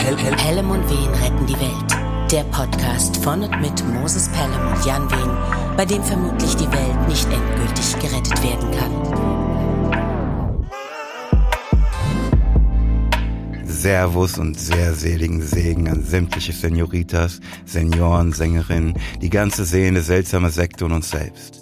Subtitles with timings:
[0.00, 2.32] Pelham und Wehen retten die Welt.
[2.32, 7.08] Der Podcast von und mit Moses Pelham und Jan Wehen, bei dem vermutlich die Welt
[7.08, 8.92] nicht endgültig gerettet werden kann.
[13.66, 20.86] Servus und sehr seligen Segen an sämtliche Senioritas, Senioren, Sängerinnen, die ganze sehende seltsame Sekte
[20.86, 21.60] und uns selbst.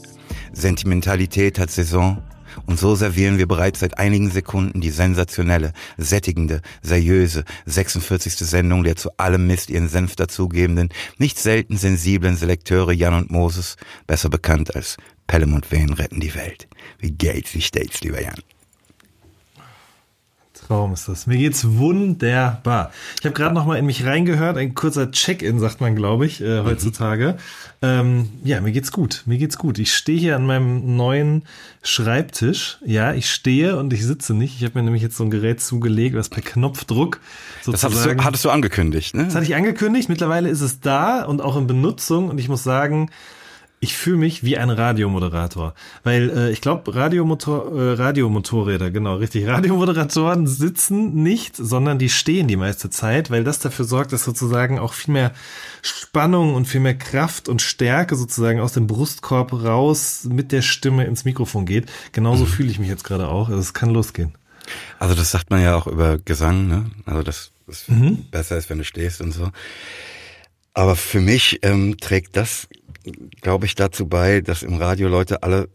[0.53, 2.23] Sentimentalität hat Saison
[2.67, 8.37] und so servieren wir bereits seit einigen Sekunden die sensationelle, sättigende, seriöse 46.
[8.37, 13.77] Sendung der zu allem Mist ihren Senf dazugebenden, nicht selten sensiblen Selekteure Jan und Moses,
[14.07, 16.69] besser bekannt als Pelham und Wehen retten die Welt.
[16.99, 18.43] Wie geht's, wie steht's, lieber Jan?
[20.69, 21.27] Traum ist das.
[21.27, 22.93] Mir geht's wunderbar.
[23.19, 24.59] Ich habe gerade noch mal in mich reingehört.
[24.59, 27.39] Ein kurzer Check-in, sagt man, glaube ich, äh, heutzutage.
[27.81, 27.87] Mhm.
[27.89, 29.23] Ähm, ja, mir geht's gut.
[29.25, 29.79] Mir geht's gut.
[29.79, 31.45] Ich stehe hier an meinem neuen
[31.83, 32.77] Schreibtisch.
[32.85, 34.57] Ja, ich stehe und ich sitze nicht.
[34.57, 37.21] Ich habe mir nämlich jetzt so ein Gerät zugelegt, was per Knopfdruck
[37.63, 37.73] sozusagen.
[37.73, 39.25] Das hattest du, hattest du angekündigt, ne?
[39.25, 40.11] Das hatte ich angekündigt.
[40.11, 42.29] Mittlerweile ist es da und auch in Benutzung.
[42.29, 43.09] Und ich muss sagen,
[43.81, 49.47] ich fühle mich wie ein Radiomoderator, weil äh, ich glaube, Radiomotor, äh, Radiomotorräder, genau, richtig,
[49.49, 54.79] Radiomoderatoren sitzen nicht, sondern die stehen die meiste Zeit, weil das dafür sorgt, dass sozusagen
[54.79, 55.33] auch viel mehr
[55.83, 61.05] Spannung und viel mehr Kraft und Stärke sozusagen aus dem Brustkorb raus mit der Stimme
[61.05, 61.91] ins Mikrofon geht.
[62.13, 62.49] Genauso mhm.
[62.49, 63.49] fühle ich mich jetzt gerade auch.
[63.49, 64.35] Also es kann losgehen.
[64.99, 66.91] Also das sagt man ja auch über Gesang, ne?
[67.07, 68.25] Also dass das mhm.
[68.31, 69.51] besser ist, wenn du stehst und so.
[70.75, 72.69] Aber für mich ähm, trägt das
[73.41, 75.69] glaube ich, dazu bei, dass im Radio Leute alle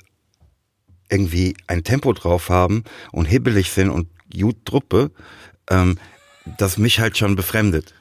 [1.10, 5.12] irgendwie ein Tempo drauf haben und hibbelig sind und gut Truppe,
[5.70, 5.98] ähm,
[6.58, 7.94] das mich halt schon befremdet.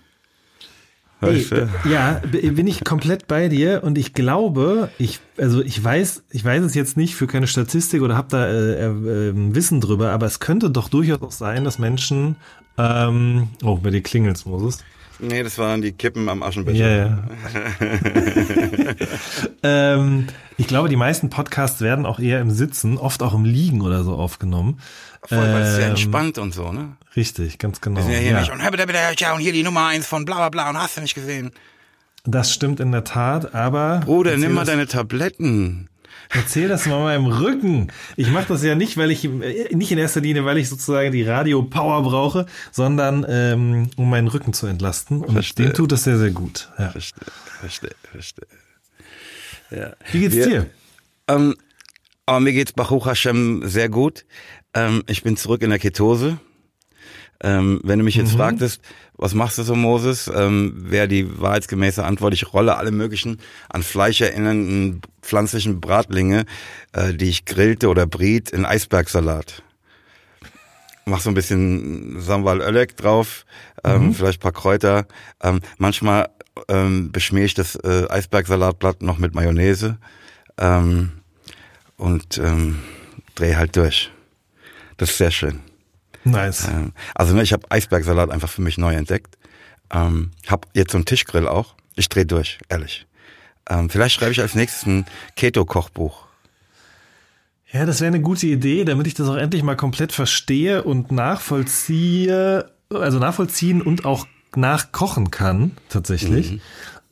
[1.21, 1.47] Hey,
[1.89, 6.65] ja, bin ich komplett bei dir und ich glaube, ich also ich weiß, ich weiß
[6.65, 10.41] es jetzt nicht für keine Statistik oder habe da äh, äh, Wissen drüber, aber es
[10.41, 12.35] könnte doch durchaus auch sein, dass Menschen
[12.77, 14.79] ähm, oh, bei dir klingelt's, Moses.
[15.23, 16.89] Nee, das waren die Kippen am Aschenbecher.
[16.89, 17.23] Ja, ja.
[19.95, 20.27] ähm,
[20.57, 24.03] ich glaube, die meisten Podcasts werden auch eher im Sitzen, oft auch im Liegen oder
[24.03, 24.81] so aufgenommen.
[25.25, 26.97] Voll, weil es sehr ähm, entspannt und so, ne?
[27.15, 27.99] Richtig, ganz genau.
[27.99, 28.41] Wir sind ja hier ja.
[28.41, 31.15] nicht und, und hier die Nummer eins von bla bla bla und hast du nicht
[31.15, 31.53] gesehen.
[32.25, 34.01] Das stimmt in der Tat, aber.
[34.05, 35.89] Bruder, nimm mal deine Tabletten.
[36.31, 37.89] Erzähl das mal meinem Rücken.
[38.17, 41.13] Ich mache das ja nicht, weil ich äh, nicht in erster Linie, weil ich sozusagen
[41.13, 45.23] die Radio-Power brauche, sondern ähm, um meinen Rücken zu entlasten.
[45.23, 45.67] Und verstehe.
[45.67, 46.71] dem tut das sehr, sehr gut.
[46.79, 46.91] Ja.
[46.91, 47.27] Verstehe,
[47.61, 48.47] verstehe, verstehe.
[49.71, 49.93] Ja.
[50.11, 50.67] Wie geht's Wir, dir?
[51.29, 51.57] Ähm,
[52.27, 54.25] aber mir geht's Baruch Hashem sehr gut.
[54.75, 56.39] Ähm, ich bin zurück in der Ketose.
[57.43, 58.39] Ähm, wenn du mich jetzt mhm.
[58.39, 58.81] fragtest,
[59.17, 63.39] was machst du so, Moses, ähm, wäre die wahrheitsgemäße Antwort, ich rolle alle möglichen
[63.69, 66.45] an Fleisch erinnernden pflanzlichen Bratlinge,
[66.93, 69.63] äh, die ich grillte oder briet, in Eisbergsalat.
[71.05, 73.45] Mach so ein bisschen Sambal Ölek drauf,
[73.83, 74.15] ähm, mhm.
[74.15, 75.07] vielleicht paar Kräuter.
[75.43, 76.29] Ähm, manchmal
[76.69, 79.99] ähm, beschmier ich das äh, Eisbergsalatblatt noch mit Mayonnaise
[80.59, 81.11] ähm,
[81.97, 82.79] und ähm,
[83.35, 84.13] drehe halt durch.
[84.97, 85.72] Das ist sehr schön.
[86.25, 86.69] Nice.
[86.69, 89.37] Ähm, also ne, ich habe Eisbergsalat einfach für mich neu entdeckt.
[89.93, 91.75] Ähm, hab jetzt so einen Tischgrill auch.
[91.97, 93.07] Ich drehe durch, ehrlich.
[93.69, 95.07] Ähm, vielleicht schreibe ich als nächstes ein
[95.37, 96.27] Keto-Kochbuch.
[97.73, 101.11] Ja, das wäre eine gute Idee, damit ich das auch endlich mal komplett verstehe und
[101.11, 106.53] nachvollziehe, also nachvollziehen und auch nachkochen kann, tatsächlich.
[106.53, 106.61] Mhm.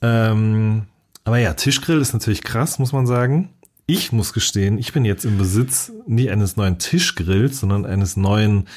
[0.02, 0.82] Ähm,
[1.24, 3.50] aber ja, Tischgrill ist natürlich krass, muss man sagen.
[3.90, 8.68] Ich muss gestehen, ich bin jetzt im Besitz nicht eines neuen Tischgrills, sondern eines neuen,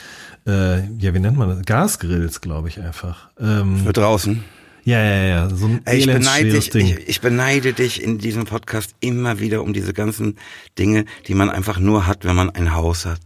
[0.47, 1.61] äh, ja, wie nennt man das?
[1.67, 3.29] Gasgrills, glaube ich einfach.
[3.39, 4.43] Ähm, Für draußen.
[4.85, 6.75] Ja, ja, ja, so ein Ey, ich beneide dich.
[6.75, 10.39] Ich, ich beneide dich in diesem Podcast immer wieder um diese ganzen
[10.79, 13.19] Dinge, die man einfach nur hat, wenn man ein Haus hat.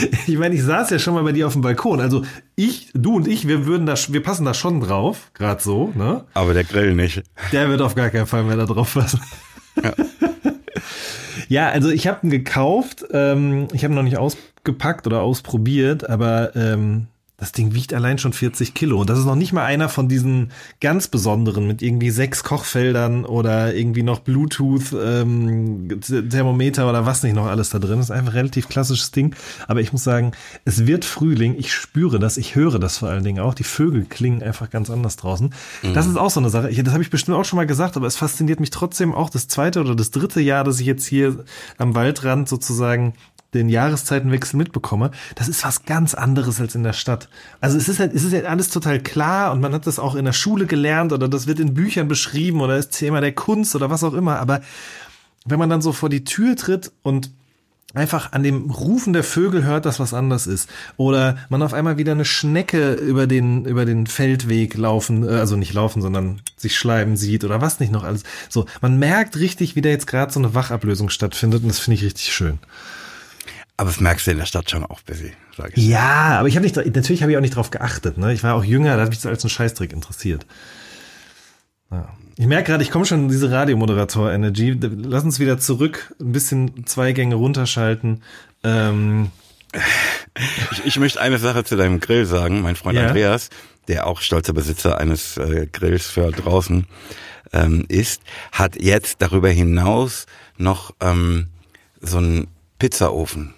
[0.26, 1.98] ich meine, ich saß ja schon mal bei dir auf dem Balkon.
[1.98, 5.94] Also ich, du und ich, wir würden da, wir passen da schon drauf, gerade so,
[5.94, 6.26] ne?
[6.34, 7.22] Aber der Grill nicht.
[7.52, 9.18] Der wird auf gar keinen Fall mehr da drauf passen.
[9.82, 9.94] Ja,
[11.48, 13.04] ja also ich habe ihn gekauft.
[13.12, 17.06] Ähm, ich habe ihn noch nicht ausgepackt oder ausprobiert, aber ähm,
[17.42, 19.00] das Ding wiegt allein schon 40 Kilo.
[19.00, 23.24] Und das ist noch nicht mal einer von diesen ganz besonderen mit irgendwie sechs Kochfeldern
[23.24, 27.96] oder irgendwie noch Bluetooth, ähm, Thermometer oder was nicht noch alles da drin.
[27.96, 29.34] Das ist einfach ein relativ klassisches Ding.
[29.66, 30.30] Aber ich muss sagen,
[30.64, 31.56] es wird Frühling.
[31.58, 32.36] Ich spüre das.
[32.36, 33.54] Ich höre das vor allen Dingen auch.
[33.54, 35.52] Die Vögel klingen einfach ganz anders draußen.
[35.82, 35.94] Mhm.
[35.94, 36.70] Das ist auch so eine Sache.
[36.70, 39.30] Ich, das habe ich bestimmt auch schon mal gesagt, aber es fasziniert mich trotzdem auch
[39.30, 41.44] das zweite oder das dritte Jahr, dass ich jetzt hier
[41.76, 43.14] am Waldrand sozusagen
[43.54, 47.28] den Jahreszeitenwechsel mitbekomme, das ist was ganz anderes als in der Stadt.
[47.60, 50.14] Also es ist halt, es ist halt alles total klar und man hat das auch
[50.14, 53.76] in der Schule gelernt oder das wird in Büchern beschrieben oder ist Thema der Kunst
[53.76, 54.38] oder was auch immer.
[54.38, 54.60] Aber
[55.44, 57.30] wenn man dann so vor die Tür tritt und
[57.94, 60.68] einfach an dem Rufen der Vögel hört, dass was anders ist.
[60.96, 65.56] Oder man auf einmal wieder eine Schnecke über den, über den Feldweg laufen, äh, also
[65.56, 68.22] nicht laufen, sondern sich schleiben sieht oder was nicht noch alles.
[68.48, 71.96] So, man merkt richtig, wie da jetzt gerade so eine Wachablösung stattfindet und das finde
[71.96, 72.58] ich richtig schön.
[73.76, 75.86] Aber das merkst du in der Stadt schon auch busy, sag ich.
[75.86, 78.18] Ja, aber ich habe nicht, natürlich habe ich auch nicht drauf geachtet.
[78.18, 78.32] Ne?
[78.32, 80.46] Ich war auch jünger, da hat mich das als ein Scheißtrick interessiert.
[81.90, 82.08] Ja.
[82.36, 84.78] Ich merke gerade, ich komme schon in diese Radiomoderator-Energy.
[84.80, 88.22] Lass uns wieder zurück, ein bisschen zwei Gänge runterschalten.
[88.64, 89.30] Ähm.
[90.72, 92.62] Ich, ich möchte eine Sache zu deinem Grill sagen.
[92.62, 93.06] Mein Freund ja.
[93.06, 93.50] Andreas,
[93.88, 96.86] der auch stolzer Besitzer eines äh, Grills für draußen
[97.52, 100.26] ähm, ist, hat jetzt darüber hinaus
[100.56, 101.48] noch ähm,
[102.00, 102.48] so einen
[102.78, 103.54] Pizzaofen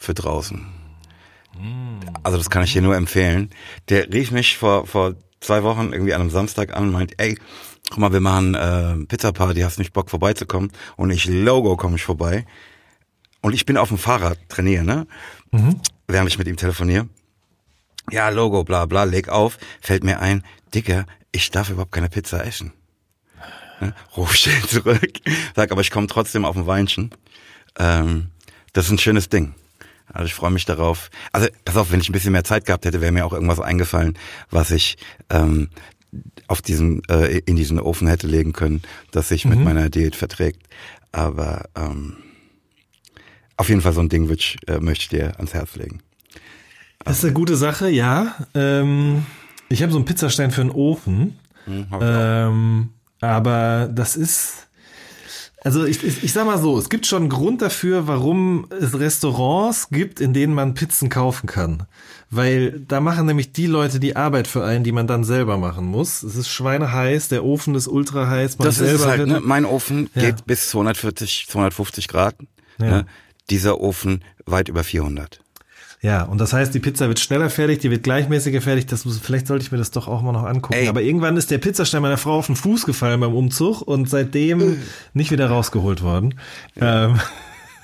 [0.00, 0.66] für draußen.
[2.22, 3.50] Also das kann ich dir nur empfehlen.
[3.88, 7.38] Der rief mich vor, vor zwei Wochen irgendwie an einem Samstag an und meint, ey,
[7.90, 10.72] guck mal, wir machen äh, Pizza Party, hast nicht Bock vorbeizukommen?
[10.96, 12.46] Und ich, Logo, komme ich vorbei.
[13.42, 15.06] Und ich bin auf dem Fahrrad trainieren, ne?
[15.50, 15.80] Mhm.
[16.08, 17.08] Während ich mit ihm telefoniere.
[18.10, 20.42] Ja, Logo, bla bla, leg auf, fällt mir ein,
[20.74, 22.72] Dicker, ich darf überhaupt keine Pizza essen.
[23.80, 23.94] Ne?
[24.16, 25.20] Ruf schnell zurück,
[25.54, 27.10] sag, aber ich komme trotzdem auf ein Weinchen.
[27.78, 28.30] Ähm,
[28.72, 29.54] das ist ein schönes Ding.
[30.12, 31.10] Also ich freue mich darauf.
[31.32, 33.60] Also pass auf, wenn ich ein bisschen mehr Zeit gehabt hätte, wäre mir auch irgendwas
[33.60, 34.18] eingefallen,
[34.50, 34.96] was ich
[35.30, 35.68] ähm,
[36.48, 39.50] auf diesen äh, in diesen Ofen hätte legen können, das sich mhm.
[39.50, 40.66] mit meiner Diät verträgt.
[41.12, 42.16] Aber ähm,
[43.56, 46.00] auf jeden Fall so ein Ding ich, äh, möchte ich dir ans Herz legen.
[47.04, 48.34] Das ist eine gute Sache, ja.
[48.54, 49.24] Ähm,
[49.68, 51.38] ich habe so einen Pizzastein für einen Ofen.
[51.66, 52.88] Mhm, ähm,
[53.20, 54.68] aber das ist
[55.62, 58.98] also ich, ich, ich sag mal so, es gibt schon einen Grund dafür, warum es
[58.98, 61.86] Restaurants gibt, in denen man Pizzen kaufen kann.
[62.30, 65.84] Weil da machen nämlich die Leute die Arbeit für einen, die man dann selber machen
[65.84, 66.22] muss.
[66.22, 68.58] Es ist schweineheiß, der Ofen ist ultra heiß.
[68.58, 69.40] Man das selber ist halt, ne?
[69.42, 70.22] mein Ofen ja.
[70.22, 72.36] geht bis 240, 250 Grad.
[72.78, 72.86] Ja.
[72.86, 73.06] Ne?
[73.50, 75.40] Dieser Ofen weit über 400.
[76.02, 78.86] Ja, und das heißt, die Pizza wird schneller fertig, die wird gleichmäßiger fertig.
[78.86, 80.72] Das muss, vielleicht sollte ich mir das doch auch mal noch angucken.
[80.72, 80.88] Ey.
[80.88, 84.60] Aber irgendwann ist der Pizzastein meiner Frau auf den Fuß gefallen beim Umzug und seitdem
[84.60, 84.76] äh.
[85.12, 86.36] nicht wieder rausgeholt worden.
[86.74, 87.06] Ja.
[87.06, 87.20] Ähm,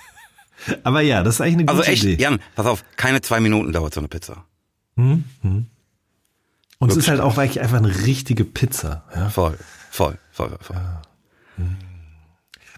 [0.82, 2.22] aber ja, das ist eigentlich eine also gute also echt, Idee.
[2.22, 4.44] Jan, pass auf, keine zwei Minuten dauert so eine Pizza.
[4.96, 5.66] Hm, hm.
[6.78, 6.98] Und Wirklich?
[6.98, 9.04] es ist halt auch wirklich einfach eine richtige Pizza.
[9.14, 9.28] Ja?
[9.28, 9.58] Voll,
[9.90, 10.76] voll, voll, voll.
[10.76, 11.02] Ja.
[11.56, 11.76] Hm.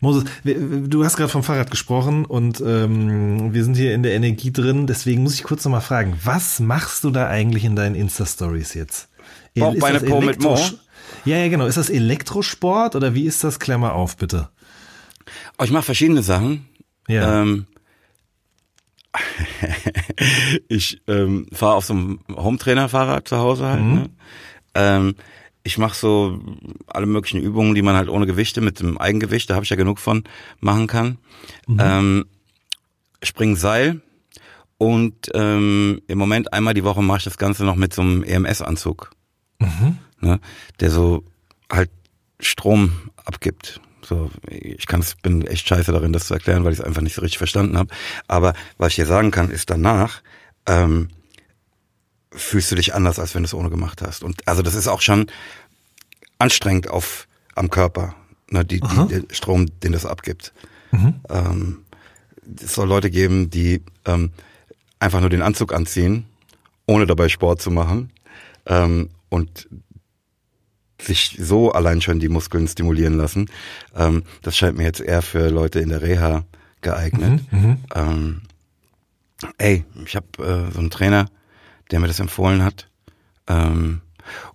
[0.00, 4.52] Moses, du hast gerade vom Fahrrad gesprochen und ähm, wir sind hier in der Energie
[4.52, 8.74] drin, deswegen muss ich kurz nochmal fragen, was machst du da eigentlich in deinen Insta-Stories
[8.74, 9.08] jetzt?
[9.56, 10.58] Bauchbeine Po mit Mo?
[11.24, 11.66] Ja, ja, genau.
[11.66, 13.58] Ist das Elektrosport oder wie ist das?
[13.58, 14.48] Klammer auf, bitte.
[15.58, 16.68] Oh, ich mache verschiedene Sachen.
[17.08, 17.42] Ja.
[17.42, 17.66] Ähm,
[20.68, 23.82] ich ähm, fahre auf so einem Hometrainer-Fahrrad zu Hause halt.
[23.82, 23.94] Mhm.
[23.94, 24.10] Ne?
[24.74, 25.14] Ähm,
[25.68, 26.40] ich mache so
[26.86, 29.76] alle möglichen Übungen, die man halt ohne Gewichte mit dem Eigengewicht, da habe ich ja
[29.76, 30.24] genug von,
[30.60, 31.18] machen kann.
[31.66, 31.78] Mhm.
[31.78, 32.26] Ähm,
[33.22, 34.00] springen Seil
[34.78, 38.22] und ähm, im Moment einmal die Woche mache ich das Ganze noch mit so einem
[38.22, 39.10] EMS-Anzug,
[39.58, 39.98] mhm.
[40.20, 40.40] ne,
[40.80, 41.22] der so
[41.70, 41.90] halt
[42.40, 43.82] Strom abgibt.
[44.00, 47.02] So, ich kann es, bin echt scheiße darin, das zu erklären, weil ich es einfach
[47.02, 47.92] nicht so richtig verstanden habe.
[48.26, 50.22] Aber was ich dir sagen kann, ist danach
[50.64, 51.08] ähm,
[52.30, 54.22] fühlst du dich anders, als wenn du es ohne gemacht hast.
[54.22, 55.26] Und also das ist auch schon
[56.38, 58.14] anstrengend auf am Körper,
[58.50, 60.52] ne, die, die, der Strom, den das abgibt.
[60.92, 61.14] Mhm.
[61.28, 61.78] Ähm,
[62.62, 64.30] es soll Leute geben, die ähm,
[64.98, 66.26] einfach nur den Anzug anziehen,
[66.86, 68.10] ohne dabei Sport zu machen
[68.66, 69.68] ähm, und
[71.00, 73.50] sich so allein schon die Muskeln stimulieren lassen.
[73.94, 76.44] Ähm, das scheint mir jetzt eher für Leute in der Reha
[76.80, 77.42] geeignet.
[77.50, 77.76] Mhm, mhm.
[77.94, 78.40] ähm,
[79.58, 81.26] ey, ich habe äh, so einen Trainer,
[81.90, 82.88] der mir das empfohlen hat.
[83.46, 84.00] Ähm,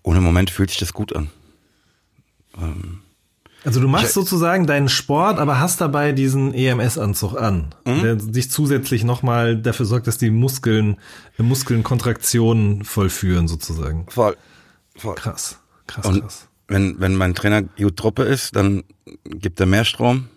[0.02, 1.30] und im Moment fühlt sich das gut an.
[2.58, 3.00] Ähm,
[3.66, 8.02] also du machst ich, sozusagen deinen Sport, aber hast dabei diesen EMS-Anzug an, mhm.
[8.02, 10.98] der dich zusätzlich nochmal dafür sorgt, dass die Muskeln,
[11.38, 14.06] Muskeln Kontraktionen vollführen sozusagen.
[14.10, 14.36] Voll.
[14.96, 15.16] voll.
[15.16, 16.48] Krass, krass, und krass.
[16.68, 18.84] Wenn, wenn mein Trainer gut Truppe ist, dann
[19.26, 20.28] gibt er mehr Strom.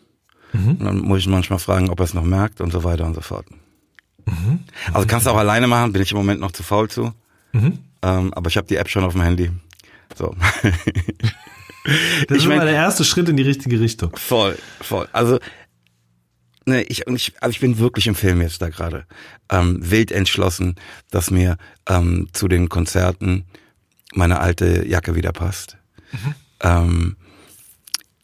[0.53, 0.69] Mhm.
[0.71, 3.15] Und dann muss ich manchmal fragen, ob er es noch merkt und so weiter und
[3.15, 3.47] so fort.
[4.27, 4.61] Mhm.
[4.93, 7.13] Also kannst du auch alleine machen, bin ich im Moment noch zu faul zu.
[7.53, 7.79] Mhm.
[8.03, 9.51] Ähm, aber ich habe die App schon auf dem Handy.
[10.15, 10.35] So.
[10.65, 11.93] das
[12.31, 14.15] ich ist mein, mal der erste Schritt in die richtige Richtung.
[14.17, 15.09] Voll, voll.
[15.13, 15.39] Also
[16.67, 19.07] ne, ich, ich, also ich bin wirklich im Film jetzt da gerade
[19.51, 20.75] ähm, wild entschlossen,
[21.11, 21.57] dass mir
[21.89, 23.45] ähm, zu den Konzerten
[24.13, 25.79] meine alte Jacke wieder passt.
[26.13, 26.35] Mhm.
[26.61, 27.17] Ähm,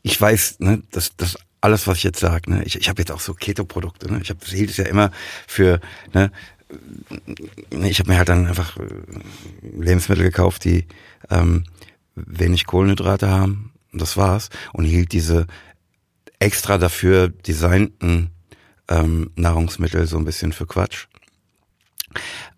[0.03, 3.11] ich weiß, ne, dass das alles, was ich jetzt sage, ne, ich, ich habe jetzt
[3.11, 5.11] auch so Keto-Produkte, ne, ich habe hielt es ja immer
[5.47, 5.81] für,
[6.13, 6.31] ne,
[7.71, 8.83] ich habe mir halt dann einfach äh,
[9.63, 10.87] Lebensmittel gekauft, die
[11.31, 11.65] ähm,
[12.15, 13.73] wenig Kohlenhydrate haben.
[13.93, 14.49] Und das war's.
[14.73, 15.47] Und hielt diese
[16.39, 18.31] extra dafür designten
[18.89, 21.07] ähm, Nahrungsmittel so ein bisschen für Quatsch.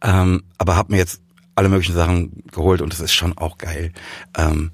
[0.03, 1.21] Ähm, aber habe mir jetzt
[1.55, 3.93] alle möglichen Sachen geholt und das ist schon auch geil.
[4.37, 4.71] Ähm,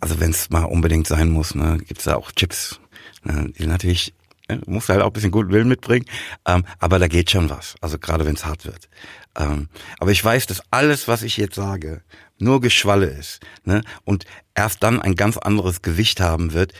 [0.00, 2.81] also wenn es mal unbedingt sein muss, ne, gibt's da auch Chips, ne,
[3.24, 4.14] die natürlich
[4.48, 6.06] ne, muss halt auch ein bisschen guten Willen mitbringen,
[6.46, 7.74] ähm, aber da geht schon was.
[7.80, 8.88] Also gerade wenn es hart wird.
[9.36, 12.02] Ähm, aber ich weiß, dass alles, was ich jetzt sage,
[12.38, 14.24] nur Geschwalle ist ne, und
[14.54, 16.72] erst dann ein ganz anderes Gewicht haben wird,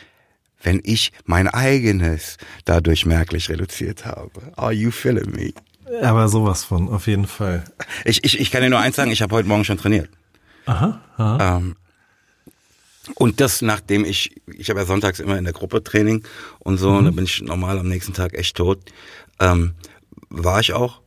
[0.63, 4.53] wenn ich mein eigenes dadurch merklich reduziert habe.
[4.57, 5.53] Are you feeling me?
[6.03, 7.65] Aber sowas von, auf jeden Fall.
[8.05, 10.09] Ich, ich, ich kann dir nur eins sagen, ich habe heute Morgen schon trainiert.
[10.67, 11.01] Aha.
[11.17, 11.57] aha.
[11.57, 11.77] Ähm,
[13.15, 16.25] und das, nachdem ich, ich habe ja sonntags immer in der Gruppe Training
[16.61, 16.97] und so, mhm.
[16.99, 18.81] und da bin ich normal am nächsten Tag echt tot.
[19.41, 19.75] Ähm,
[20.29, 21.01] war ich auch,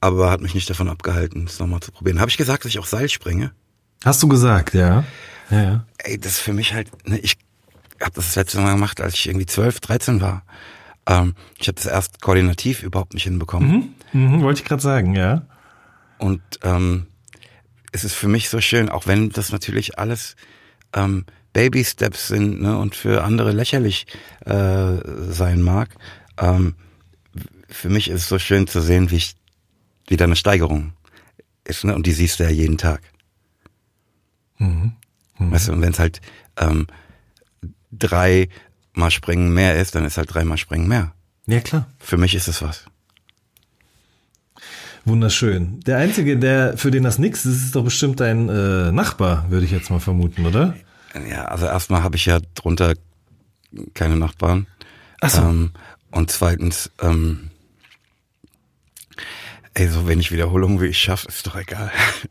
[0.00, 2.20] aber hat mich nicht davon abgehalten, es nochmal zu probieren.
[2.20, 3.52] Habe ich gesagt, dass ich auch Seil springe?
[4.04, 5.04] Hast du gesagt, ja.
[5.50, 5.86] Ja, ja.
[5.98, 7.36] Ey, das ist für mich halt, ne, ich
[8.00, 10.44] habe das das letzte Mal gemacht, als ich irgendwie 12, 13 war.
[11.06, 13.94] Ähm, ich habe das erst koordinativ überhaupt nicht hinbekommen.
[14.12, 15.42] Mhm, mhm, wollte ich gerade sagen, ja.
[16.18, 17.06] Und ähm,
[17.92, 20.36] es ist für mich so schön, auch wenn das natürlich alles
[20.94, 24.06] ähm, Baby Steps sind ne, und für andere lächerlich
[24.44, 24.96] äh,
[25.30, 25.94] sein mag.
[26.38, 26.74] Ähm,
[27.68, 29.36] für mich ist es so schön zu sehen, wie ich
[30.08, 30.92] wieder eine Steigerung
[31.64, 31.94] ist, ne?
[31.94, 33.00] Und die siehst du ja jeden Tag.
[34.58, 34.92] Mhm.
[35.38, 35.50] Mhm.
[35.50, 36.20] Weißt du, und wenn es halt
[36.58, 36.86] ähm,
[37.90, 38.48] drei
[38.92, 41.14] mal springen mehr ist, dann ist halt dreimal springen mehr.
[41.46, 41.88] Ja, klar.
[41.98, 42.86] Für mich ist es was.
[45.04, 45.80] Wunderschön.
[45.80, 49.66] Der Einzige, der für den das nix ist, ist doch bestimmt dein äh, Nachbar, würde
[49.66, 50.74] ich jetzt mal vermuten, oder?
[51.30, 52.94] Ja, also erstmal habe ich ja drunter
[53.92, 54.66] keine Nachbarn.
[55.20, 55.42] Ach so.
[55.42, 55.70] Ähm,
[56.10, 57.50] und zweitens, ähm,
[59.74, 61.90] ey, so wenig Wiederholungen wie ich schaffe, ist doch egal.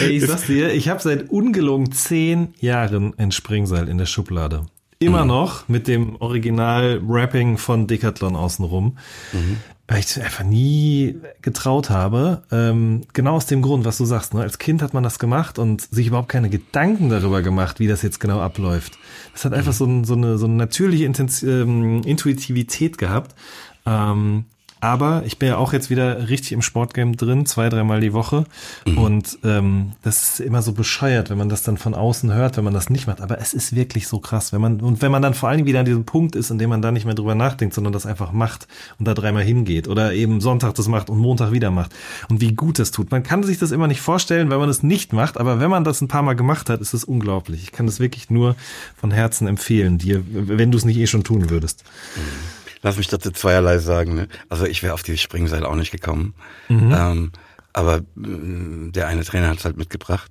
[0.00, 4.66] ey, ich sag's dir, ich habe seit ungelogen zehn Jahren ein Springseil in der Schublade.
[4.98, 5.28] Immer mhm.
[5.28, 8.96] noch mit dem Original-Rapping von Decathlon außenrum.
[9.32, 9.56] Mhm.
[9.88, 12.42] Weil ich einfach nie getraut habe.
[12.50, 14.34] Ähm, genau aus dem Grund, was du sagst.
[14.34, 14.40] Ne?
[14.40, 18.02] Als Kind hat man das gemacht und sich überhaupt keine Gedanken darüber gemacht, wie das
[18.02, 18.98] jetzt genau abläuft.
[19.32, 19.76] Das hat einfach mhm.
[19.76, 23.36] so, ein, so, eine, so eine natürliche Intens ähm, Intuitivität gehabt.
[23.84, 24.46] Ähm,
[24.80, 28.44] aber ich bin ja auch jetzt wieder richtig im Sportgame drin, zwei, dreimal die Woche.
[28.86, 28.98] Mhm.
[28.98, 32.64] Und ähm, das ist immer so bescheuert, wenn man das dann von außen hört, wenn
[32.64, 33.22] man das nicht macht.
[33.22, 35.80] Aber es ist wirklich so krass, wenn man, und wenn man dann vor allem wieder
[35.80, 38.32] an diesem Punkt ist, in dem man da nicht mehr drüber nachdenkt, sondern das einfach
[38.32, 38.68] macht
[38.98, 39.88] und da dreimal hingeht.
[39.88, 41.92] Oder eben Sonntag das macht und Montag wieder macht.
[42.28, 43.10] Und wie gut das tut.
[43.10, 45.84] Man kann sich das immer nicht vorstellen, wenn man es nicht macht, aber wenn man
[45.84, 47.62] das ein paar Mal gemacht hat, ist es unglaublich.
[47.62, 48.56] Ich kann das wirklich nur
[48.96, 51.82] von Herzen empfehlen, dir, wenn du es nicht eh schon tun würdest.
[52.16, 52.55] Mhm.
[52.82, 54.14] Lass mich dazu zweierlei sagen.
[54.14, 54.28] Ne?
[54.48, 56.34] Also ich wäre auf die Springseil auch nicht gekommen.
[56.68, 56.94] Mhm.
[56.94, 57.32] Ähm,
[57.72, 60.30] aber äh, der eine Trainer hat es halt mitgebracht.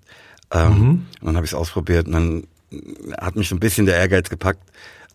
[0.51, 0.89] Ähm, mhm.
[1.21, 2.47] Und dann habe ich es ausprobiert und dann
[3.19, 4.63] hat mich so ein bisschen der Ehrgeiz gepackt,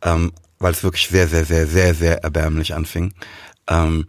[0.02, 3.14] ähm, weil es wirklich sehr, sehr, sehr, sehr, sehr erbärmlich anfing.
[3.68, 4.06] Ähm,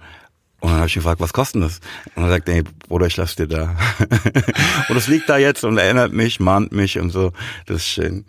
[0.59, 1.79] und dann habe ich gefragt, was kostet das?
[2.15, 3.75] Und er sagt, nee, Bruder, ich lass dir da.
[4.89, 7.33] und es liegt da jetzt und erinnert mich, mahnt mich und so.
[7.65, 8.25] Das ist schön.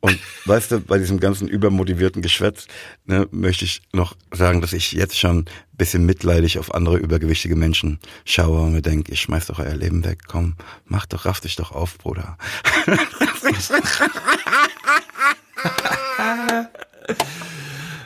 [0.00, 2.66] Und weißt du, bei diesem ganzen übermotivierten Geschwätz
[3.04, 5.44] ne, möchte ich noch sagen, dass ich jetzt schon
[5.76, 10.04] bisschen mitleidig auf andere übergewichtige Menschen schaue und mir denke, ich schmeiß doch euer Leben
[10.04, 10.20] weg.
[10.26, 12.36] Komm, mach doch, raff dich doch auf, Bruder.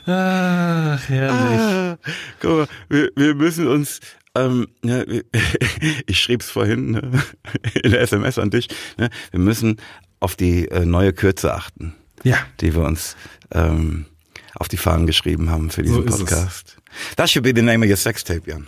[0.07, 1.61] Ach, herrlich.
[1.61, 1.99] Ah,
[2.41, 4.01] guck mal, wir, wir müssen uns
[4.37, 5.25] ähm, ne,
[6.07, 7.23] ich schrieb's vorhin ne,
[7.83, 8.69] in der SMS an dich.
[8.99, 9.77] Ne, wir müssen
[10.25, 12.39] auf die äh, neue Kürze achten, ja.
[12.61, 13.15] die wir uns
[13.53, 14.07] ähm,
[14.55, 16.79] auf die Fahnen geschrieben haben für diesen so Podcast.
[17.17, 18.67] That should be the name of your sex tape, Jan.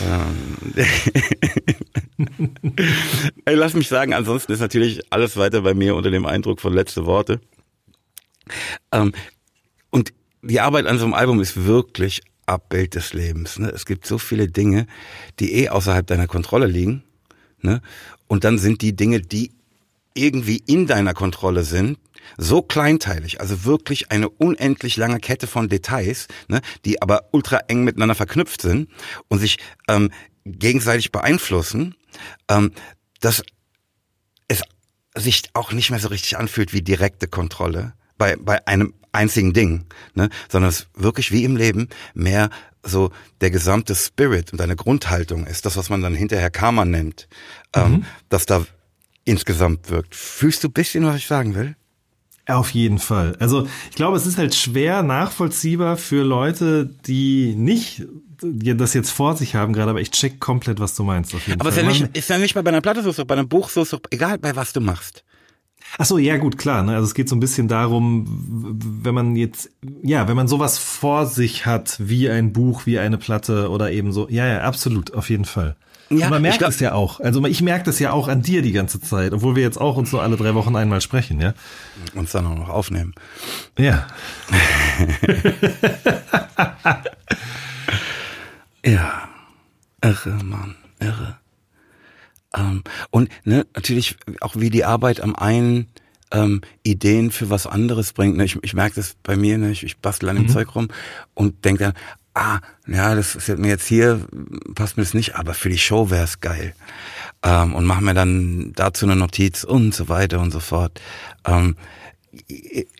[0.00, 0.74] Ähm,
[3.44, 6.72] Ey, lass mich sagen, ansonsten ist natürlich alles weiter bei mir unter dem Eindruck von
[6.72, 7.40] letzte Worte.
[8.90, 9.12] Ähm,
[9.90, 10.12] und
[10.42, 13.60] die Arbeit an so einem Album ist wirklich Abbild des Lebens.
[13.60, 13.68] Ne?
[13.68, 14.88] Es gibt so viele Dinge,
[15.38, 17.04] die eh außerhalb deiner Kontrolle liegen.
[17.60, 17.80] Ne?
[18.26, 19.52] Und dann sind die Dinge, die
[20.20, 21.98] irgendwie in deiner Kontrolle sind,
[22.36, 27.84] so kleinteilig, also wirklich eine unendlich lange Kette von Details, ne, die aber ultra eng
[27.84, 28.88] miteinander verknüpft sind
[29.28, 29.58] und sich
[29.88, 30.10] ähm,
[30.44, 31.94] gegenseitig beeinflussen,
[32.48, 32.72] ähm,
[33.20, 33.42] dass
[34.48, 34.62] es
[35.16, 39.86] sich auch nicht mehr so richtig anfühlt wie direkte Kontrolle bei, bei einem einzigen Ding,
[40.14, 42.50] ne, sondern es wirklich wie im Leben mehr
[42.82, 43.10] so
[43.40, 47.28] der gesamte Spirit und deine Grundhaltung ist, das, was man dann hinterher Karma nennt,
[47.74, 47.94] ähm, mhm.
[47.94, 48.64] ähm, dass da
[49.24, 50.14] insgesamt wirkt.
[50.14, 51.76] Fühlst du ein bisschen, was ich sagen will?
[52.46, 53.36] Auf jeden Fall.
[53.38, 58.06] Also ich glaube, es ist halt schwer nachvollziehbar für Leute, die nicht
[58.42, 61.34] das jetzt vor sich haben gerade, aber ich check komplett, was du meinst.
[61.34, 61.84] Auf jeden aber Fall.
[61.84, 64.38] ist ja nicht, ist ja nicht bei einer Platte so, bei einem Buch so, egal
[64.38, 65.24] bei was du machst.
[65.98, 66.82] Ach so, ja gut, klar.
[66.82, 66.94] Ne?
[66.94, 68.26] Also es geht so ein bisschen darum,
[69.02, 69.70] wenn man jetzt,
[70.02, 74.12] ja, wenn man sowas vor sich hat, wie ein Buch, wie eine Platte oder eben
[74.12, 74.28] so.
[74.28, 75.76] Ja, ja, absolut, auf jeden Fall.
[76.12, 77.20] Ja, Und man merkt es ja auch.
[77.20, 79.96] Also ich merke das ja auch an dir die ganze Zeit, obwohl wir jetzt auch
[79.96, 81.54] uns so alle drei Wochen einmal sprechen, ja.
[82.14, 83.14] Uns dann auch noch aufnehmen.
[83.78, 84.08] Ja.
[88.84, 89.28] ja.
[90.02, 91.36] Irre, Mann, irre.
[92.56, 95.86] Ähm, und ne, natürlich auch wie die Arbeit am einen
[96.32, 98.36] ähm, Ideen für was anderes bringt.
[98.36, 98.44] Ne?
[98.44, 99.70] Ich, ich merke das bei mir, ne?
[99.70, 100.50] ich, ich bastel an dem mhm.
[100.50, 100.88] Zeug rum
[101.34, 101.92] und denke dann,
[102.34, 104.26] ah, ja, das ist mir jetzt hier,
[104.74, 106.74] passt mir das nicht, aber für die Show wäre es geil.
[107.42, 111.00] Ähm, und mache mir dann dazu eine Notiz und so weiter und so fort.
[111.46, 111.76] Ähm,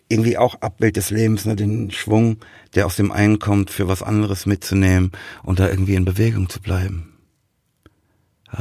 [0.09, 2.37] irgendwie auch Abbild des Lebens, ne, den Schwung,
[2.75, 5.11] der aus dem einen kommt, für was anderes mitzunehmen
[5.43, 7.13] und da irgendwie in Bewegung zu bleiben.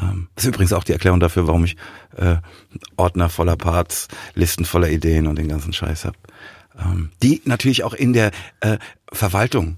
[0.01, 1.77] Ähm, das ist übrigens auch die Erklärung dafür, warum ich
[2.17, 2.37] äh,
[2.97, 6.17] Ordner voller Parts, Listen voller Ideen und den ganzen Scheiß hab.
[6.79, 8.79] Ähm, die natürlich auch in der äh,
[9.13, 9.77] Verwaltung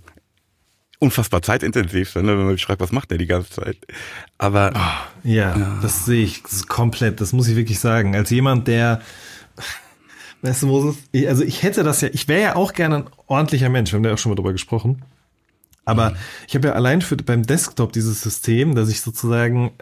[1.02, 3.76] unfassbar zeitintensiv ne, wenn man schreibt, was macht der die ganze Zeit.
[4.38, 7.20] Aber oh, ja, ja, das sehe ich komplett.
[7.20, 8.14] Das muss ich wirklich sagen.
[8.14, 9.02] Als jemand, der
[10.42, 10.96] Weißt du, Moses?
[11.12, 13.98] Ich, also ich hätte das ja, ich wäre ja auch gerne ein ordentlicher Mensch, wir
[13.98, 15.02] haben ja auch schon mal drüber gesprochen.
[15.84, 16.16] Aber mhm.
[16.48, 19.72] ich habe ja allein für beim Desktop dieses System, dass ich sozusagen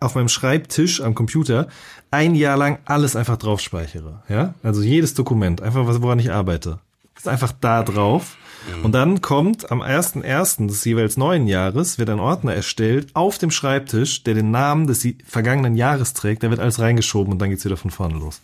[0.00, 1.68] auf meinem Schreibtisch am Computer
[2.10, 4.22] ein Jahr lang alles einfach drauf speichere.
[4.28, 4.54] Ja?
[4.62, 6.80] Also jedes Dokument, einfach was, woran ich arbeite.
[7.16, 8.36] Ist einfach da drauf.
[8.68, 8.84] Mhm.
[8.84, 10.66] Und dann kommt am 1.1.
[10.66, 15.06] des jeweils neuen Jahres, wird ein Ordner erstellt auf dem Schreibtisch, der den Namen des
[15.26, 18.40] vergangenen Jahres trägt, der wird alles reingeschoben und dann geht's wieder von vorne los.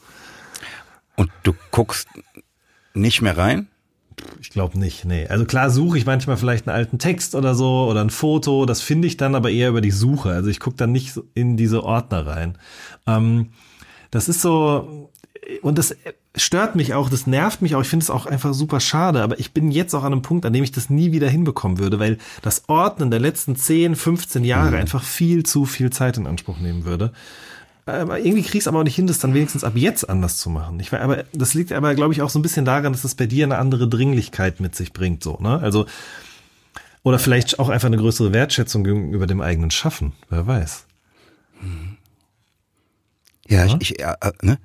[1.17, 2.09] Und du guckst
[2.95, 3.69] nicht mehr rein?
[4.41, 5.27] Ich glaube nicht, nee.
[5.27, 8.81] Also klar suche ich manchmal vielleicht einen alten Text oder so oder ein Foto, das
[8.81, 10.31] finde ich dann aber eher über die Suche.
[10.31, 12.59] Also ich gucke dann nicht in diese Ordner rein.
[13.07, 13.51] Ähm,
[14.11, 15.11] das ist so,
[15.63, 15.97] und das
[16.37, 19.39] stört mich auch, das nervt mich auch, ich finde es auch einfach super schade, aber
[19.41, 21.99] ich bin jetzt auch an einem Punkt, an dem ich das nie wieder hinbekommen würde,
[21.99, 24.77] weil das Ordnen der letzten 10, 15 Jahre mhm.
[24.77, 27.13] einfach viel zu viel Zeit in Anspruch nehmen würde.
[27.87, 30.51] Aber irgendwie kriegst du aber auch nicht hin, das dann wenigstens ab jetzt anders zu
[30.51, 30.81] machen.
[30.81, 33.27] Ich, aber das liegt aber, glaube ich, auch so ein bisschen daran, dass das bei
[33.27, 35.61] dir eine andere Dringlichkeit mit sich bringt, so, ne?
[35.61, 35.87] Also,
[37.05, 40.87] oder vielleicht auch einfach eine größere Wertschätzung gegenüber dem eigenen Schaffen, wer weiß.
[43.49, 43.77] Ja, ja?
[43.81, 44.59] ich, ich, äh, ne?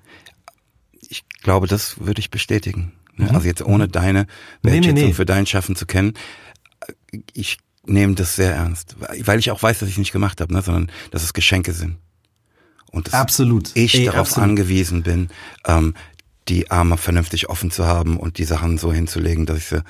[1.11, 2.93] Ich glaube, das würde ich bestätigen.
[3.15, 3.25] Ne?
[3.25, 3.35] Mhm.
[3.35, 4.27] Also jetzt ohne deine
[4.63, 5.13] Wertschätzung nee, nee, nee.
[5.13, 6.13] für dein Schaffen zu kennen,
[7.33, 8.95] ich nehme das sehr ernst,
[9.25, 10.61] weil ich auch weiß, dass ich nicht gemacht habe, ne?
[10.61, 11.97] sondern dass es Geschenke sind
[12.91, 13.71] und dass absolut.
[13.75, 14.49] ich Ey, darauf absolut.
[14.49, 15.29] angewiesen bin,
[15.65, 15.95] ähm,
[16.47, 19.83] die Arme vernünftig offen zu haben und die Sachen so hinzulegen, dass ich sie,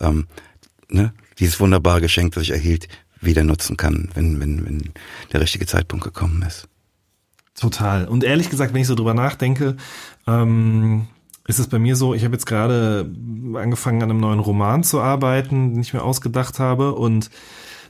[0.00, 0.26] ähm,
[0.88, 2.88] ne, dieses wunderbare Geschenk, das ich erhielt,
[3.20, 4.92] wieder nutzen kann, wenn, wenn, wenn
[5.32, 6.68] der richtige Zeitpunkt gekommen ist.
[7.58, 8.06] Total.
[8.06, 9.76] Und ehrlich gesagt, wenn ich so drüber nachdenke,
[10.28, 11.06] ähm,
[11.46, 13.10] ist es bei mir so, ich habe jetzt gerade
[13.54, 17.30] angefangen an einem neuen Roman zu arbeiten, den ich mir ausgedacht habe und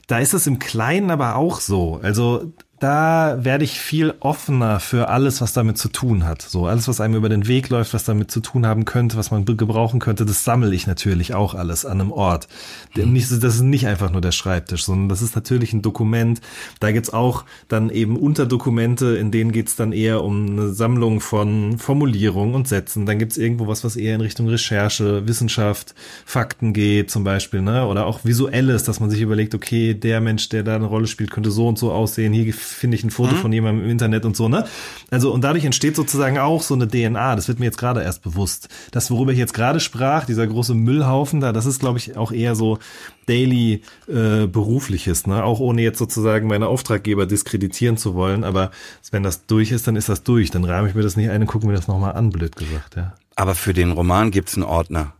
[0.07, 1.99] da ist es im Kleinen aber auch so.
[2.01, 6.41] Also da werde ich viel offener für alles, was damit zu tun hat.
[6.41, 9.31] So alles, was einem über den Weg läuft, was damit zu tun haben könnte, was
[9.31, 12.47] man gebrauchen könnte, das sammle ich natürlich auch alles an einem Ort.
[12.95, 13.15] Mhm.
[13.15, 16.41] Das ist nicht einfach nur der Schreibtisch, sondern das ist natürlich ein Dokument.
[16.79, 21.77] Da gibt's auch dann eben Unterdokumente, in denen geht's dann eher um eine Sammlung von
[21.77, 23.05] Formulierungen und Sätzen.
[23.05, 27.85] Dann gibt's irgendwo was, was eher in Richtung Recherche, Wissenschaft, Fakten geht zum Beispiel, ne?
[27.87, 31.31] Oder auch visuelles, dass man sich überlegt, okay, der Mensch, der da eine Rolle spielt,
[31.31, 32.33] könnte so und so aussehen.
[32.33, 33.39] Hier finde ich ein Foto mhm.
[33.39, 34.65] von jemandem im Internet und so, ne?
[35.11, 37.35] Also, und dadurch entsteht sozusagen auch so eine DNA.
[37.35, 38.69] Das wird mir jetzt gerade erst bewusst.
[38.91, 42.31] Das, worüber ich jetzt gerade sprach, dieser große Müllhaufen da, das ist, glaube ich, auch
[42.31, 42.79] eher so
[43.27, 45.43] daily äh, berufliches, ne?
[45.43, 48.43] Auch ohne jetzt sozusagen meine Auftraggeber diskreditieren zu wollen.
[48.43, 48.71] Aber
[49.11, 50.51] wenn das durch ist, dann ist das durch.
[50.51, 52.95] Dann rahme ich mir das nicht ein und gucke mir das nochmal an, blöd gesagt,
[52.95, 53.13] ja.
[53.35, 55.13] Aber für den Roman gibt's einen Ordner.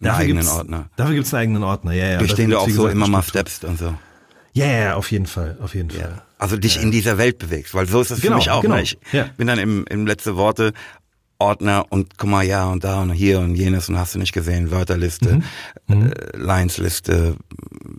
[0.00, 0.90] Einen dafür eigenen Ordner.
[0.96, 2.18] Dafür gibt's einen eigenen Ordner, ja, ja.
[2.18, 3.94] Durch den du auch so immer mal steppst und so.
[4.52, 6.22] Ja, ja, auf jeden Fall, auf jeden Fall.
[6.38, 6.82] Also dich ja.
[6.82, 8.62] in dieser Welt bewegst, weil so ist es genau, für mich auch.
[8.62, 8.76] Genau.
[8.76, 9.24] Ich ja.
[9.36, 10.72] bin dann im, im letzte Worte
[11.38, 14.32] Ordner und guck mal, ja und da und hier und jenes und hast du nicht
[14.32, 15.42] gesehen, Wörterliste,
[15.86, 15.96] mhm.
[15.98, 16.12] mhm.
[16.12, 17.36] äh, Linesliste,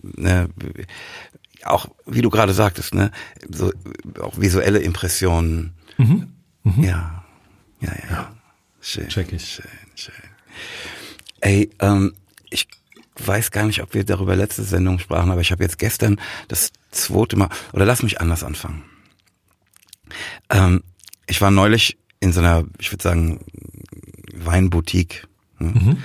[0.02, 0.48] ne,
[1.64, 3.10] auch wie du gerade sagtest, ne,
[3.48, 3.72] so
[4.20, 5.74] auch visuelle Impressionen.
[5.98, 6.32] Mhm.
[6.64, 6.84] Mhm.
[6.84, 7.24] Ja,
[7.80, 8.36] ja, ja, ja.
[8.80, 9.46] Schön, Check ich.
[9.46, 10.14] schön, schön.
[11.40, 12.14] Ey, ähm,
[12.50, 12.68] ich
[13.18, 16.72] weiß gar nicht, ob wir darüber letzte Sendung sprachen, aber ich habe jetzt gestern das
[16.96, 18.82] zweite Mal, oder lass mich anders anfangen.
[20.50, 20.82] Ähm,
[21.26, 23.40] ich war neulich in so einer, ich würde sagen,
[24.34, 25.26] Weinboutique
[25.58, 25.68] ne?
[25.68, 25.96] mhm.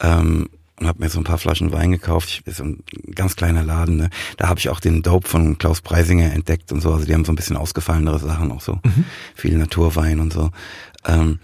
[0.00, 0.48] ähm,
[0.78, 2.28] und habe mir so ein paar Flaschen Wein gekauft.
[2.28, 2.82] Ich, ist ein
[3.14, 3.96] ganz kleiner Laden.
[3.96, 4.10] Ne?
[4.36, 6.92] Da habe ich auch den Dope von Klaus Preisinger entdeckt und so.
[6.92, 8.74] Also die haben so ein bisschen ausgefallenere Sachen auch so.
[8.84, 9.04] Mhm.
[9.34, 10.50] Viel Naturwein und so.
[11.04, 11.40] Ähm,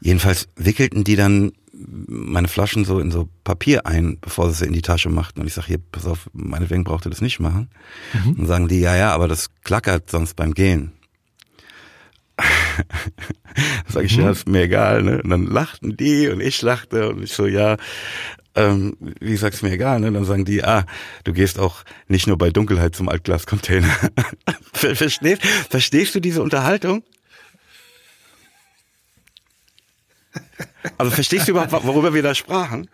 [0.00, 1.52] jedenfalls wickelten die dann
[1.86, 5.40] meine Flaschen so in so Papier ein, bevor sie sie in die Tasche machten.
[5.40, 7.68] Und ich sage, hier, pass auf, meinetwegen braucht ihr das nicht machen.
[8.12, 8.40] Mhm.
[8.40, 10.92] Und sagen die, ja, ja, aber das klackert sonst beim Gehen.
[13.88, 14.24] sag ich, mhm.
[14.24, 15.22] ja, ist mir egal, ne?
[15.22, 17.76] Und dann lachten die und ich lachte und ich so, ja,
[18.56, 20.10] ähm, wie gesagt, ist mir egal, ne?
[20.10, 20.86] Dann sagen die, ah,
[21.24, 23.94] du gehst auch nicht nur bei Dunkelheit zum Altglascontainer.
[24.72, 27.04] verstehst, verstehst du diese Unterhaltung?
[30.98, 32.88] Also verstehst du überhaupt, worüber wir da sprachen?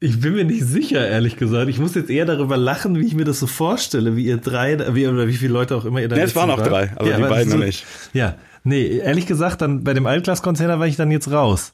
[0.00, 1.70] Ich bin mir nicht sicher, ehrlich gesagt.
[1.70, 4.94] Ich muss jetzt eher darüber lachen, wie ich mir das so vorstelle, wie ihr drei,
[4.94, 7.10] wie, oder wie viele Leute auch immer ihr da Nee, es waren auch drei, also
[7.10, 7.86] ja, die beiden so, nicht.
[8.12, 11.72] Ja, nee, ehrlich gesagt, dann bei dem Altglas-Container war ich dann jetzt raus.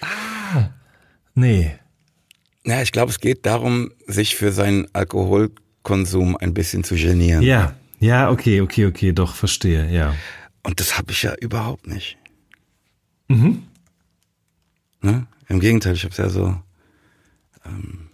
[0.00, 0.70] Ah,
[1.34, 1.76] nee.
[2.64, 7.42] Ja, ich glaube, es geht darum, sich für seinen Alkoholkonsum ein bisschen zu genieren.
[7.42, 10.14] Ja, ja, okay, okay, okay, doch, verstehe, ja.
[10.62, 12.16] Und das habe ich ja überhaupt nicht.
[13.28, 13.62] Mhm.
[15.04, 15.26] Ne?
[15.48, 16.56] Im Gegenteil, ich habe es ja so.
[17.66, 18.08] Ähm,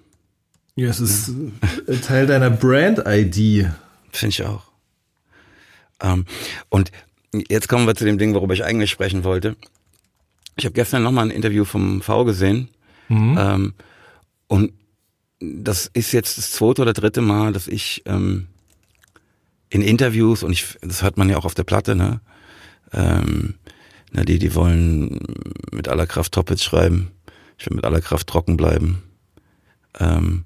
[0.74, 1.52] ja, es ist ne?
[2.00, 3.70] Teil deiner Brand-ID.
[4.10, 4.64] Finde ich auch.
[6.02, 6.24] Ähm,
[6.68, 6.90] und
[7.48, 9.54] jetzt kommen wir zu dem Ding, worüber ich eigentlich sprechen wollte.
[10.56, 12.68] Ich habe gestern nochmal ein Interview vom V gesehen.
[13.08, 13.36] Mhm.
[13.38, 13.74] Ähm,
[14.48, 14.72] und
[15.38, 18.48] das ist jetzt das zweite oder dritte Mal, dass ich ähm,
[19.68, 22.20] in Interviews, und ich, das hört man ja auch auf der Platte, ne?
[22.92, 23.54] Ähm,
[24.12, 25.20] na, die, die wollen
[25.72, 27.10] mit aller Kraft Toppets schreiben.
[27.58, 29.02] Ich will mit aller Kraft trocken bleiben.
[29.98, 30.44] Ähm,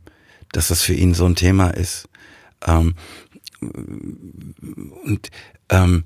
[0.52, 2.08] dass das für ihn so ein Thema ist.
[2.66, 2.94] Ähm,
[3.60, 5.30] und
[5.68, 6.04] ähm,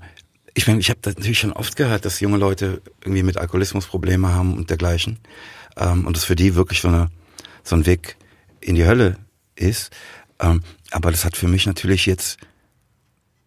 [0.53, 4.29] ich meine, ich habe natürlich schon oft gehört, dass junge Leute irgendwie mit Alkoholismus Probleme
[4.29, 5.19] haben und dergleichen.
[5.77, 7.09] Ähm, und das für die wirklich so, eine,
[7.63, 8.17] so ein Weg
[8.59, 9.17] in die Hölle
[9.55, 9.91] ist.
[10.39, 12.39] Ähm, aber das hat für mich natürlich jetzt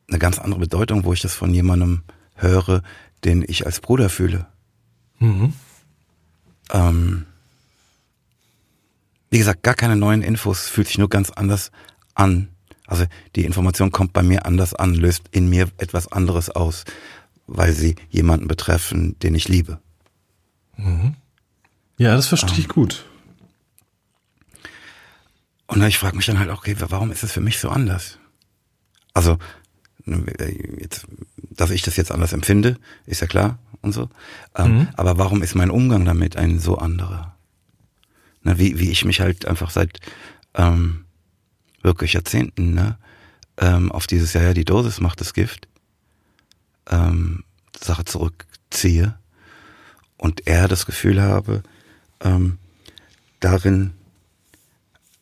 [0.08, 2.02] eine ganz andere Bedeutung, wo ich das von jemandem
[2.34, 2.82] höre,
[3.24, 4.46] den ich als Bruder fühle.
[5.18, 5.52] Mhm.
[6.70, 7.26] Ähm,
[9.30, 11.70] wie gesagt, gar keine neuen Infos, fühlt sich nur ganz anders
[12.14, 12.48] an.
[12.86, 13.06] Also
[13.36, 16.84] die Information kommt bei mir anders an, löst in mir etwas anderes aus,
[17.46, 19.80] weil sie jemanden betreffen, den ich liebe.
[20.76, 21.14] Mhm.
[21.96, 22.70] Ja, das verstehe ich ähm.
[22.70, 23.06] gut.
[25.66, 28.18] Und ich frage mich dann halt, okay, warum ist es für mich so anders?
[29.14, 29.38] Also
[30.06, 31.06] jetzt,
[31.50, 34.08] dass ich das jetzt anders empfinde, ist ja klar und so.
[34.56, 34.88] Ähm, mhm.
[34.94, 37.36] Aber warum ist mein Umgang damit ein so anderer?
[38.42, 40.00] Na, wie, wie ich mich halt einfach seit
[40.54, 41.04] ähm,
[41.82, 42.98] wirklich Jahrzehnten ne,
[43.58, 45.68] ähm, auf dieses, ja, ja, die Dosis macht das Gift,
[46.90, 47.44] ähm,
[47.78, 49.18] Sache zurückziehe
[50.16, 51.62] und eher das Gefühl habe,
[52.20, 52.58] ähm,
[53.40, 53.92] darin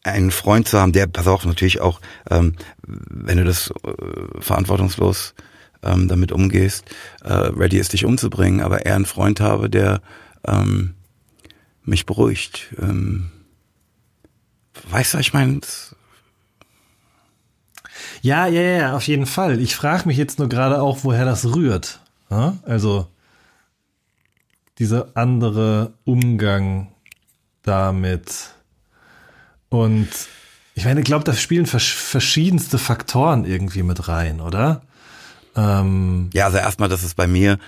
[0.03, 2.55] einen Freund zu haben, der, pass auf, natürlich auch, ähm,
[2.87, 5.35] wenn du das äh, verantwortungslos
[5.83, 6.85] ähm, damit umgehst,
[7.23, 10.01] äh, ready ist, dich umzubringen, aber eher einen Freund habe, der
[10.47, 10.95] ähm,
[11.85, 12.75] mich beruhigt.
[12.81, 13.31] Ähm,
[14.91, 15.61] weißt du, ich meine,
[18.23, 19.61] ja, ja, ja, auf jeden Fall.
[19.61, 22.01] Ich frage mich jetzt nur gerade auch, woher das rührt.
[22.29, 23.09] Also
[24.79, 26.93] dieser andere Umgang
[27.63, 28.51] damit.
[29.71, 30.09] Und
[30.75, 34.83] ich meine, ich glaube, da spielen verschiedenste Faktoren irgendwie mit rein, oder?
[35.57, 37.59] Ähm, ja, also erstmal, dass es bei mir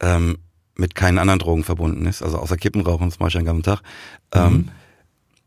[0.00, 0.38] ähm,
[0.76, 3.82] mit keinen anderen Drogen verbunden ist, also außer Kippenrauchen zum Beispiel den ganzen Tag.
[4.32, 4.68] Ähm, mhm.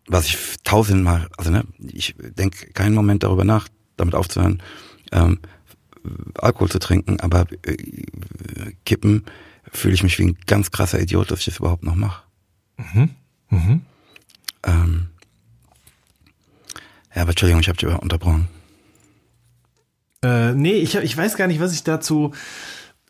[0.08, 4.62] was ich tausendmal, also ne, ich denke keinen Moment darüber nach, damit aufzuhören,
[5.12, 5.40] ähm,
[6.36, 7.76] Alkohol zu trinken, aber äh,
[8.86, 9.26] Kippen
[9.72, 12.24] fühle ich mich wie ein ganz krasser Idiot, dass ich das überhaupt noch mache.
[12.78, 13.10] Mhm.
[13.50, 13.82] Mhm.
[14.64, 15.08] Ähm,
[17.18, 18.48] ja, aber Entschuldigung, ich habe dich unterbrochen.
[20.24, 22.32] Äh, nee, ich, ich weiß gar nicht, was ich dazu.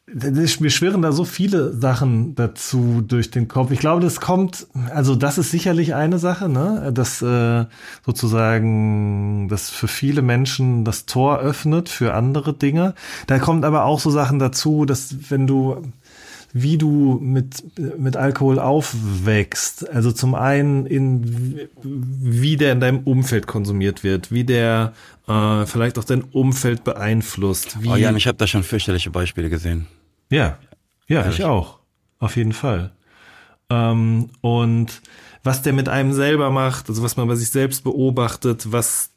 [0.06, 3.72] Mir schwirren da so viele Sachen dazu durch den Kopf.
[3.72, 6.94] Ich glaube, das kommt, also das ist sicherlich eine Sache, ne?
[6.94, 7.66] dass äh,
[8.06, 12.96] sozusagen das für viele Menschen das Tor öffnet für andere Dinge.
[13.28, 15.82] Da kommt aber auch so Sachen dazu, dass wenn du
[16.54, 17.64] wie du mit,
[17.98, 19.90] mit Alkohol aufwächst.
[19.90, 24.94] Also zum einen in wie der in deinem Umfeld konsumiert wird, wie der
[25.28, 27.82] äh, vielleicht auch dein Umfeld beeinflusst.
[27.82, 29.88] Wie oh ja, ich habe da schon fürchterliche Beispiele gesehen.
[30.30, 30.58] Ja,
[31.08, 31.40] ja, Ehrlich.
[31.40, 31.80] ich auch.
[32.20, 32.92] Auf jeden Fall.
[33.70, 35.02] Ähm, und
[35.44, 39.12] was der mit einem selber macht, also was man bei sich selbst beobachtet, was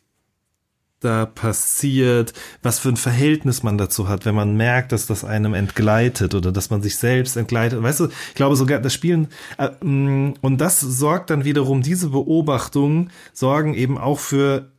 [1.00, 5.54] da passiert, was für ein Verhältnis man dazu hat, wenn man merkt, dass das einem
[5.54, 7.82] entgleitet oder dass man sich selbst entgleitet.
[7.82, 12.10] Weißt du, ich glaube sogar das Spielen äh, mm, und das sorgt dann wiederum diese
[12.10, 14.70] Beobachtungen sorgen eben auch für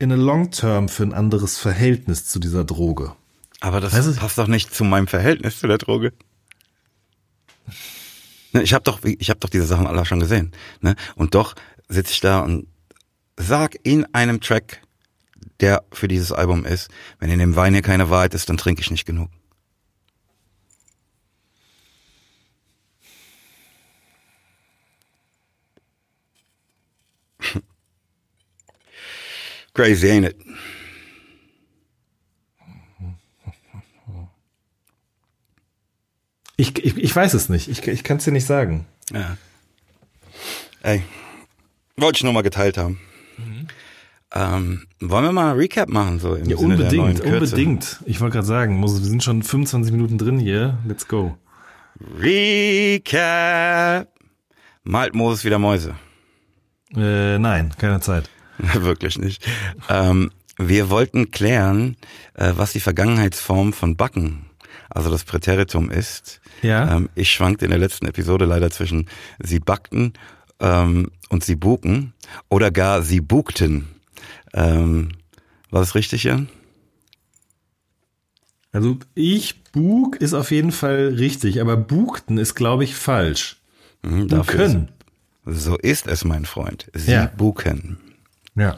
[0.00, 3.12] in a long term für ein anderes Verhältnis zu dieser Droge.
[3.60, 4.14] Aber das weißt du?
[4.14, 6.12] passt doch nicht zu meinem Verhältnis zu der Droge.
[8.52, 10.52] Ne, ich habe doch, ich habe doch diese Sachen alle schon gesehen.
[10.80, 10.96] Ne?
[11.14, 11.54] Und doch
[11.88, 12.66] sitze ich da und
[13.36, 14.83] sag in einem Track,
[15.60, 18.80] der für dieses Album ist, wenn in dem Wein hier keine Wahrheit ist, dann trinke
[18.80, 19.30] ich nicht genug.
[29.74, 30.36] Crazy, ain't it?
[36.56, 37.68] Ich, ich, ich weiß es nicht.
[37.68, 38.86] Ich, ich kann es dir nicht sagen.
[39.12, 39.36] Ja.
[40.82, 41.02] Ey,
[41.96, 43.00] wollte ich nur mal geteilt haben.
[44.36, 46.18] Ähm, wollen wir mal ein Recap machen?
[46.18, 48.00] So im ja, Sinne unbedingt, unbedingt.
[48.04, 50.78] Ich wollte gerade sagen, wir sind schon 25 Minuten drin hier.
[50.86, 51.36] Let's go.
[52.18, 54.08] Recap.
[54.82, 55.94] Malt Moses wieder Mäuse?
[56.96, 58.28] Äh, nein, keine Zeit.
[58.58, 59.46] Wirklich nicht.
[59.88, 61.96] Ähm, wir wollten klären,
[62.34, 64.46] äh, was die Vergangenheitsform von Backen,
[64.90, 66.40] also das Präteritum ist.
[66.62, 66.96] Ja.
[66.96, 69.08] Ähm, ich schwankte in der letzten Episode leider zwischen
[69.42, 70.12] sie backten
[70.60, 72.14] ähm, und sie buken
[72.48, 73.93] oder gar sie bukten.
[74.52, 75.10] Ähm,
[75.70, 76.48] war das richtig, Jan?
[78.72, 83.56] Also ich bug ist auf jeden Fall richtig, aber bukten ist, glaube ich, falsch.
[84.02, 84.88] Mhm, buken.
[85.46, 86.90] So ist es, mein Freund.
[86.94, 87.26] Sie ja.
[87.26, 87.98] buken.
[88.56, 88.76] Ja.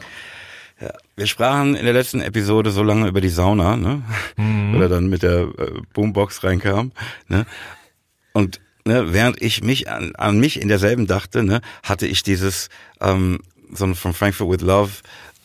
[0.79, 4.03] Ja, wir sprachen in der letzten Episode so lange über die Sauna, ne?
[4.35, 4.75] Mhm.
[4.75, 6.91] Oder dann mit der äh, Boombox reinkam,
[7.27, 7.47] ne?
[8.33, 12.69] Und ne, während ich mich an, an mich in derselben dachte, ne, hatte ich dieses
[13.01, 13.39] ähm,
[13.73, 14.91] so ein von Frankfurt with Love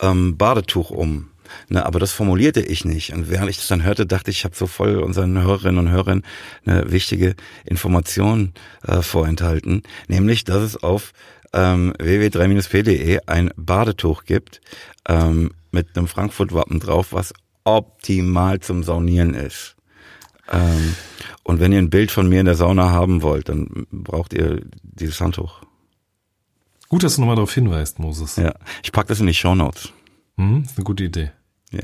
[0.02, 1.28] ähm, Badetuch um.
[1.68, 3.12] Ne, aber das formulierte ich nicht.
[3.12, 5.92] Und während ich das dann hörte, dachte ich, ich habe so voll unseren Hörerinnen und
[5.92, 6.22] Hörern
[6.64, 7.34] eine wichtige
[7.64, 8.52] Information
[8.86, 11.12] äh, vorenthalten, nämlich, dass es auf
[11.52, 14.60] ähm, www.3-p.de ein Badetuch gibt
[15.08, 17.34] ähm, mit einem Frankfurt-Wappen drauf, was
[17.64, 19.76] optimal zum Saunieren ist.
[20.50, 20.96] Ähm,
[21.44, 24.62] und wenn ihr ein Bild von mir in der Sauna haben wollt, dann braucht ihr
[24.82, 25.62] dieses Handtuch.
[26.92, 28.36] Gut, dass du nochmal darauf hinweist, Moses.
[28.36, 28.52] Ja,
[28.82, 29.90] ich pack das in die Show Notes.
[30.36, 31.32] Hm, ist eine gute Idee.
[31.70, 31.80] Ja.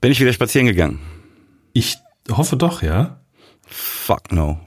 [0.00, 1.00] Bin ich wieder spazieren gegangen?
[1.72, 1.98] Ich
[2.30, 3.18] hoffe doch, ja.
[3.66, 4.60] Fuck no.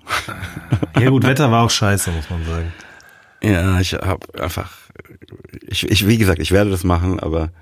[1.00, 2.74] Ja gut, Wetter war auch scheiße, muss man sagen.
[3.42, 4.70] Ja, ich habe einfach,
[5.66, 7.54] ich, ich, wie gesagt, ich werde das machen, aber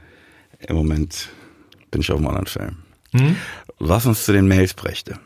[0.57, 1.29] im Moment
[1.91, 2.77] bin ich auf einem anderen Film.
[3.11, 3.35] Mhm.
[3.77, 5.19] Was uns zu den Mails brächte.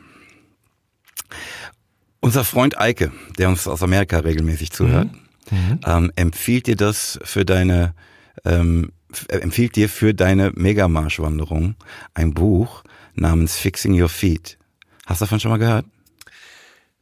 [2.20, 5.23] Unser Freund Eike, der uns aus Amerika regelmäßig zuhört, mhm.
[5.52, 5.80] Mhm.
[5.86, 7.94] ähm, empfiehlt dir das für deine,
[8.46, 8.92] ähm,
[9.28, 11.76] empfiehlt dir für deine Megamarsch-Wanderung
[12.14, 12.84] ein Buch
[13.16, 14.58] namens Fixing Your Feet.
[15.06, 15.86] Hast du davon schon mal gehört?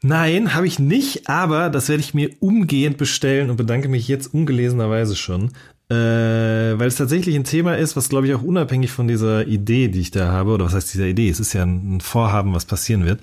[0.03, 4.33] Nein, habe ich nicht, aber das werde ich mir umgehend bestellen und bedanke mich jetzt
[4.33, 5.51] ungelesenerweise schon,
[5.91, 9.89] äh, weil es tatsächlich ein Thema ist, was glaube ich auch unabhängig von dieser Idee,
[9.89, 12.63] die ich da habe, oder was heißt dieser Idee, es ist ja ein Vorhaben, was
[12.63, 13.19] passieren wird,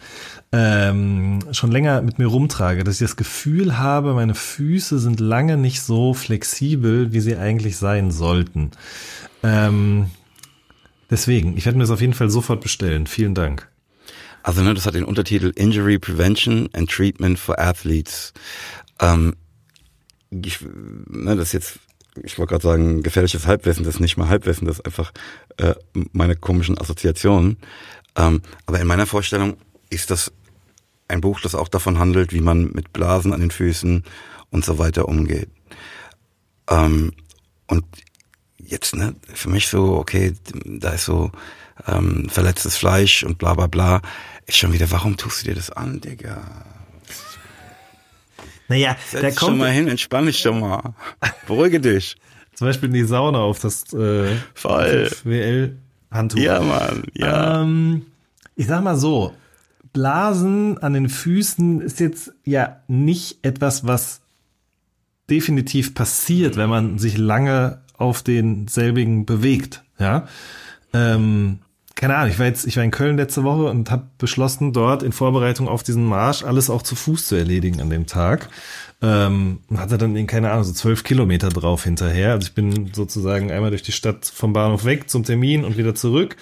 [0.52, 5.56] ähm, schon länger mit mir rumtrage, dass ich das Gefühl habe, meine Füße sind lange
[5.56, 8.72] nicht so flexibel, wie sie eigentlich sein sollten.
[9.42, 10.10] Ähm,
[11.10, 13.06] deswegen, ich werde mir das auf jeden Fall sofort bestellen.
[13.06, 13.66] Vielen Dank.
[14.42, 18.34] Also ne, das hat den Untertitel Injury Prevention and Treatment for Athletes.
[19.00, 19.36] Ähm,
[20.30, 20.58] ich,
[21.06, 21.78] ne, das jetzt,
[22.24, 25.12] ich wollte gerade sagen, gefährliches Halbwissen, das ist nicht mal Halbwissen, das ist einfach
[25.56, 25.74] äh,
[26.12, 27.58] meine komischen Assoziationen.
[28.16, 29.56] Ähm, aber in meiner Vorstellung
[29.90, 30.32] ist das
[31.08, 34.04] ein Buch, das auch davon handelt, wie man mit Blasen an den Füßen
[34.50, 35.48] und so weiter umgeht.
[36.68, 37.12] Ähm,
[37.66, 37.84] und
[38.58, 41.32] jetzt, ne, für mich so, okay, da ist so
[41.86, 44.02] ähm, verletztes Fleisch und bla bla bla.
[44.46, 46.77] Ist schon wieder, warum tust du dir das an, Digga?
[48.68, 50.94] Naja, Setz da kommt schon mal hin, entspann dich schon mal.
[51.46, 52.16] Beruhige dich.
[52.54, 55.10] Zum Beispiel in die Sauna auf das äh, Voll.
[55.24, 56.38] WL-Handtuch.
[56.38, 57.62] Ja, Mann, ja.
[57.62, 58.06] Ähm,
[58.56, 59.32] ich sag mal so,
[59.92, 64.20] Blasen an den Füßen ist jetzt ja nicht etwas, was
[65.30, 69.84] definitiv passiert, wenn man sich lange auf den selbigen bewegt.
[69.98, 70.26] Ja.
[70.92, 71.60] Ähm,
[71.98, 75.02] keine Ahnung, ich war jetzt, ich war in Köln letzte Woche und habe beschlossen, dort
[75.02, 78.48] in Vorbereitung auf diesen Marsch alles auch zu Fuß zu erledigen an dem Tag.
[79.02, 82.32] Ähm, hatte dann, in, keine Ahnung, so zwölf Kilometer drauf hinterher.
[82.32, 85.96] Also ich bin sozusagen einmal durch die Stadt vom Bahnhof weg zum Termin und wieder
[85.96, 86.36] zurück.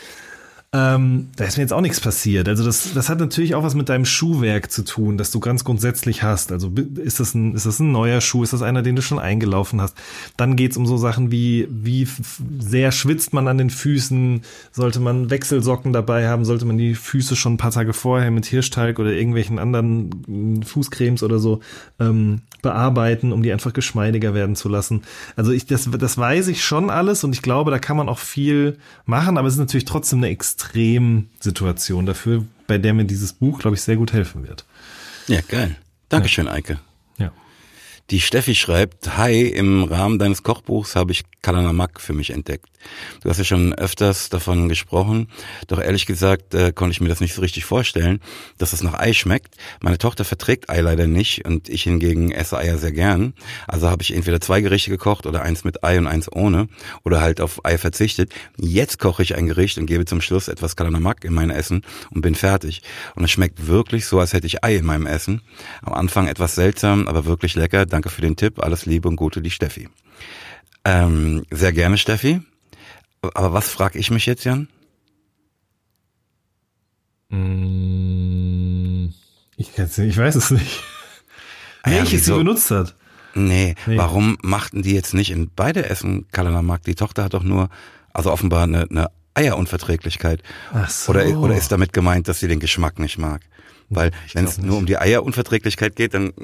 [0.73, 2.49] Ähm, da ist mir jetzt auch nichts passiert.
[2.49, 5.65] Also das, das hat natürlich auch was mit deinem Schuhwerk zu tun, das du ganz
[5.65, 6.51] grundsätzlich hast.
[6.51, 8.43] Also ist das ein, ist das ein neuer Schuh?
[8.43, 9.97] Ist das einer, den du schon eingelaufen hast?
[10.37, 12.09] Dann geht's um so Sachen wie, wie
[12.59, 14.43] sehr schwitzt man an den Füßen?
[14.73, 16.45] Sollte man Wechselsocken dabei haben?
[16.45, 21.23] Sollte man die Füße schon ein paar Tage vorher mit Hirschtalg oder irgendwelchen anderen Fußcremes
[21.23, 21.61] oder so
[22.01, 25.03] ähm, bearbeiten, um die einfach geschmeidiger werden zu lassen?
[25.37, 28.19] Also ich, das, das weiß ich schon alles und ich glaube, da kann man auch
[28.19, 33.35] viel machen, aber es ist natürlich trotzdem eine extrem Extremsituation dafür, bei der mir dieses
[33.35, 34.65] Buch, glaube ich, sehr gut helfen wird.
[35.29, 35.77] Ja, geil.
[36.09, 36.53] Dankeschön, ja.
[36.53, 36.81] Eike.
[38.11, 42.69] Die Steffi schreibt, Hi, im Rahmen deines Kochbuchs habe ich Kalanamak für mich entdeckt.
[43.23, 45.29] Du hast ja schon öfters davon gesprochen,
[45.67, 48.21] doch ehrlich gesagt äh, konnte ich mir das nicht so richtig vorstellen,
[48.59, 49.57] dass es nach Ei schmeckt.
[49.81, 53.35] Meine Tochter verträgt Ei leider nicht und ich hingegen esse Eier sehr gern.
[53.67, 56.69] Also habe ich entweder zwei Gerichte gekocht oder eins mit Ei und eins ohne
[57.05, 58.33] oder halt auf Ei verzichtet.
[58.57, 62.23] Jetzt koche ich ein Gericht und gebe zum Schluss etwas Kalanamak in mein Essen und
[62.23, 62.83] bin fertig.
[63.15, 65.43] Und es schmeckt wirklich so, als hätte ich Ei in meinem Essen.
[65.83, 67.87] Am Anfang etwas seltsam, aber wirklich lecker.
[67.97, 68.63] Danke für den Tipp.
[68.63, 69.89] Alles Liebe und Gute, die Steffi.
[70.85, 72.43] Ähm, sehr gerne, Steffi.
[73.23, 74.69] Aber was frage ich mich jetzt, Jan?
[77.31, 79.09] Mm,
[79.57, 80.83] ich, kann's nicht, ich weiß es nicht.
[81.85, 82.95] Ah ja, Welches sie benutzt hat.
[83.35, 83.97] Nee, Nee.
[83.97, 86.83] warum machten die jetzt nicht in beide Essen Kalanamak?
[86.83, 87.71] Die Tochter hat doch nur,
[88.13, 90.43] also offenbar eine, eine Eierunverträglichkeit.
[90.75, 91.13] Ach so.
[91.13, 93.41] Oder, oder ist damit gemeint, dass sie den Geschmack nicht mag?
[93.89, 96.35] Weil wenn es nur um die Eierunverträglichkeit geht, dann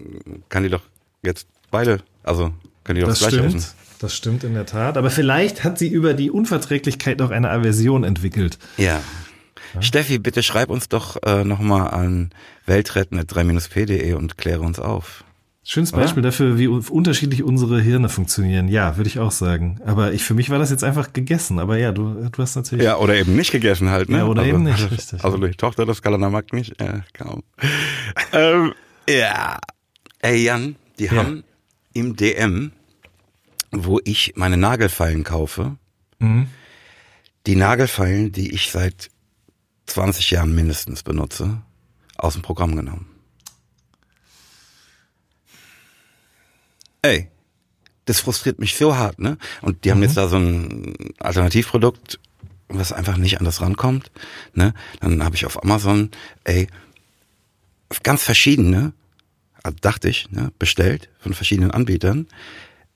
[0.49, 0.83] kann die doch
[1.23, 2.53] jetzt beide, also
[2.85, 3.55] können die doch Das das stimmt.
[3.55, 3.75] essen.
[4.01, 4.97] Das stimmt in der Tat.
[4.97, 8.59] Aber vielleicht hat sie über die Unverträglichkeit auch eine Aversion entwickelt.
[8.77, 9.01] Ja.
[9.81, 12.31] Steffi, bitte schreib uns doch äh, nochmal an
[12.67, 15.25] weltretten.3-p.de und kläre uns auf.
[15.65, 16.03] Schönes Oder?
[16.03, 18.67] Beispiel dafür, wie un- unterschiedlich unsere Hirne funktionieren.
[18.67, 19.81] Ja, würde ich auch sagen.
[19.87, 21.61] Aber ich, für mich war das jetzt einfach gegessen.
[21.61, 22.85] Aber ja, du, du hast natürlich.
[22.85, 24.19] Ja, oder eben nicht gegessen halt, ne?
[24.19, 25.23] Ja, oder also, eben nicht, richtig.
[25.25, 27.45] Also die Tochter des Kalanamak nicht, ja, kaum.
[28.33, 28.73] ähm,
[29.09, 29.59] ja.
[30.19, 31.25] Ey, Jan, die Ja.
[31.25, 31.45] haben
[31.93, 32.73] im DM,
[33.71, 35.77] wo ich meine Nagelfeilen kaufe,
[36.19, 36.49] Mhm.
[37.47, 39.11] die Nagelfeilen, die ich seit
[39.87, 41.61] 20 Jahren mindestens benutze,
[42.17, 43.07] aus dem Programm genommen.
[47.03, 47.29] Ey,
[48.05, 49.39] das frustriert mich so hart, ne?
[49.61, 52.21] Und die haben jetzt da so ein Alternativprodukt,
[52.69, 54.11] was einfach nicht an das rankommt,
[54.55, 54.73] ne?
[55.01, 56.11] Dann habe ich auf Amazon,
[56.45, 56.69] ey,
[58.05, 58.93] ganz verschiedene,
[59.63, 62.27] also dachte ich, ne, bestellt von verschiedenen Anbietern.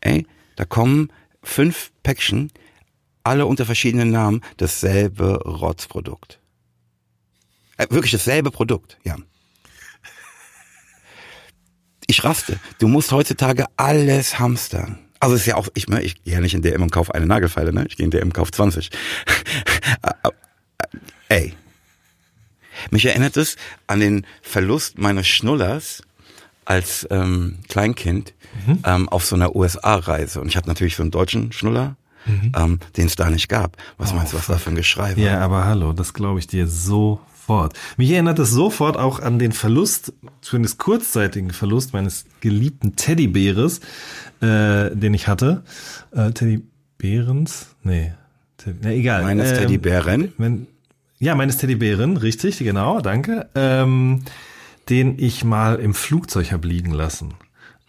[0.00, 0.26] Ey,
[0.57, 2.50] da kommen fünf Päckchen,
[3.22, 6.40] alle unter verschiedenen Namen, dasselbe Rotzprodukt.
[7.76, 9.16] Äh, wirklich dasselbe Produkt, ja.
[12.07, 12.61] Ich raste.
[12.79, 14.98] Du musst heutzutage alles hamstern.
[15.18, 17.72] Also ist ja auch, ich, ich gehe ja nicht in DM und kaufe eine Nagelfeile,
[17.72, 17.87] ne?
[17.88, 18.90] Ich gehe in DM und kaufe 20.
[21.29, 21.55] Ey.
[22.90, 26.02] Mich erinnert es an den Verlust meines Schnullers
[26.66, 28.35] als ähm, Kleinkind
[28.85, 30.40] ähm, auf so einer USA-Reise.
[30.40, 33.76] Und ich hatte natürlich so einen deutschen Schnuller, ähm, den es da nicht gab.
[33.98, 35.22] Was meinst du, was da für ein Geschrei war?
[35.22, 37.74] Ja, aber hallo, das glaube ich dir sofort.
[37.96, 43.79] Mich erinnert es sofort auch an den Verlust, zumindest kurzzeitigen Verlust meines geliebten Teddybäres,
[44.40, 45.62] äh, den ich hatte.
[46.11, 47.68] Äh, Teddybärens?
[47.85, 48.12] Nee.
[48.57, 49.22] Teddy, na, egal.
[49.22, 50.66] Meines Ähm, Teddybären?
[51.18, 53.48] Ja, meines Teddybären, richtig, genau, danke.
[53.55, 54.22] Ähm,
[54.88, 57.35] den ich mal im Flugzeug hab liegen lassen.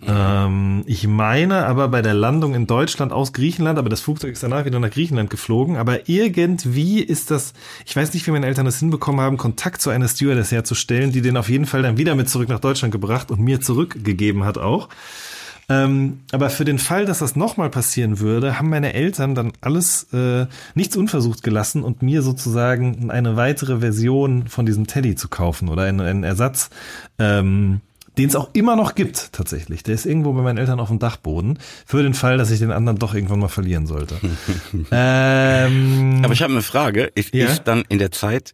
[0.06, 4.44] Ähm, ich meine aber bei der Landung in Deutschland aus Griechenland, aber das Flugzeug ist
[4.44, 5.76] danach wieder nach Griechenland geflogen.
[5.76, 7.54] Aber irgendwie ist das,
[7.86, 11.22] ich weiß nicht, wie meine Eltern das hinbekommen haben, Kontakt zu einer Stewardess herzustellen, die
[11.22, 14.60] den auf jeden Fall dann wieder mit zurück nach Deutschland gebracht und mir zurückgegeben hat
[14.60, 14.90] auch.
[15.70, 20.08] Ähm, aber für den Fall, dass das nochmal passieren würde, haben meine Eltern dann alles
[20.14, 25.68] äh, nichts unversucht gelassen und mir sozusagen eine weitere Version von diesem Teddy zu kaufen
[25.68, 26.70] oder einen, einen Ersatz,
[27.20, 27.82] ähm,
[28.18, 29.84] den es auch immer noch gibt tatsächlich.
[29.84, 32.72] Der ist irgendwo bei meinen Eltern auf dem Dachboden für den Fall, dass ich den
[32.72, 34.16] anderen doch irgendwann mal verlieren sollte.
[34.92, 37.12] ähm, Aber ich habe eine Frage.
[37.14, 37.46] Ist, Ja?
[37.48, 38.54] ist dann in der Zeit,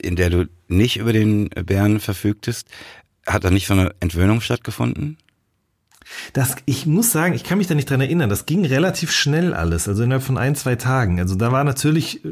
[0.00, 2.66] in der du nicht über den Bären verfügtest,
[3.24, 5.16] hat da nicht so eine Entwöhnung stattgefunden?
[6.32, 8.30] Das, ich muss sagen, ich kann mich da nicht dran erinnern.
[8.30, 11.20] Das ging relativ schnell alles, also innerhalb von ein, zwei Tagen.
[11.20, 12.28] Also da war natürlich äh,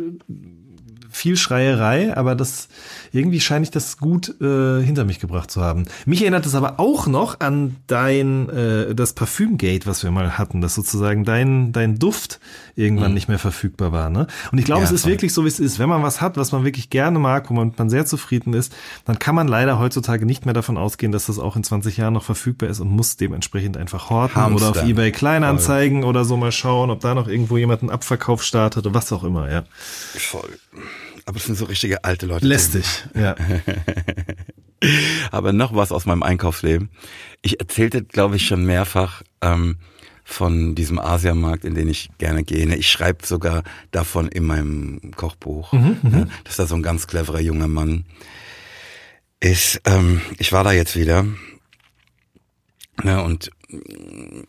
[1.11, 2.69] viel Schreierei, aber das
[3.13, 5.85] irgendwie scheine ich das gut äh, hinter mich gebracht zu haben.
[6.07, 10.61] Mich erinnert es aber auch noch an dein äh, das Parfümgate, was wir mal hatten,
[10.61, 12.41] dass sozusagen dein dein Duft
[12.77, 14.11] irgendwann nicht mehr verfügbar war.
[14.11, 14.27] Ne?
[14.53, 15.13] Und ich glaube, Ja, es ist voll.
[15.13, 15.79] wirklich so, wie es ist.
[15.79, 18.73] Wenn man was hat, was man wirklich gerne mag, wo man, man sehr zufrieden ist,
[19.05, 22.15] dann kann man leider heutzutage nicht mehr davon ausgehen, dass das auch in 20 Jahren
[22.15, 26.53] noch verfügbar ist und muss dementsprechend einfach horten oder auf eBay Kleinanzeigen oder so mal
[26.53, 29.51] schauen, ob da noch irgendwo jemand einen Abverkauf startet oder was auch immer.
[29.51, 29.65] Ja,
[30.17, 30.59] Voll.
[31.27, 32.47] Aber es sind so richtige alte Leute.
[32.47, 33.05] lästig.
[33.15, 33.35] Ja.
[35.31, 36.91] Aber noch was aus meinem Einkaufsleben.
[37.43, 39.77] Ich erzählte, glaube ich, schon mehrfach ähm,
[40.25, 42.75] von diesem Asiamarkt, in den ich gerne gehe.
[42.75, 47.69] Ich schreibe sogar davon in meinem Kochbuch, ne, dass da so ein ganz cleverer junger
[47.69, 48.05] Mann
[49.41, 49.81] ist.
[49.85, 51.27] Ähm, ich war da jetzt wieder
[53.03, 53.51] ne, und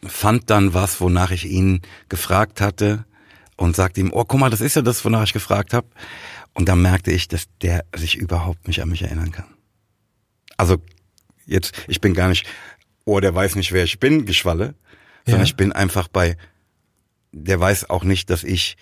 [0.06, 3.06] fand dann was, wonach ich ihn gefragt hatte
[3.62, 5.88] und sagte ihm, oh, guck mal, das ist ja das, wonach ich gefragt habe.
[6.54, 9.46] Und dann merkte ich, dass der sich überhaupt nicht an mich erinnern kann.
[10.58, 10.78] Also
[11.46, 12.46] jetzt, ich bin gar nicht
[13.06, 14.76] oh, der weiß nicht, wer ich bin, Geschwalle,
[15.26, 15.46] sondern Ja.
[15.46, 16.38] ich bin einfach bei,
[17.32, 18.78] der weiß auch nicht, dass ich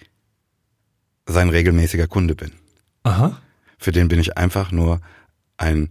[1.26, 2.52] sein regelmäßiger Kunde bin.
[3.04, 3.40] Aha.
[3.78, 5.00] Für den bin ich einfach nur
[5.58, 5.90] ein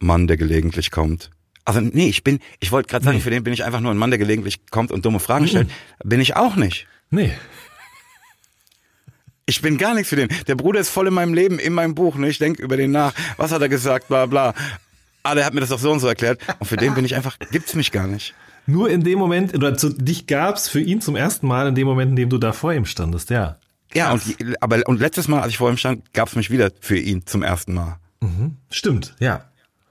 [0.00, 1.30] Mann, der gelegentlich kommt.
[1.64, 3.22] Also nee, ich bin, ich wollte gerade sagen, Nee.
[3.22, 5.70] für den bin ich einfach nur ein Mann, der gelegentlich kommt und dumme Fragen stellt.
[6.04, 6.86] Bin ich auch nicht.
[7.10, 7.32] Nee.
[9.46, 10.28] Ich bin gar nichts für den.
[10.46, 12.16] Der Bruder ist voll in meinem Leben, in meinem Buch.
[12.16, 12.28] Ne?
[12.28, 13.12] Ich denke über den nach.
[13.36, 14.08] Was hat er gesagt?
[14.08, 14.54] Bla bla.
[15.22, 16.40] Ah, der hat mir das doch so und so erklärt.
[16.58, 18.34] Und für den bin ich einfach, gibt's mich gar nicht.
[18.66, 21.86] Nur in dem Moment, oder zu, dich gab's für ihn zum ersten Mal in dem
[21.86, 23.56] Moment, in dem du da vor ihm standest, ja.
[23.92, 24.22] Ja, und,
[24.60, 27.42] aber und letztes Mal, als ich vor ihm stand, gab's mich wieder für ihn zum
[27.42, 27.98] ersten Mal.
[28.70, 29.44] Stimmt, ja.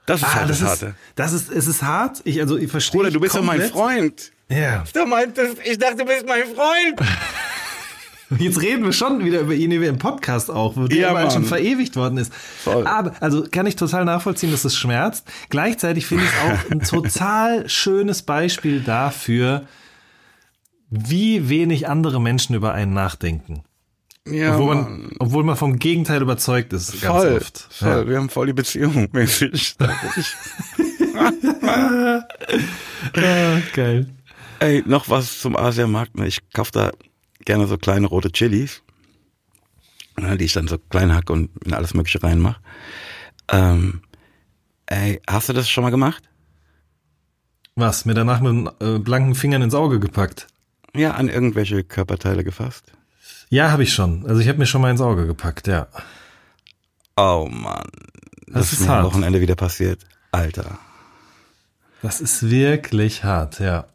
[0.06, 0.94] Das ist Ah, halt das das ist, Harte.
[1.14, 2.20] das ist, es ist hart.
[2.24, 3.00] Ich, also, ich verstehe.
[3.00, 3.62] Bruder, du bist doch mein.
[3.62, 4.32] Freund.
[4.50, 4.84] Ja.
[4.92, 7.00] Du meintest, ich dachte, du bist mein Freund.
[8.38, 11.10] Jetzt reden wir schon wieder über ihn, wie wir im Podcast auch, wo der Ja,
[11.10, 11.48] überall schon Mann.
[11.48, 12.32] verewigt worden ist.
[12.34, 12.86] Voll.
[12.86, 15.26] Aber, also kann ich total nachvollziehen, dass es schmerzt.
[15.50, 19.66] Gleichzeitig finde ich es auch ein total schönes Beispiel dafür,
[20.90, 23.62] wie wenig andere Menschen über einen nachdenken.
[24.26, 24.84] Ja, Obwohl Mann.
[25.02, 27.68] man, obwohl man vom Gegenteil überzeugt ist, ganz voll, oft.
[27.70, 28.08] voll.
[28.08, 29.76] Wir haben voll die Beziehung mäßig.
[29.78, 29.90] Ja.
[33.74, 34.06] Geil.
[34.60, 36.16] Ey, noch was zum Asiamarkt.
[36.16, 36.26] ne?
[36.26, 36.90] Ich kauf da
[37.44, 38.82] gerne so kleine rote Chilis,
[40.16, 42.60] ne, die ich dann so klein hacke und in alles Mögliche reinmache.
[43.48, 44.02] Ähm,
[44.86, 46.22] ey, hast du das schon mal gemacht?
[47.76, 50.46] Was, mir danach mit äh, blanken Fingern ins Auge gepackt?
[50.94, 52.92] Ja, an irgendwelche Körperteile gefasst?
[53.50, 54.26] Ja, habe ich schon.
[54.26, 55.88] Also ich habe mir schon mal ins Auge gepackt, ja.
[57.16, 57.84] Oh Mann.
[58.46, 59.06] Das, Das ist ist mir am hart.
[59.06, 60.04] Wochenende wieder passiert.
[60.30, 60.78] Alter.
[62.02, 63.86] Das ist wirklich hart, ja.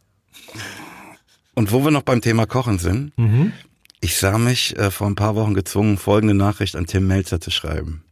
[1.56, 3.54] Und wo wir noch beim Thema Kochen sind, Mhm.
[4.02, 7.52] ich sah mich äh, vor ein paar Wochen gezwungen, folgende Nachricht an Tim Melzer zu
[7.52, 8.04] schreiben.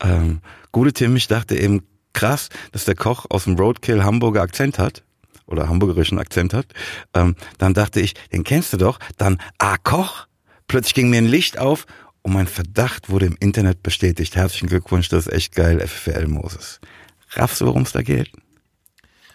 [0.00, 0.40] Ähm,
[0.72, 5.02] gute Tim, ich dachte eben krass, dass der Koch aus dem Roadkill Hamburger Akzent hat
[5.46, 6.66] oder hamburgerischen Akzent hat.
[7.14, 8.98] Ähm, dann dachte ich, den kennst du doch.
[9.18, 10.26] Dann, ah, Koch.
[10.68, 11.86] Plötzlich ging mir ein Licht auf
[12.22, 14.36] und mein Verdacht wurde im Internet bestätigt.
[14.36, 16.80] Herzlichen Glückwunsch, das ist echt geil, FFL Moses.
[17.34, 18.30] Raffst du, worum es da geht?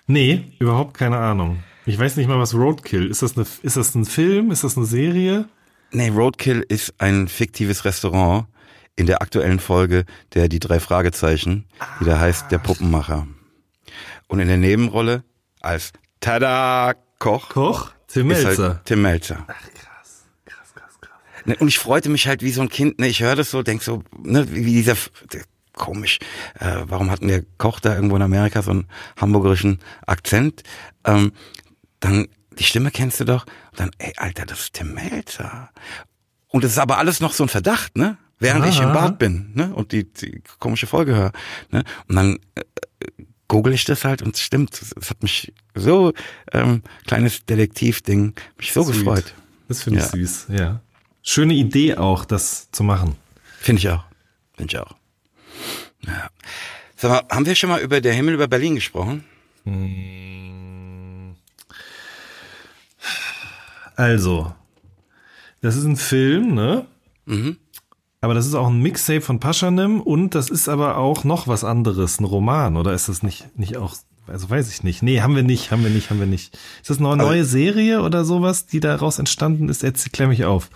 [0.07, 1.63] Nee, überhaupt keine Ahnung.
[1.87, 3.07] Ich weiß nicht mal, was Roadkill.
[3.09, 4.51] Ist das, eine, ist das ein Film?
[4.51, 5.47] Ist das eine Serie?
[5.91, 8.45] Nee, Roadkill ist ein fiktives Restaurant
[8.97, 11.65] in der aktuellen Folge der Die drei Fragezeichen,
[12.01, 13.25] die da heißt Der Puppenmacher.
[14.27, 15.23] Und in der Nebenrolle
[15.61, 17.91] als Tada Koch, Koch?
[18.07, 18.67] Tim ist Melzer.
[18.69, 19.45] halt Tim Melzer.
[19.47, 20.25] Ach, krass.
[20.45, 21.45] Krass, krass, krass.
[21.45, 22.99] Ne, Und ich freute mich halt wie so ein Kind.
[22.99, 24.97] Ne, ich höre das so, denk so, ne, wie dieser
[25.73, 26.19] komisch.
[26.59, 30.63] Äh, warum hat denn der Koch da irgendwo in Amerika so einen hamburgerischen Akzent?
[31.05, 31.31] Ähm,
[31.99, 32.27] dann
[32.59, 33.45] die Stimme kennst du doch.
[33.71, 35.69] Und dann, ey, Alter, das ist Tim Melzer.
[36.47, 38.17] Und es ist aber alles noch so ein Verdacht, ne?
[38.39, 38.93] Während ich im Aha.
[38.93, 39.73] Bad bin, ne?
[39.73, 41.31] Und die, die komische Folge höre,
[41.71, 41.83] ne?
[42.07, 42.61] Und dann äh,
[43.47, 44.79] google ich das halt und es stimmt.
[44.99, 46.13] Es hat mich so
[46.51, 48.95] ähm, kleines Detektivding mich so Sweet.
[48.95, 49.33] gefreut.
[49.67, 50.11] Das finde ich Ja.
[50.11, 50.81] süß, ja.
[51.23, 53.15] Schöne Idee auch, das zu machen.
[53.59, 54.03] Finde ich auch.
[54.55, 54.95] Finde ich auch.
[56.05, 56.29] Ja.
[56.95, 59.23] Sag mal, haben wir schon mal über der Himmel über Berlin gesprochen?
[63.97, 64.53] Also,
[65.61, 66.85] das ist ein Film, ne?
[67.25, 67.57] Mhm.
[68.21, 71.63] Aber das ist auch ein Mixtape von Paschanim und das ist aber auch noch was
[71.63, 73.95] anderes, ein Roman, oder ist das nicht, nicht auch,
[74.27, 75.03] also weiß ich nicht.
[75.03, 76.55] Nee, haben wir nicht, haben wir nicht, haben wir nicht.
[76.81, 79.83] Ist das eine Also- neue Serie oder sowas, die daraus entstanden ist?
[79.83, 80.69] Jetzt klär mich auf.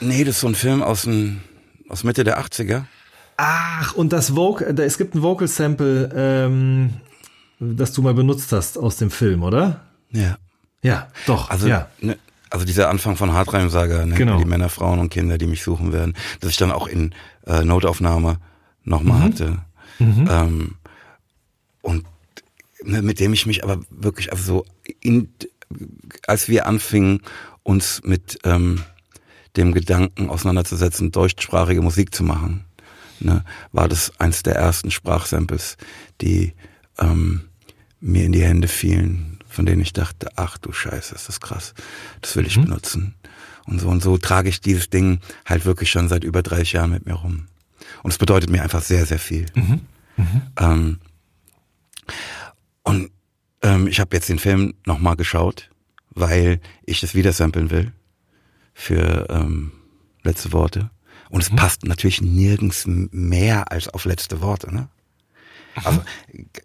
[0.00, 1.40] Nee, das ist so ein Film aus, den,
[1.88, 2.84] aus Mitte der 80er.
[3.36, 6.90] Ach, und das Vocal, da- es gibt ein Vocal Sample, ähm,
[7.60, 9.80] das du mal benutzt hast aus dem Film, oder?
[10.10, 10.38] Ja.
[10.82, 11.50] Ja, doch.
[11.50, 11.88] Also, ja.
[12.00, 12.16] ne,
[12.50, 14.38] also dieser Anfang von Hartreim-Saga, ne, Genau.
[14.38, 17.14] die Männer, Frauen und Kinder, die mich suchen werden, dass ich dann auch in
[17.46, 18.38] äh, Notaufnahme
[18.84, 19.58] nochmal hatte.
[20.00, 20.74] Ähm,
[21.82, 22.04] und
[22.84, 24.64] ne, mit dem ich mich aber wirklich, also so,
[25.00, 25.28] in,
[26.26, 27.20] als wir anfingen,
[27.62, 28.82] uns mit ähm,
[29.56, 32.64] dem Gedanken auseinanderzusetzen, deutschsprachige Musik zu machen,
[33.20, 35.76] ne, war das eins der ersten Sprachsamples,
[36.20, 36.54] die
[36.98, 37.42] ähm,
[38.00, 41.74] mir in die Hände fielen, von denen ich dachte, ach du Scheiße, ist das krass,
[42.20, 43.14] das will ich benutzen.
[43.66, 46.90] Und so und so trage ich dieses Ding halt wirklich schon seit über 30 Jahren
[46.90, 47.48] mit mir rum.
[48.02, 49.46] Und es bedeutet mir einfach sehr, sehr viel.
[50.58, 50.98] Ähm,
[52.82, 53.10] und
[53.62, 55.70] ähm, ich habe jetzt den Film nochmal geschaut,
[56.10, 57.92] weil ich das wieder samplen will
[58.74, 59.72] für ähm,
[60.22, 60.90] letzte Worte.
[61.30, 64.74] Und es passt natürlich nirgends mehr als auf letzte Worte.
[64.74, 64.88] Ne?
[65.84, 66.02] Also,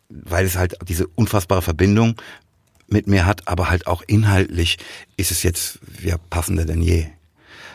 [0.10, 2.16] weil es halt diese unfassbare Verbindung
[2.94, 4.78] mit mir hat, aber halt auch inhaltlich
[5.18, 7.08] ist es jetzt ja passender denn je.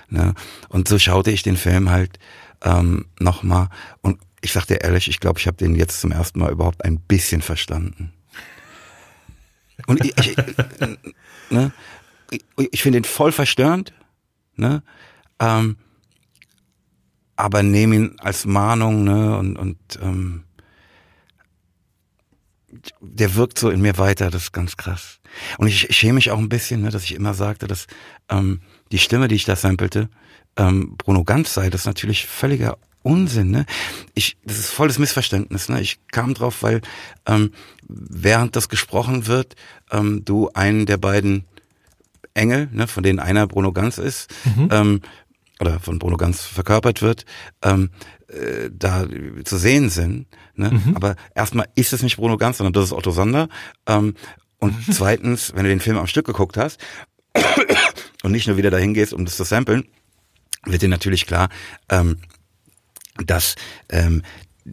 [0.08, 0.34] Ne?
[0.70, 2.18] Und so schaute ich den Film halt
[2.62, 3.68] ähm, nochmal
[4.00, 6.84] und ich sag dir ehrlich, ich glaube, ich habe den jetzt zum ersten Mal überhaupt
[6.84, 8.12] ein bisschen verstanden.
[9.86, 10.36] Und ich, ich,
[11.50, 11.72] ne,
[12.30, 13.92] ich, ich finde ihn voll verstörend,
[14.56, 14.82] ne?
[15.40, 15.76] Ähm,
[17.36, 19.36] aber nehme ihn als Mahnung, ne?
[19.38, 20.44] Und, und ähm,
[23.00, 25.20] der wirkt so in mir weiter, das ist ganz krass.
[25.58, 27.86] Und ich, schäme mich auch ein bisschen, ne, dass ich immer sagte, dass
[28.28, 28.60] ähm,
[28.92, 30.08] die Stimme, die ich da sampelte,
[30.56, 33.64] ähm, Bruno Ganz sei, das ist natürlich völliger Unsinn, ne?
[34.14, 35.80] Ich, das ist volles Missverständnis, ne?
[35.80, 36.80] Ich kam drauf, weil
[37.26, 37.52] ähm,
[37.86, 39.54] während das gesprochen wird,
[39.90, 41.44] ähm, du einen der beiden
[42.34, 44.68] Engel, ne, von denen einer Bruno Ganz ist, mhm.
[44.70, 45.00] ähm,
[45.60, 47.24] oder von Bruno Ganz verkörpert wird,
[47.62, 47.90] ähm,
[48.28, 49.06] äh, da
[49.44, 50.26] zu sehen sind.
[50.54, 50.70] Ne?
[50.70, 50.96] Mhm.
[50.96, 53.48] Aber erstmal ist es nicht Bruno Ganz, sondern das ist Otto Sander.
[53.86, 54.14] Ähm,
[54.58, 56.80] und zweitens, wenn du den Film am Stück geguckt hast
[58.22, 59.84] und nicht nur wieder dahin gehst, um das zu samplen,
[60.64, 61.48] wird dir natürlich klar,
[61.88, 62.18] ähm,
[63.24, 63.56] dass
[63.88, 64.22] ähm,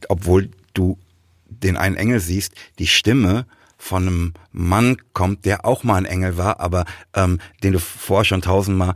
[0.10, 1.00] obwohl du
[1.46, 3.46] den einen Engel siehst, die Stimme
[3.78, 8.26] von einem Mann kommt, der auch mal ein Engel war, aber ähm, den du vorher
[8.26, 8.96] schon tausendmal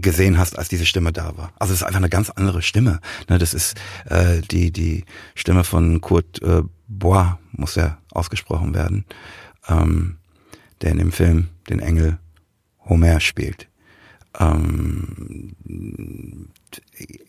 [0.00, 1.52] gesehen hast, als diese Stimme da war.
[1.58, 3.00] Also es ist einfach eine ganz andere Stimme.
[3.28, 3.74] Ne, das ist
[4.06, 9.04] äh, die die Stimme von Kurt äh, Bois muss ja ausgesprochen werden,
[9.68, 10.16] ähm,
[10.80, 12.18] der in dem Film den Engel
[12.84, 13.68] Homer spielt.
[14.38, 15.54] Ähm,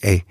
[0.01, 0.23] ey,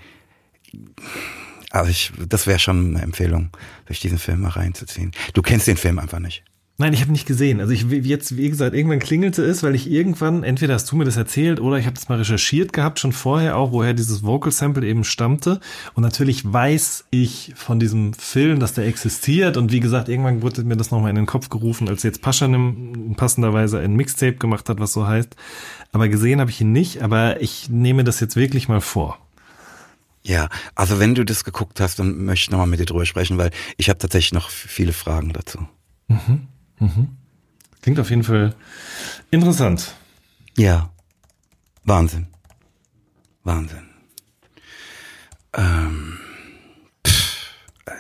[1.70, 3.50] also ich, das wäre schon eine Empfehlung,
[3.88, 5.12] sich diesen Film mal reinzuziehen.
[5.34, 6.44] Du kennst den Film einfach nicht.
[6.80, 7.60] Nein, ich habe nicht gesehen.
[7.60, 11.04] Also ich jetzt, wie gesagt, irgendwann klingelte es, weil ich irgendwann, entweder hast du mir
[11.04, 14.50] das erzählt oder ich habe das mal recherchiert gehabt, schon vorher auch, woher dieses Vocal
[14.50, 15.60] Sample eben stammte.
[15.92, 19.58] Und natürlich weiß ich von diesem Film, dass der existiert.
[19.58, 23.14] Und wie gesagt, irgendwann wurde mir das nochmal in den Kopf gerufen, als jetzt Paschanim
[23.14, 25.36] passenderweise ein Mixtape gemacht hat, was so heißt.
[25.92, 29.18] Aber gesehen habe ich ihn nicht, aber ich nehme das jetzt wirklich mal vor.
[30.22, 33.36] Ja, also wenn du das geguckt hast, dann möchte ich nochmal mit dir drüber sprechen,
[33.36, 35.68] weil ich habe tatsächlich noch viele Fragen dazu.
[36.08, 36.48] Mhm.
[36.80, 37.16] Mhm.
[37.82, 38.54] Klingt auf jeden Fall
[39.30, 39.94] interessant.
[40.56, 40.90] Ja.
[41.84, 42.26] Wahnsinn.
[43.44, 43.88] Wahnsinn.
[45.54, 46.18] Ähm,
[47.06, 47.54] pff,
[47.86, 47.94] ey.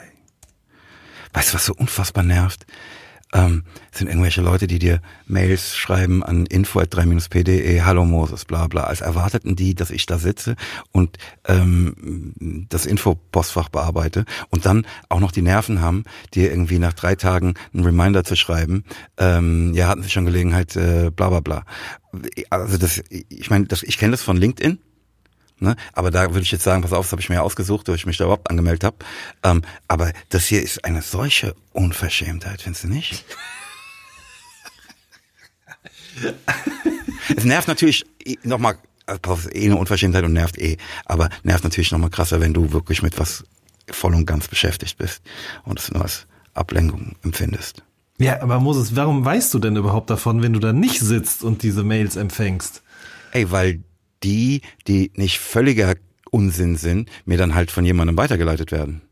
[1.32, 2.66] Weißt du, was so unfassbar nervt?
[3.32, 9.00] Ähm, sind irgendwelche Leute, die dir Mails schreiben an info.3-pde, hallo Moses, bla bla, als
[9.00, 10.56] erwarteten die, dass ich da sitze
[10.92, 16.04] und ähm, das Infopostfach bearbeite und dann auch noch die Nerven haben,
[16.34, 18.84] dir irgendwie nach drei Tagen einen Reminder zu schreiben,
[19.18, 21.64] ähm, ja, hatten sie schon Gelegenheit, äh, bla bla bla.
[22.50, 24.78] Also das, ich meine, das, ich kenne das von LinkedIn,
[25.60, 25.76] Ne?
[25.92, 28.06] Aber da würde ich jetzt sagen, pass auf, das habe ich mir ausgesucht, wo ich
[28.06, 28.96] mich da überhaupt angemeldet habe.
[29.42, 33.24] Ähm, aber das hier ist eine solche Unverschämtheit, findest du nicht?
[37.36, 38.06] es nervt natürlich
[38.42, 42.72] nochmal, also eh eine Unverschämtheit und nervt eh, aber nervt natürlich nochmal krasser, wenn du
[42.72, 43.44] wirklich mit was
[43.90, 45.22] voll und ganz beschäftigt bist
[45.64, 47.82] und es nur als Ablenkung empfindest.
[48.18, 51.62] Ja, aber Moses, warum weißt du denn überhaupt davon, wenn du da nicht sitzt und
[51.62, 52.82] diese Mails empfängst?
[53.32, 53.82] Ey, weil
[54.22, 55.94] die, die nicht völliger
[56.30, 59.02] Unsinn sind, mir dann halt von jemandem weitergeleitet werden.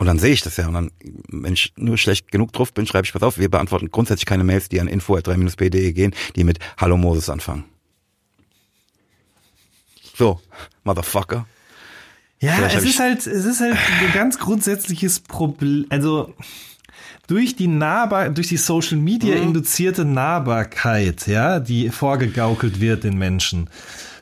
[0.00, 0.66] Und dann sehe ich das ja.
[0.66, 0.90] Und dann,
[1.28, 4.44] wenn ich nur schlecht genug drauf bin, schreibe ich, pass auf, wir beantworten grundsätzlich keine
[4.44, 7.64] Mails, die an info.3-pde gehen, die mit Hallo Moses anfangen.
[10.16, 10.40] So,
[10.84, 11.46] Motherfucker.
[12.40, 15.84] Ja, Vielleicht es ist halt, es ist halt ein ganz grundsätzliches Problem.
[15.90, 16.34] Also,
[17.30, 19.42] durch die Nahbar, durch die Social Media mhm.
[19.42, 23.70] induzierte Nahbarkeit, ja, die vorgegaukelt wird den Menschen,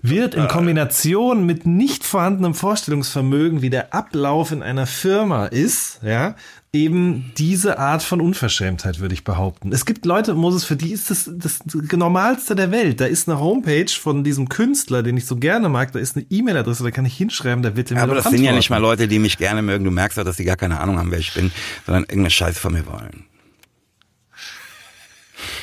[0.02, 6.34] wird in Kombination mit nicht vorhandenem Vorstellungsvermögen, wie der Ablauf in einer Firma ist, ja,
[6.72, 9.72] eben diese Art von Unverschämtheit, würde ich behaupten.
[9.72, 13.00] Es gibt Leute, Moses, für die ist das das Normalste der Welt.
[13.00, 16.26] Da ist eine Homepage von diesem Künstler, den ich so gerne mag, da ist eine
[16.28, 18.36] E-Mail-Adresse, da kann ich hinschreiben, da wird der ja, Aber das antworten.
[18.38, 19.84] sind ja nicht mal Leute, die mich gerne mögen.
[19.84, 21.50] Du merkst ja, dass die gar keine Ahnung haben, wer ich bin,
[21.86, 23.24] sondern irgendeine Scheiße von mir wollen.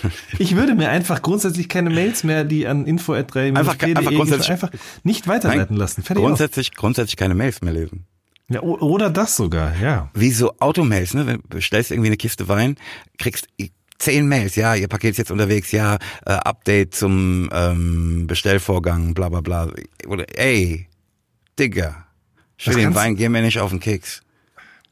[0.38, 4.70] Ich würde mir einfach grundsätzlich keine Mails mehr, die an info@3 einfach, einfach, grundsätzlich, einfach
[5.04, 6.04] nicht weiterleiten Nein, lassen.
[6.04, 6.76] Fertig grundsätzlich, auf.
[6.76, 8.06] grundsätzlich keine Mails mehr lesen.
[8.48, 10.10] Ja, oder das sogar, ja.
[10.14, 11.26] Wie so Automails, ne?
[11.26, 12.76] Wenn du bestellst irgendwie eine Kiste Wein,
[13.18, 13.48] kriegst
[13.98, 19.30] zehn Mails, ja, ihr Paket ist jetzt unterwegs, ja, äh, Update zum ähm, Bestellvorgang, bla
[19.30, 19.72] bla bla.
[20.08, 20.88] Oder ey,
[21.58, 22.06] Digga,
[22.66, 24.22] will den Wein, geh mir nicht auf den Keks.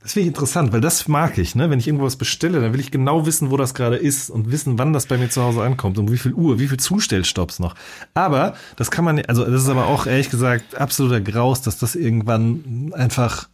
[0.03, 1.69] Das finde ich interessant, weil das mag ich, ne?
[1.69, 4.77] Wenn ich irgendwas bestelle, dann will ich genau wissen, wo das gerade ist und wissen,
[4.77, 7.73] wann das bei mir zu Hause ankommt und wie viel Uhr, wie viel Zustellstopps noch.
[8.13, 11.95] Aber das kann man, also das ist aber auch ehrlich gesagt absoluter Graus, dass das
[11.95, 13.47] irgendwann einfach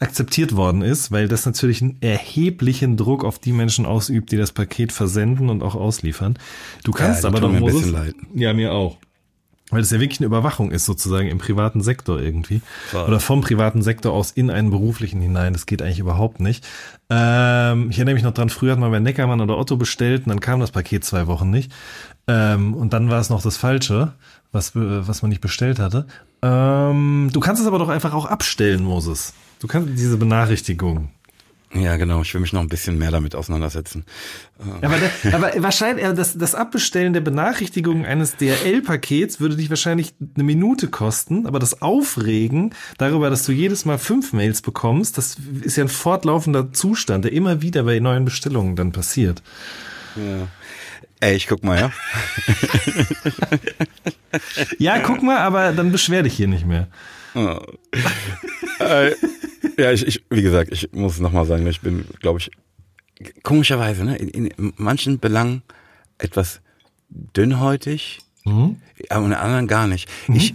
[0.00, 4.50] akzeptiert worden ist, weil das natürlich einen erheblichen Druck auf die Menschen ausübt, die das
[4.50, 6.36] Paket versenden und auch ausliefern.
[6.82, 7.94] Du kannst ja, aber doch Moses,
[8.34, 8.98] ja mir auch.
[9.72, 12.60] Weil es ja wirklich eine Überwachung ist, sozusagen im privaten Sektor irgendwie.
[12.90, 13.08] Voll.
[13.08, 15.54] Oder vom privaten Sektor aus in einen beruflichen hinein.
[15.54, 16.66] Das geht eigentlich überhaupt nicht.
[17.08, 20.28] Ähm, ich erinnere mich noch dran, früher hat man bei Neckermann oder Otto bestellt und
[20.28, 21.72] dann kam das Paket zwei Wochen nicht.
[22.28, 24.12] Ähm, und dann war es noch das Falsche,
[24.52, 26.06] was, was man nicht bestellt hatte.
[26.42, 29.32] Ähm, du kannst es aber doch einfach auch abstellen, Moses.
[29.58, 31.08] Du kannst diese Benachrichtigung.
[31.74, 32.20] Ja, genau.
[32.20, 34.04] Ich will mich noch ein bisschen mehr damit auseinandersetzen.
[34.82, 40.44] Aber, der, aber wahrscheinlich, das, das Abbestellen der Benachrichtigung eines DRL-Pakets würde dich wahrscheinlich eine
[40.44, 45.76] Minute kosten, aber das Aufregen darüber, dass du jedes Mal fünf Mails bekommst, das ist
[45.76, 49.42] ja ein fortlaufender Zustand, der immer wieder bei neuen Bestellungen dann passiert.
[50.16, 50.48] Ja.
[51.20, 51.92] Ey, ich guck mal, ja.
[54.78, 56.88] ja, guck mal, aber dann beschwer dich hier nicht mehr.
[57.34, 57.58] Oh.
[58.80, 59.14] äh,
[59.78, 62.50] ja, ich, ich, wie gesagt, ich muss nochmal sagen, ich bin, glaube ich,
[63.42, 65.62] komischerweise, ne, in, in, manchen Belangen
[66.18, 66.60] etwas
[67.08, 68.76] dünnhäutig, mhm.
[69.08, 70.08] aber in anderen gar nicht.
[70.28, 70.36] Mhm.
[70.36, 70.54] Ich,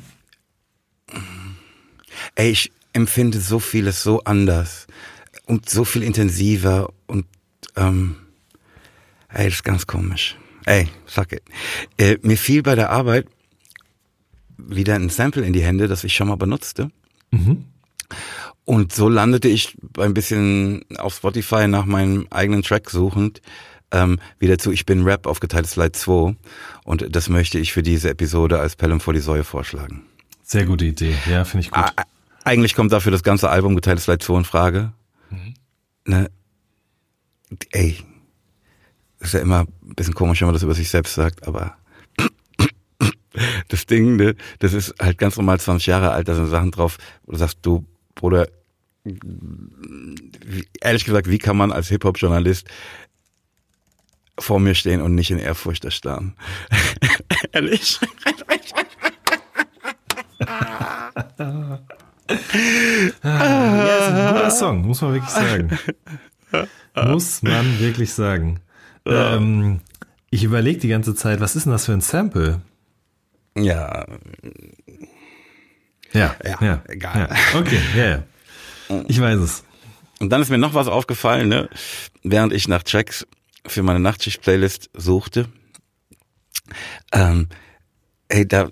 [2.35, 4.87] ey, ich empfinde so vieles so anders
[5.45, 7.25] und so viel intensiver und,
[7.75, 8.15] ähm,
[9.29, 10.35] ey, das ist ganz komisch.
[10.65, 11.43] Ey, fuck it.
[11.97, 13.27] Äh, mir fiel bei der Arbeit
[14.57, 16.89] wieder ein Sample in die Hände, das ich schon mal benutzte.
[17.31, 17.65] Mhm.
[18.65, 23.41] Und so landete ich ein bisschen auf Spotify nach meinem eigenen Track suchend
[23.91, 26.35] ähm, wieder zu Ich bin Rap aufgeteilt Slide 2.
[26.83, 30.03] Und das möchte ich für diese Episode als Pelham vor die Säue vorschlagen.
[30.43, 31.83] Sehr gute Idee, ja, finde ich gut.
[31.83, 31.91] A
[32.43, 34.93] eigentlich kommt dafür das ganze Album geteiltes Slide 2 in Frage.
[35.29, 35.53] Mhm.
[36.05, 36.31] Ne?
[37.71, 37.97] Ey,
[39.19, 41.75] ist ja immer ein bisschen komisch, wenn man das über sich selbst sagt, aber
[43.67, 46.97] das Ding, ne, das ist halt ganz normal 20 Jahre alt, da sind Sachen drauf,
[47.25, 47.85] wo du sagst, du,
[48.15, 48.47] Bruder,
[50.81, 52.67] ehrlich gesagt, wie kann man als Hip-Hop-Journalist
[54.39, 56.35] vor mir stehen und nicht in Ehrfurcht erstarren?
[57.53, 57.99] ehrlich?
[60.39, 61.79] ja,
[63.09, 65.79] ist ein guter Song, muss man wirklich sagen.
[66.95, 68.59] Muss man wirklich sagen.
[69.05, 69.81] Ähm,
[70.29, 72.61] ich überlege die ganze Zeit, was ist denn das für ein Sample?
[73.57, 74.05] Ja.
[76.13, 76.83] Ja, ja, ja.
[76.87, 77.29] egal.
[77.29, 77.59] Ja.
[77.59, 78.23] Okay, ja, ja.
[79.07, 79.63] Ich weiß es.
[80.19, 81.69] Und dann ist mir noch was aufgefallen, ne?
[82.23, 83.27] während ich nach Tracks
[83.65, 85.49] für meine Nachtschicht-Playlist suchte.
[87.11, 87.47] Ähm,
[88.29, 88.69] ey, da,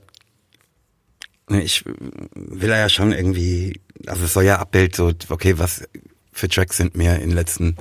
[1.50, 5.88] ne, ich will ja schon irgendwie, also es soll ja Abbild so, okay, was
[6.32, 7.78] für Tracks sind mir in den letzten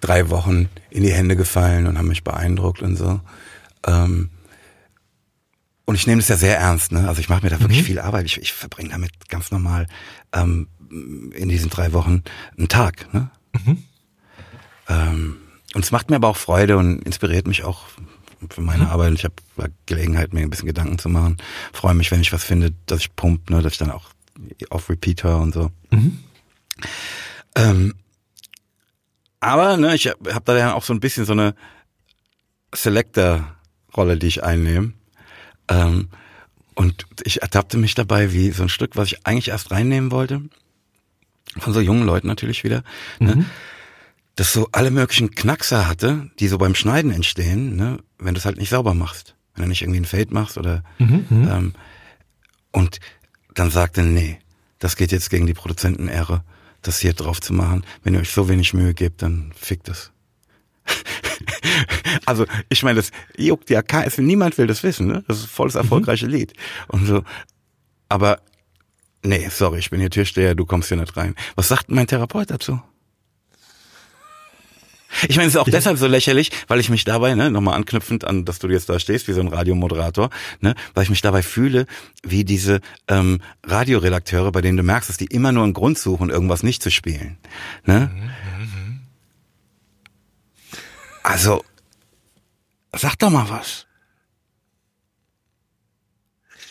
[0.00, 3.20] drei Wochen in die Hände gefallen und haben mich beeindruckt und so.
[3.86, 4.30] Ähm,
[5.90, 7.08] und ich nehme das ja sehr ernst, ne?
[7.08, 7.84] Also ich mache mir da wirklich mhm.
[7.84, 8.24] viel Arbeit.
[8.24, 9.88] Ich, ich verbringe damit ganz normal
[10.32, 12.22] ähm, in diesen drei Wochen
[12.56, 13.12] einen Tag.
[13.12, 13.28] Ne?
[13.54, 13.82] Mhm.
[14.88, 15.36] Ähm,
[15.74, 17.86] und es macht mir aber auch Freude und inspiriert mich auch
[18.50, 18.90] für meine mhm.
[18.90, 19.14] Arbeit.
[19.14, 19.34] Ich habe
[19.86, 21.38] Gelegenheit, mir ein bisschen Gedanken zu machen.
[21.72, 24.10] Freue mich, wenn ich was finde, dass ich pump, ne, dass ich dann auch
[24.70, 25.72] auf Repeat höre und so.
[25.90, 26.20] Mhm.
[27.56, 27.94] Ähm,
[29.40, 31.56] aber ne, ich habe hab da ja auch so ein bisschen so eine
[32.72, 34.92] Selector-Rolle, die ich einnehme.
[35.70, 36.08] Ähm,
[36.74, 40.42] und ich ertappte mich dabei, wie so ein Stück, was ich eigentlich erst reinnehmen wollte,
[41.58, 42.82] von so jungen Leuten natürlich wieder,
[43.18, 43.46] ne, mhm.
[44.36, 48.44] das so alle möglichen Knackser hatte, die so beim Schneiden entstehen, ne, wenn du es
[48.44, 49.34] halt nicht sauber machst.
[49.54, 51.48] Wenn du nicht irgendwie ein Fade machst oder mhm, mhm.
[51.48, 51.74] ähm,
[52.72, 53.00] und
[53.54, 54.38] dann sagte, nee,
[54.78, 56.44] das geht jetzt gegen die Produzentenehre,
[56.82, 57.84] das hier drauf zu machen.
[58.02, 60.12] Wenn ihr euch so wenig Mühe gebt, dann fickt es.
[62.26, 65.24] also ich meine, das juckt ja kein, niemand will das wissen, ne?
[65.28, 66.32] Das ist voll das erfolgreiche mhm.
[66.32, 66.52] Lied.
[66.88, 67.22] Und so,
[68.08, 68.40] aber
[69.22, 71.34] nee, sorry, ich bin hier Türsteher, du kommst hier nicht rein.
[71.56, 72.80] Was sagt mein Therapeut dazu?
[75.28, 78.24] Ich meine, es ist auch deshalb so lächerlich, weil ich mich dabei, ne, nochmal anknüpfend
[78.24, 80.30] an, dass du jetzt da stehst, wie so ein Radiomoderator,
[80.60, 81.86] ne, weil ich mich dabei fühle,
[82.22, 86.30] wie diese ähm, Radioredakteure, bei denen du merkst, dass die immer nur einen Grund suchen,
[86.30, 87.38] irgendwas nicht zu spielen.
[87.84, 88.10] Ne?
[88.12, 88.30] Mhm.
[91.22, 91.64] Also,
[92.96, 93.86] sag doch mal was.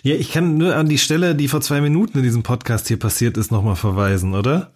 [0.01, 2.97] Ja, ich kann nur an die Stelle, die vor zwei Minuten in diesem Podcast hier
[2.97, 4.71] passiert ist, nochmal verweisen, oder?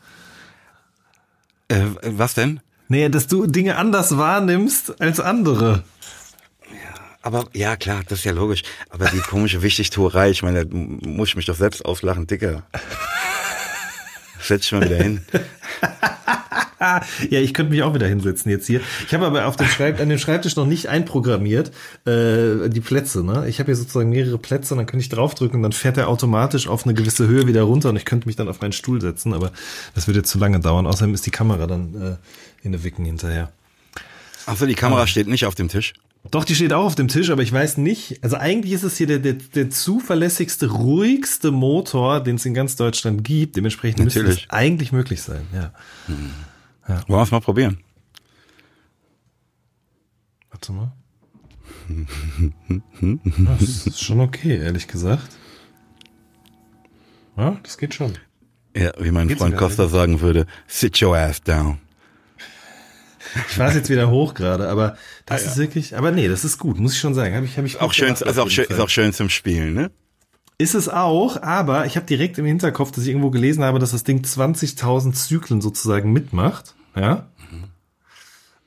[1.69, 2.59] Äh, was denn?
[2.89, 5.83] Naja, dass du Dinge anders wahrnimmst als andere.
[6.69, 8.63] Ja, aber ja, klar, das ist ja logisch.
[8.89, 12.63] Aber die komische Wichtigtuerei, ich meine, da muss ich mich doch selbst auslachen, Dicker.
[14.43, 15.21] Setz dich mal wieder hin.
[17.29, 18.81] ja, ich könnte mich auch wieder hinsetzen jetzt hier.
[19.07, 21.71] Ich habe aber auf dem Schreib an dem Schreibtisch noch nicht einprogrammiert
[22.05, 23.23] äh, die Plätze.
[23.23, 23.47] Ne?
[23.47, 26.09] Ich habe hier sozusagen mehrere Plätze und dann könnte ich draufdrücken und dann fährt er
[26.09, 28.99] automatisch auf eine gewisse Höhe wieder runter und ich könnte mich dann auf meinen Stuhl
[29.01, 29.51] setzen, aber
[29.95, 30.85] das würde jetzt zu lange dauern.
[30.85, 33.51] Außerdem ist die Kamera dann äh, in der Wicken hinterher.
[34.45, 35.07] Achso, die Kamera ah.
[35.07, 35.93] steht nicht auf dem Tisch.
[36.31, 38.23] Doch, die steht auch auf dem Tisch, aber ich weiß nicht.
[38.23, 42.77] Also eigentlich ist es hier der, der, der zuverlässigste, ruhigste Motor, den es in ganz
[42.77, 43.57] Deutschland gibt.
[43.57, 44.27] Dementsprechend Natürlich.
[44.27, 45.45] müsste es eigentlich möglich sein.
[45.53, 45.73] Ja.
[46.05, 46.31] Hm.
[46.87, 47.03] ja.
[47.07, 47.79] Wollen wir es mal probieren?
[50.49, 50.93] Warte mal.
[53.59, 55.29] das ist schon okay, ehrlich gesagt.
[57.35, 58.13] Ja, das geht schon.
[58.75, 61.79] Ja, wie mein Geht's Freund Costa sagen würde, sit your ass down.
[63.49, 65.51] Ich war jetzt wieder hoch gerade, aber das ah, ja.
[65.51, 67.35] ist wirklich, aber nee, das ist gut, muss ich schon sagen.
[67.35, 69.91] Hab ich, hab ich auch schön, also auch schön, ist auch schön zum Spielen, ne?
[70.57, 73.91] Ist es auch, aber ich habe direkt im Hinterkopf, dass ich irgendwo gelesen habe, dass
[73.91, 76.75] das Ding 20.000 Zyklen sozusagen mitmacht.
[76.95, 77.27] Ja.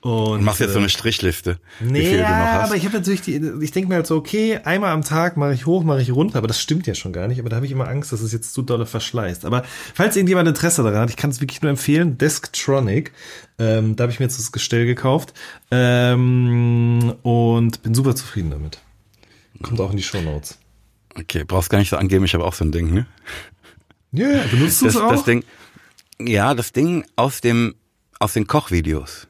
[0.07, 1.59] Und, machst jetzt so eine äh, Strichliste.
[1.81, 5.03] Nee, ja, aber ich habe natürlich die, ich denke mir halt so, okay, einmal am
[5.03, 7.49] Tag mache ich hoch, mache ich runter, aber das stimmt ja schon gar nicht, aber
[7.49, 9.45] da habe ich immer Angst, dass es jetzt zu dolle verschleißt.
[9.45, 13.11] Aber falls irgendjemand Interesse daran hat, ich kann es wirklich nur empfehlen, Desktronic,
[13.59, 15.35] ähm, da habe ich mir jetzt das Gestell gekauft
[15.73, 18.79] ähm, und bin super zufrieden damit.
[19.61, 20.57] Kommt auch in die Show Notes.
[21.19, 23.07] Okay, brauchst gar nicht so angeben, ich habe auch so ein Ding, ne?
[24.13, 25.11] Ja, yeah, benutzt du es auch?
[25.11, 25.43] Das Ding,
[26.21, 27.75] ja, das Ding aus dem,
[28.21, 29.27] aus den Kochvideos.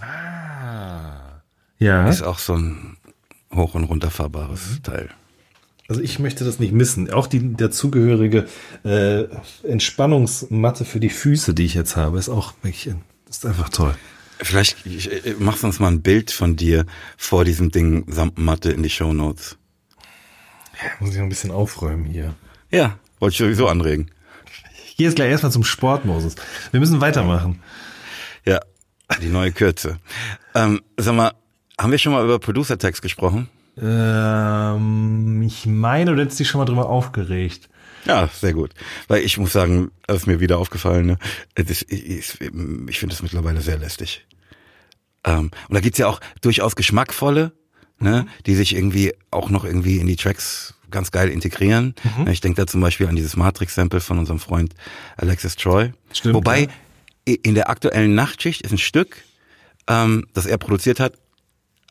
[0.00, 1.42] Ah.
[1.78, 2.08] Ja.
[2.08, 2.96] Ist auch so ein
[3.54, 4.82] hoch- und runterfahrbares mhm.
[4.82, 5.08] Teil.
[5.88, 7.10] Also ich möchte das nicht missen.
[7.12, 8.46] Auch die dazugehörige
[8.84, 9.24] äh,
[9.66, 12.94] Entspannungsmatte für die Füße, die ich jetzt habe, ist auch wirklich,
[13.28, 13.94] ist einfach toll.
[14.38, 16.86] Vielleicht ich, ich, machst uns mal ein Bild von dir
[17.16, 19.58] vor diesem Ding samt Matte in die Show Notes.
[20.80, 22.34] Ja, muss ich noch ein bisschen aufräumen hier.
[22.70, 24.10] Ja, wollte ich sowieso anregen.
[24.86, 26.36] Ich gehe jetzt gleich erstmal zum Sport, Moses.
[26.70, 27.60] Wir müssen weitermachen.
[28.46, 28.60] Ja,
[29.18, 29.98] die neue Kürze.
[30.54, 31.32] Ähm, sag mal,
[31.78, 33.48] haben wir schon mal über Producer Tags gesprochen?
[33.80, 37.68] Ähm, ich meine, du hättest dich schon mal drüber aufgeregt.
[38.06, 38.72] Ja, sehr gut.
[39.08, 41.18] Weil ich muss sagen, das ist mir wieder aufgefallen, ne?
[41.54, 42.26] Das, ich, ich,
[42.98, 44.26] finde das mittlerweile sehr lästig.
[45.24, 47.52] Ähm, und da gibt's ja auch durchaus geschmackvolle,
[47.98, 51.94] ne, die sich irgendwie auch noch irgendwie in die Tracks ganz geil integrieren.
[52.16, 52.28] Mhm.
[52.28, 54.74] Ich denke da zum Beispiel an dieses Matrix-Sample von unserem Freund
[55.16, 55.92] Alexis Troy.
[56.12, 56.68] Stimmt, Wobei, ja
[57.24, 59.22] in der aktuellen Nachtschicht ist ein Stück,
[59.88, 61.14] ähm, das er produziert hat,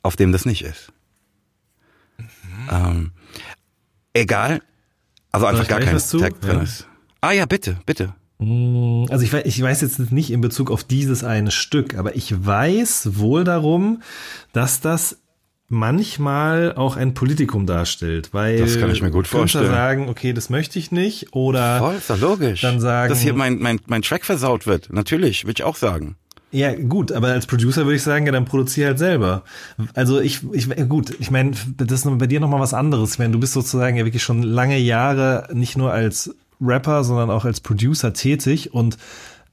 [0.03, 0.91] auf dem das nicht ist.
[2.17, 2.25] Mhm.
[2.71, 3.11] Ähm,
[4.13, 4.61] egal.
[5.31, 6.63] Also einfach gar kein Tag drin ja.
[6.63, 6.87] ist.
[7.21, 8.15] Ah ja, bitte, bitte.
[8.39, 12.15] Mm, also ich weiß, ich weiß jetzt nicht in Bezug auf dieses eine Stück, aber
[12.15, 14.01] ich weiß wohl darum,
[14.53, 15.19] dass das
[15.69, 19.67] manchmal auch ein Politikum darstellt, weil das kann ich mir gut vorstellen.
[19.67, 22.61] sagen, okay, das möchte ich nicht oder voll ist doch logisch.
[22.61, 24.91] Dann sagen, dass hier mein mein mein Track versaut wird.
[24.91, 26.15] Natürlich, würde ich auch sagen.
[26.51, 29.43] Ja, gut, aber als Producer würde ich sagen, ja, dann produziere halt selber.
[29.93, 33.13] Also ich, ich gut, ich meine, das ist bei dir nochmal was anderes.
[33.13, 37.29] Ich meine, du bist sozusagen ja wirklich schon lange Jahre nicht nur als Rapper, sondern
[37.29, 38.97] auch als Producer tätig und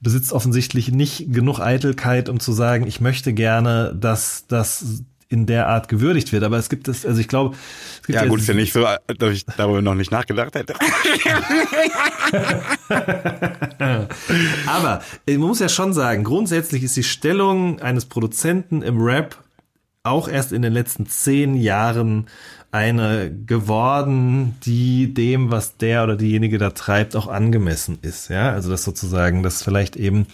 [0.01, 5.67] besitzt offensichtlich nicht genug Eitelkeit, um zu sagen, ich möchte gerne, dass das in der
[5.67, 6.43] Art gewürdigt wird.
[6.43, 7.55] Aber es gibt es, also ich glaube,
[8.01, 8.85] es gibt ja gut, ist ja nicht so,
[9.17, 10.73] dass ich darüber noch nicht nachgedacht hätte.
[14.67, 19.37] Aber man muss ja schon sagen, grundsätzlich ist die Stellung eines Produzenten im Rap
[20.03, 22.27] auch erst in den letzten zehn Jahren
[22.71, 28.29] eine geworden, die dem, was der oder diejenige da treibt, auch angemessen ist.
[28.29, 30.27] Ja, also das sozusagen, dass vielleicht eben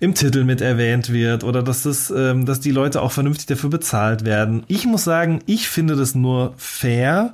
[0.00, 3.70] im Titel mit erwähnt wird oder dass das, ähm, dass die Leute auch vernünftig dafür
[3.70, 4.64] bezahlt werden.
[4.66, 7.32] Ich muss sagen, ich finde das nur fair,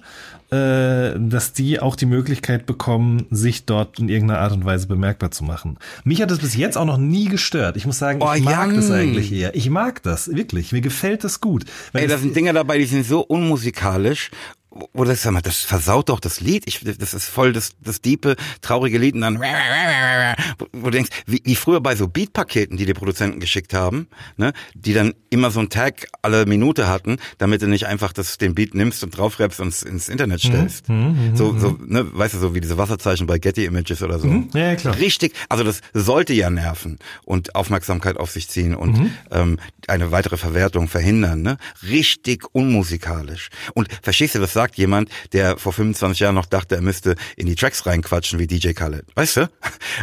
[0.51, 5.31] äh, dass die auch die Möglichkeit bekommen, sich dort in irgendeiner Art und Weise bemerkbar
[5.31, 5.79] zu machen.
[6.05, 7.77] Mich hat das bis jetzt auch noch nie gestört.
[7.77, 8.75] Ich muss sagen, ich oh, mag Jan.
[8.75, 9.55] das eigentlich eher.
[9.55, 10.73] Ich mag das, wirklich.
[10.73, 11.65] Mir gefällt das gut.
[11.93, 14.31] Ey, da sind Dinge dabei, die sind so unmusikalisch
[14.71, 16.65] wo das, sag mal, das versaut doch das Lied.
[16.67, 21.11] Ich, das ist voll das, das diepe, traurige Lied und dann, wo, wo du denkst,
[21.27, 25.51] wie, wie früher bei so Beatpaketen, die die Produzenten geschickt haben, ne, die dann immer
[25.51, 29.17] so ein Tag alle Minute hatten, damit du nicht einfach das, den Beat nimmst und
[29.17, 30.49] draufrappst und ins Internet mhm.
[30.49, 30.89] stellst.
[30.89, 34.19] Mhm, mhm, so, so, ne, weißt du, so wie diese Wasserzeichen bei Getty Images oder
[34.19, 34.27] so.
[34.27, 34.97] Mhm, ja, klar.
[34.99, 39.11] Richtig, also das sollte ja nerven und Aufmerksamkeit auf sich ziehen und mhm.
[39.31, 39.59] ähm,
[39.89, 41.59] eine weitere Verwertung verhindern, ne?
[41.89, 43.49] Richtig unmusikalisch.
[43.75, 47.15] Und verstehst du, was sagt sagt jemand, der vor 25 Jahren noch dachte, er müsste
[47.37, 49.07] in die Tracks reinquatschen wie DJ Khaled.
[49.15, 49.51] Weißt du?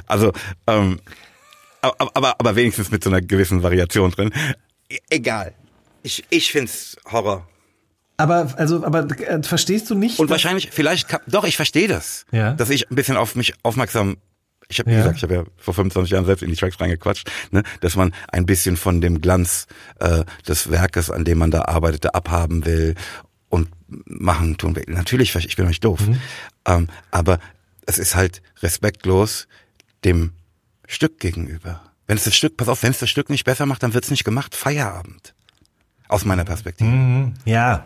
[0.07, 0.31] Also,
[0.67, 0.99] ähm,
[1.81, 4.31] aber, aber, aber wenigstens mit so einer gewissen Variation drin.
[4.89, 5.53] E egal.
[6.03, 7.47] Ich, ich find's Horror.
[8.17, 10.19] Aber also, aber äh, verstehst du nicht?
[10.19, 12.53] Und wahrscheinlich, vielleicht, doch, ich verstehe das, ja.
[12.53, 14.17] dass ich ein bisschen auf mich aufmerksam.
[14.69, 14.97] Ich habe, ja.
[14.97, 18.13] gesagt, ich habe ja vor 25 Jahren selbst in die Tracks reingequatscht, ne, dass man
[18.31, 19.67] ein bisschen von dem Glanz
[19.99, 22.95] äh, des Werkes, an dem man da arbeitete, abhaben will
[23.53, 24.85] und machen tun will.
[24.87, 25.99] Natürlich, ich bin nicht doof.
[26.07, 26.19] Mhm.
[26.65, 27.37] Ähm, aber
[27.85, 29.47] es ist halt respektlos
[30.03, 30.31] dem
[30.87, 31.83] Stück gegenüber.
[32.07, 34.05] Wenn es das Stück, pass auf, wenn es das Stück nicht besser macht, dann wird
[34.05, 34.55] es nicht gemacht.
[34.55, 35.35] Feierabend.
[36.07, 36.89] Aus meiner Perspektive.
[36.89, 37.33] Mhm.
[37.45, 37.85] Ja.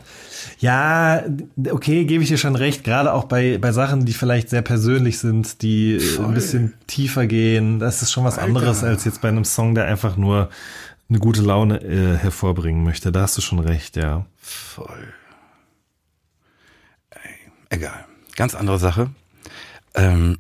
[0.60, 1.26] Ja,
[1.70, 2.86] okay, gebe ich dir schon recht.
[2.86, 6.28] Gerade auch bei, bei Sachen, die vielleicht sehr persönlich sind, die äh, Voll.
[6.28, 7.80] ein bisschen tiefer gehen.
[7.80, 8.48] Das ist schon was Alter.
[8.48, 10.50] anderes als jetzt bei einem Song, der einfach nur
[11.10, 13.12] eine gute Laune äh, hervorbringen möchte.
[13.12, 14.26] Da hast du schon recht, ja.
[14.38, 15.14] Voll.
[17.70, 18.06] Egal.
[18.36, 19.12] Ganz andere Sache.
[19.96, 20.38] Ähm,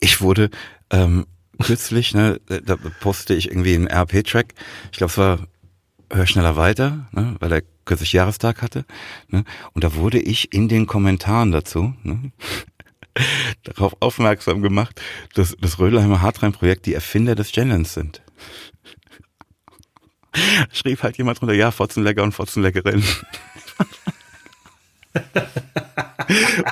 [0.00, 0.50] ich wurde
[0.90, 1.26] ähm,
[1.60, 4.54] kürzlich, ne, da postete ich irgendwie einen RP-Track.
[4.92, 5.38] Ich glaube, es war
[6.10, 8.86] Hör schneller weiter, ne, weil er kürzlich Jahrestag hatte.
[9.28, 9.44] Ne,
[9.74, 12.32] und da wurde ich in den Kommentaren dazu ne,
[13.64, 15.00] darauf aufmerksam gemacht,
[15.34, 18.22] dass das Rödelheimer Hartrein-Projekt die Erfinder des Genderns sind.
[20.72, 23.04] Schrieb halt jemand drunter, ja, Fotzenlecker und Fotzenleckerin.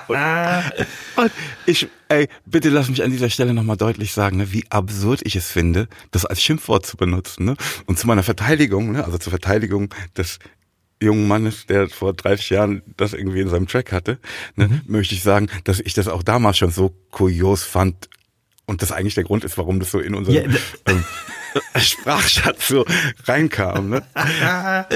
[0.09, 0.17] Und,
[1.17, 1.33] und,
[1.67, 5.37] ich, ey, bitte lass mich an dieser Stelle nochmal deutlich sagen, ne, wie absurd ich
[5.37, 7.45] es finde, das als Schimpfwort zu benutzen.
[7.45, 7.57] Ne?
[7.87, 10.39] Und zu meiner Verteidigung, ne, also zur Verteidigung des
[11.03, 14.19] jungen Mannes, der vor 30 Jahren das irgendwie in seinem Track hatte,
[14.57, 14.81] ne, mhm.
[14.87, 18.09] möchte ich sagen, dass ich das auch damals schon so kurios fand
[18.67, 21.05] und das eigentlich der Grund ist, warum das so in unserem ja, ähm,
[21.77, 22.85] Sprachschatz so
[23.25, 23.91] reinkam.
[23.91, 24.03] Ne?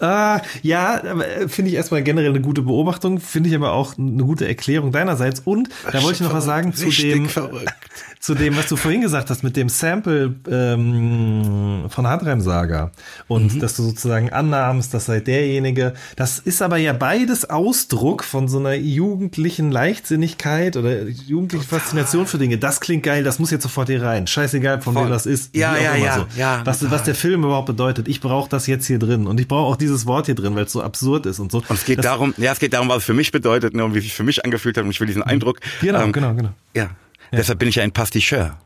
[0.00, 4.24] ah, ja, äh, finde ich erstmal generell eine gute Beobachtung, finde ich aber auch eine
[4.24, 5.40] gute Erklärung deinerseits.
[5.40, 7.74] Und da wollte ich noch was sagen zu dem, verrückt.
[8.20, 12.90] zu dem, was du vorhin gesagt hast mit dem Sample ähm, von Handreim Saga
[13.28, 13.60] und mhm.
[13.60, 15.92] dass du sozusagen annahmst, das sei derjenige.
[16.16, 22.38] Das ist aber ja beides Ausdruck von so einer jugendlichen Leichtsinnigkeit oder jugendlichen Faszination für
[22.38, 22.56] Dinge.
[22.56, 24.26] Das klingt geil, das muss jetzt sofort hier rein.
[24.26, 25.04] Scheißegal, von Voll.
[25.04, 25.54] wem das ist.
[25.54, 26.26] Ja, ja, ja, so.
[26.36, 26.62] ja.
[26.64, 28.08] Was, was der Film überhaupt bedeutet.
[28.08, 29.26] Ich brauche das jetzt hier drin.
[29.26, 31.58] Und ich brauche auch dieses Wort hier drin, weil es so absurd ist und so.
[31.58, 33.84] Und es geht das, darum, ja, es geht darum, was es für mich bedeutet ne,
[33.84, 34.84] und wie es sich für mich angefühlt hat.
[34.84, 35.60] Und ich will diesen Eindruck.
[35.80, 36.50] Genau, ähm, genau, genau.
[36.74, 36.84] Ja.
[36.84, 36.90] ja.
[37.32, 38.58] Deshalb bin ich ja ein Pasticheur.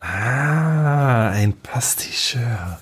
[0.00, 2.80] Ah, ein Pasticheur.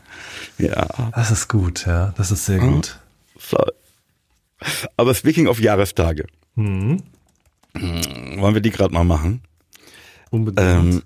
[0.59, 0.87] Ja.
[1.15, 2.13] Das ist gut, ja.
[2.17, 2.75] Das ist sehr mhm.
[2.75, 2.99] gut.
[3.37, 3.73] Voll.
[4.97, 6.27] Aber speaking of Jahrestage.
[6.55, 7.03] Mhm.
[7.75, 9.43] Wollen wir die gerade mal machen?
[10.31, 10.95] Unbedingt.
[10.95, 11.03] Ähm,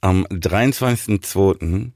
[0.00, 1.92] am 23.02.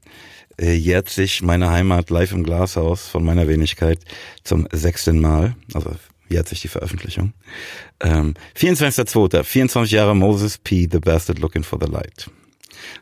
[0.59, 4.01] Äh, jährt sich meine Heimat live im Glashaus von meiner Wenigkeit
[4.45, 5.57] zum sechsten Mal.
[5.73, 5.97] Also
[6.29, 7.33] jährt sich die Veröffentlichung.
[8.01, 9.43] Ähm, 24.02.
[9.45, 10.89] 24 Jahre Moses P.
[10.91, 12.31] The Bastard Looking for the Light.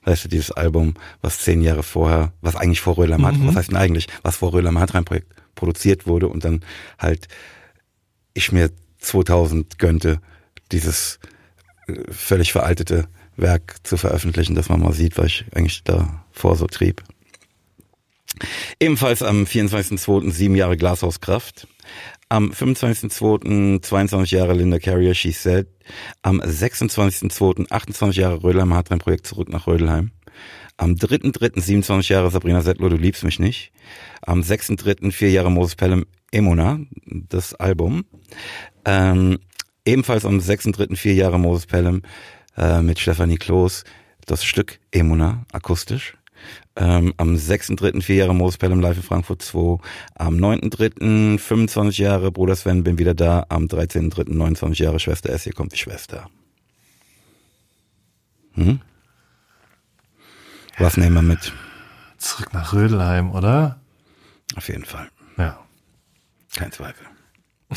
[0.04, 3.46] Das heißt, dieses Album, was zehn Jahre vorher, was eigentlich vor Röhler mhm.
[3.46, 6.62] was heißt denn eigentlich, was vor Röhler Matrein Projekt produziert wurde und dann
[6.98, 7.28] halt
[8.34, 10.20] ich mir 2000 gönnte,
[10.72, 11.18] dieses
[11.86, 13.08] äh, völlig veraltete
[13.40, 17.02] Werk zu veröffentlichen, dass man mal sieht, was ich eigentlich davor so trieb.
[18.78, 20.30] Ebenfalls am 24.02.
[20.30, 21.66] sieben Jahre Glashauskraft.
[22.28, 23.82] Am 25.02.
[23.82, 25.66] 22 Jahre Linda Carrier, She Said.
[26.22, 27.70] Am 26.02.
[27.70, 30.12] 28 Jahre Rödelheim Hartrein Projekt zurück nach Rödelheim.
[30.76, 31.60] Am 3.3.
[31.60, 33.72] 27 Jahre Sabrina Settler, du liebst mich nicht.
[34.22, 35.10] Am 6.3.
[35.12, 38.04] vier Jahre Moses Pelham, Emona, das Album.
[38.84, 39.40] Ähm,
[39.84, 40.96] ebenfalls am 6.3.
[40.96, 42.02] vier Jahre Moses Pelham,
[42.56, 43.84] äh, mit Stefanie Kloß
[44.26, 46.16] das Stück Emuna akustisch.
[46.76, 48.00] Ähm, am 6.3.
[48.00, 49.78] vier Jahre Moses Pelham live in Frankfurt 2.
[50.14, 51.38] Am 9.3.
[51.38, 53.44] 25 Jahre Bruder Sven, bin wieder da.
[53.48, 54.32] Am 13.3.
[54.32, 56.30] 29 Jahre Schwester S, hier kommt die Schwester.
[58.54, 58.80] Hm?
[60.78, 61.52] Was nehmen wir mit?
[62.16, 63.80] Zurück nach Rödelheim, oder?
[64.56, 65.10] Auf jeden Fall.
[65.36, 65.58] Ja.
[66.56, 67.06] Kein Zweifel.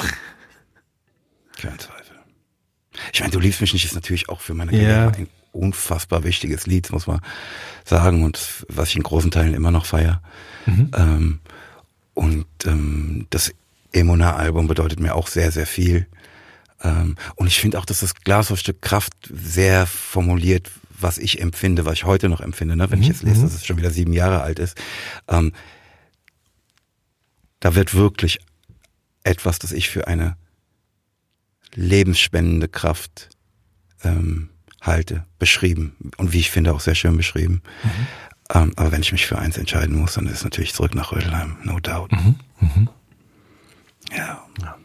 [1.57, 2.02] Kein Zweifel.
[3.11, 6.65] Ich meine, du liebst mich nicht ist natürlich auch für meine Karriere ein unfassbar wichtiges
[6.65, 7.21] Lied, muss man
[7.85, 10.21] sagen, und was ich in großen Teilen immer noch feier.
[10.65, 10.91] Mhm.
[10.95, 11.39] Ähm,
[12.13, 13.53] und ähm, das
[13.91, 16.07] Emona-Album bedeutet mir auch sehr, sehr viel.
[16.83, 21.93] Ähm, und ich finde auch, dass das Glashausstück Kraft sehr formuliert, was ich empfinde, was
[21.93, 22.89] ich heute noch empfinde, ne?
[22.89, 23.03] wenn mhm.
[23.03, 23.43] ich jetzt lese, mhm.
[23.43, 24.77] dass es schon wieder sieben Jahre alt ist.
[25.27, 25.53] Ähm,
[27.59, 28.39] da wird wirklich
[29.23, 30.35] etwas, das ich für eine
[31.76, 33.30] lebensspendende Kraft
[34.03, 34.49] ähm,
[34.82, 37.61] halte, beschrieben und wie ich finde auch sehr schön beschrieben.
[37.84, 38.07] Mhm.
[38.53, 41.11] Ähm, aber wenn ich mich für eins entscheiden muss, dann ist es natürlich zurück nach
[41.11, 42.11] Rödelheim, no doubt.
[42.11, 42.36] Mhm.
[42.59, 42.89] Mhm.
[44.15, 44.45] Ja.
[44.61, 44.78] ja.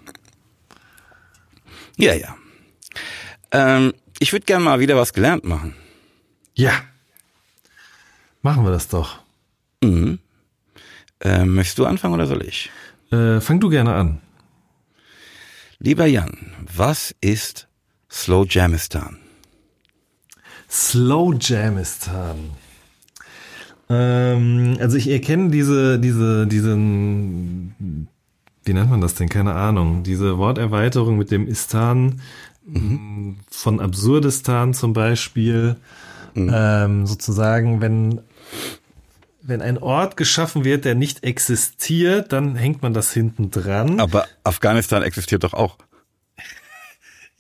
[1.97, 2.37] Ja, ja.
[3.51, 5.75] Ähm, ich würde gerne mal wieder was gelernt machen.
[6.55, 6.73] Ja.
[8.43, 9.21] Machen wir das doch.
[9.83, 10.21] Mhm.
[11.21, 12.71] Ähm, möchtest du anfangen oder soll ich?
[13.11, 14.21] Äh, fang du gerne an.
[15.81, 16.33] Lieber Jan,
[16.75, 17.69] was ist
[18.11, 19.19] Slow Jamistan?
[20.69, 22.51] Slow Jamistan.
[23.89, 28.09] Ähm, also ich erkenne diese, diese, diesen,
[28.65, 29.29] wie nennt man das denn?
[29.29, 30.03] Keine Ahnung.
[30.03, 32.23] Diese Worterweiterung mit dem Istan
[32.67, 33.37] mhm.
[33.49, 35.77] von Absurdistan zum Beispiel.
[36.35, 36.51] Mhm.
[36.53, 38.21] Ähm, sozusagen, wenn
[39.49, 43.99] wenn ein Ort geschaffen wird, der nicht existiert, dann hängt man das hinten dran.
[43.99, 45.79] Aber Afghanistan existiert doch auch.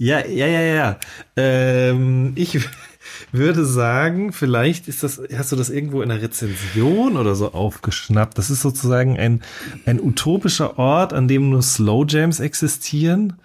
[0.00, 1.00] Ja, ja, ja, ja.
[1.34, 2.60] Ähm, ich
[3.32, 8.38] würde sagen, vielleicht ist das, hast du das irgendwo in einer Rezension oder so aufgeschnappt?
[8.38, 9.42] Das ist sozusagen ein,
[9.86, 13.40] ein utopischer Ort, an dem nur Slow Jams existieren.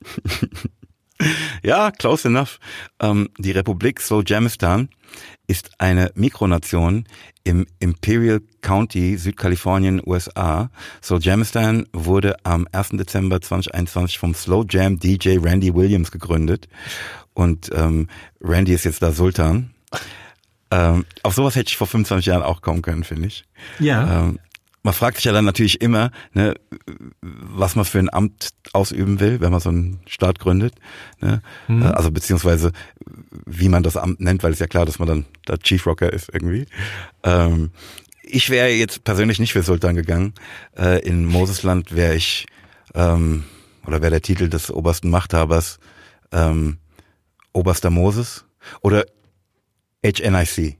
[1.62, 2.58] ja, close enough.
[3.00, 4.88] Ähm, die Republik Slow Jamistan
[5.46, 7.06] ist eine Mikronation
[7.42, 10.70] im Imperial County, Südkalifornien, USA.
[11.02, 12.90] Slow Jamistan wurde am 1.
[12.90, 16.68] Dezember 2021 vom Slow Jam DJ Randy Williams gegründet.
[17.34, 18.08] Und ähm,
[18.40, 19.70] Randy ist jetzt da Sultan.
[20.70, 23.44] Ähm, auf sowas hätte ich vor 25 Jahren auch kommen können, finde ich.
[23.80, 24.26] Ja.
[24.26, 24.38] Ähm,
[24.82, 26.54] man fragt sich ja dann natürlich immer, ne,
[27.20, 30.74] was man für ein Amt ausüben will, wenn man so einen Staat gründet.
[31.20, 31.42] Ne?
[31.68, 31.82] Mhm.
[31.82, 32.72] Also beziehungsweise
[33.46, 36.12] wie man das Amt nennt, weil es ja klar, dass man dann der Chief Rocker
[36.12, 36.66] ist irgendwie.
[37.22, 37.70] Ähm,
[38.22, 40.34] ich wäre jetzt persönlich nicht für Sultan gegangen.
[40.76, 42.46] Äh, in Mosesland wäre ich,
[42.94, 43.44] ähm,
[43.86, 45.78] oder wäre der Titel des obersten Machthabers
[46.32, 46.78] ähm,
[47.52, 48.44] Oberster Moses
[48.82, 49.04] oder
[50.02, 50.78] HNIC.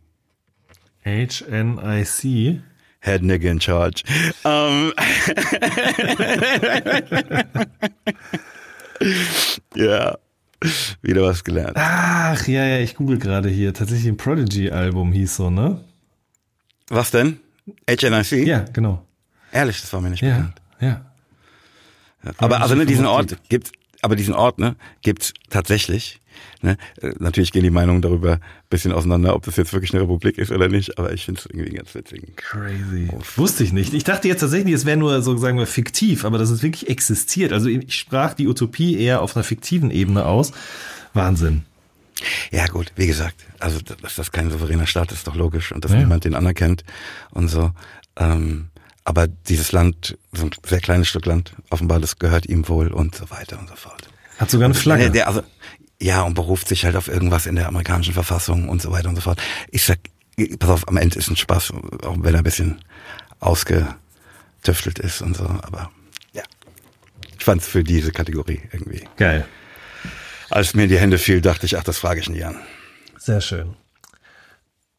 [1.03, 2.61] HNIC?
[3.01, 4.03] Head Nigga in Charge.
[4.45, 4.93] Um,
[9.75, 10.19] ja,
[11.01, 11.77] wieder was gelernt.
[11.77, 13.73] Ach, ja, ja, ich google gerade hier.
[13.73, 15.81] Tatsächlich ein Prodigy-Album hieß so, ne?
[16.89, 17.41] Was denn?
[17.89, 18.47] HNIC?
[18.47, 19.05] Ja, genau.
[19.53, 20.61] Ehrlich, das war mir nicht ja, bekannt.
[20.81, 21.05] Ja.
[22.39, 23.73] Aber also ne, diesen Ort gibt's,
[24.03, 26.21] aber diesen Ort ne gibt's tatsächlich
[26.63, 26.77] Ne?
[27.01, 30.39] Äh, natürlich gehen die Meinungen darüber ein bisschen auseinander, ob das jetzt wirklich eine Republik
[30.39, 32.37] ist oder nicht, aber ich finde es irgendwie ganz witzig.
[32.37, 33.09] Crazy.
[33.13, 33.21] Oh.
[33.37, 33.95] Wusste ich nicht.
[33.95, 36.89] Ich dachte jetzt tatsächlich, es wäre nur so sagen wir fiktiv, aber dass es wirklich
[36.89, 37.53] existiert.
[37.53, 40.53] Also ich sprach die Utopie eher auf einer fiktiven Ebene aus.
[41.15, 41.65] Wahnsinn.
[42.51, 45.85] Ja gut, wie gesagt, also dass das kein souveräner Staat ist, ist doch logisch und
[45.85, 45.99] dass ja.
[45.99, 46.85] niemand den anerkennt
[47.31, 47.71] und so.
[48.17, 48.69] Ähm,
[49.11, 53.17] aber dieses Land, so ein sehr kleines Stück Land, offenbar, das gehört ihm wohl und
[53.17, 54.09] so weiter und so fort.
[54.39, 55.03] Hat sogar eine Flagge.
[55.03, 55.43] Der, der, also,
[56.01, 59.17] ja, und beruft sich halt auf irgendwas in der amerikanischen Verfassung und so weiter und
[59.17, 59.43] so fort.
[59.73, 59.99] Ich sag,
[60.61, 61.73] pass auf, am Ende ist ein Spaß,
[62.05, 62.81] auch wenn er ein bisschen
[63.41, 65.91] ausgetüftelt ist und so, aber
[66.33, 66.45] ja.
[67.37, 69.09] Ich fand's für diese Kategorie irgendwie.
[69.17, 69.45] Geil.
[70.51, 72.61] Als mir in die Hände fiel, dachte ich, ach, das frage ich nie an.
[73.19, 73.75] Sehr schön.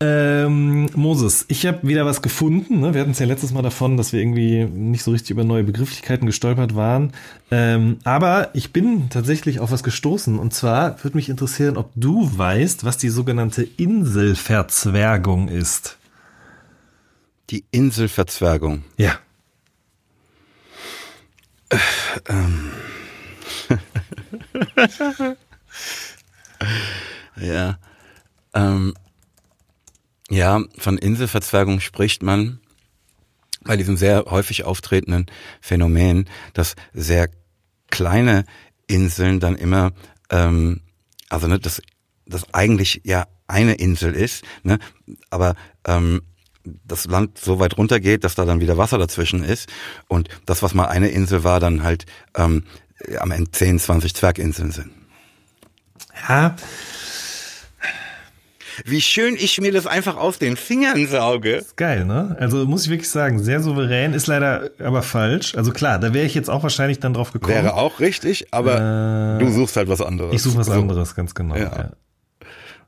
[0.04, 2.80] Ähm, Moses, ich habe wieder was gefunden.
[2.80, 2.96] Ne?
[2.96, 5.64] Wir hatten es ja letztes Mal davon, dass wir irgendwie nicht so richtig über neue
[5.64, 7.14] Begrifflichkeiten gestolpert waren.
[7.52, 10.40] Ähm, aber ich bin tatsächlich auf was gestoßen.
[10.40, 16.00] Und zwar würde mich interessieren, ob du weißt, was die sogenannte Inselverzwergung ist.
[17.52, 18.84] Die Inselverzwergung?
[18.98, 19.20] Ja.
[21.70, 21.78] Äh,
[22.28, 22.72] ähm.
[27.40, 27.78] ja.
[28.56, 28.96] Ähm.
[30.32, 32.60] Ja, von Inselverzwergung spricht man
[33.66, 35.26] bei diesem sehr häufig auftretenden
[35.60, 37.30] Phänomen, dass sehr
[37.90, 38.46] kleine
[38.88, 39.92] Inseln dann immer,
[40.30, 40.80] ähm,
[41.28, 41.82] also ne, das,
[42.26, 44.80] das eigentlich ja eine Insel ist, ne,
[45.30, 45.56] aber
[45.86, 46.22] ähm,
[46.64, 49.68] das Land so weit runtergeht, dass da dann wieder Wasser dazwischen ist
[50.08, 52.06] und das, was mal eine Insel war, dann halt
[52.36, 52.64] ähm,
[53.20, 54.92] am Ende 10, 20 Zwerginseln sind.
[56.30, 56.56] Ja,
[58.86, 61.56] wie schön ich mir das einfach aus den Fingern sauge.
[61.56, 62.36] Ist geil, ne?
[62.40, 65.56] Also muss ich wirklich sagen, sehr souverän, ist leider aber falsch.
[65.56, 67.56] Also klar, da wäre ich jetzt auch wahrscheinlich dann drauf gekommen.
[67.56, 70.34] Wäre auch richtig, aber äh, du suchst halt was anderes.
[70.34, 71.56] Ich suche was anderes, ganz genau.
[71.56, 71.62] Ja.
[71.64, 71.92] Ja.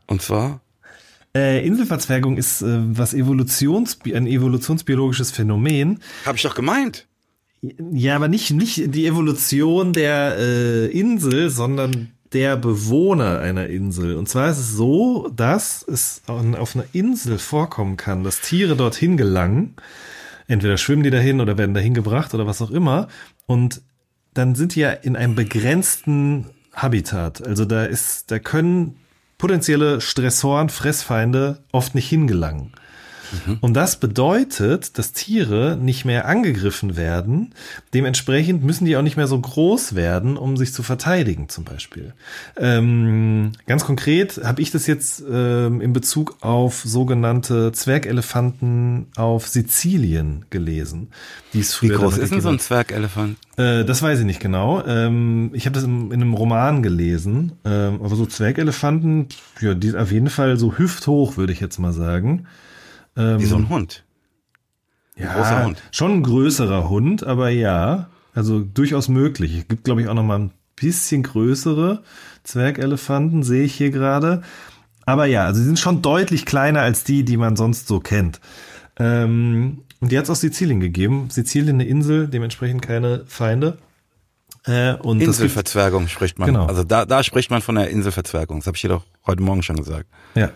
[0.07, 0.61] Und zwar?
[1.35, 5.99] Äh, Inselverzwergung ist äh, was Evolutions ein evolutionsbiologisches Phänomen.
[6.25, 7.07] Hab ich doch gemeint.
[7.91, 14.15] Ja, aber nicht nicht die Evolution der äh, Insel, sondern der Bewohner einer Insel.
[14.15, 19.17] Und zwar ist es so, dass es auf einer Insel vorkommen kann, dass Tiere dorthin
[19.17, 19.75] gelangen.
[20.47, 23.07] Entweder schwimmen die dahin oder werden dahin gebracht oder was auch immer.
[23.45, 23.81] Und
[24.33, 27.45] dann sind die ja in einem begrenzten Habitat.
[27.45, 28.97] Also da ist, da können
[29.37, 32.71] potenzielle Stressoren, Fressfeinde oft nicht hingelangen.
[33.45, 33.57] Mhm.
[33.61, 37.53] Und das bedeutet, dass Tiere nicht mehr angegriffen werden.
[37.93, 42.13] Dementsprechend müssen die auch nicht mehr so groß werden, um sich zu verteidigen, zum Beispiel.
[42.57, 50.45] Ähm, ganz konkret habe ich das jetzt ähm, in Bezug auf sogenannte Zwergelefanten auf Sizilien
[50.49, 51.09] gelesen.
[51.53, 53.37] Die es früher Wie groß ist denn so ein Zwergelefant?
[53.57, 54.83] Äh, das weiß ich nicht genau.
[54.85, 57.53] Ähm, ich habe das in, in, einem Roman gelesen.
[57.65, 59.27] Ähm, aber so Zwergelefanten,
[59.61, 62.47] ja, die sind auf jeden Fall so hüfthoch, würde ich jetzt mal sagen.
[63.15, 64.03] Ähm, Wie so ein Hund.
[65.15, 65.83] Ein ja, großer Hund.
[65.91, 69.57] schon ein größerer Hund, aber ja, also durchaus möglich.
[69.57, 72.03] Es gibt, glaube ich, auch noch mal ein bisschen größere
[72.43, 74.41] Zwergelefanten, sehe ich hier gerade.
[75.05, 78.39] Aber ja, also sie sind schon deutlich kleiner als die, die man sonst so kennt.
[78.97, 81.29] Ähm, und die hat es aus Sizilien gegeben.
[81.29, 83.77] Sizilien eine Insel, dementsprechend keine Feinde.
[84.65, 86.47] Äh, und Inselverzwergung spricht man.
[86.47, 86.65] Genau.
[86.65, 88.59] Also da, da spricht man von der Inselverzwergung.
[88.59, 90.07] Das habe ich dir doch heute Morgen schon gesagt.
[90.35, 90.51] Ja.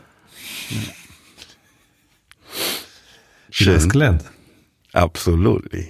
[3.50, 3.76] Schön.
[3.76, 4.24] Wieder gelernt.
[4.94, 5.88] Absolutely.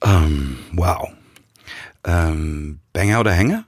[0.00, 1.08] Um, ähm, wow.
[1.08, 3.64] Um, ähm, Banger oder Hänger?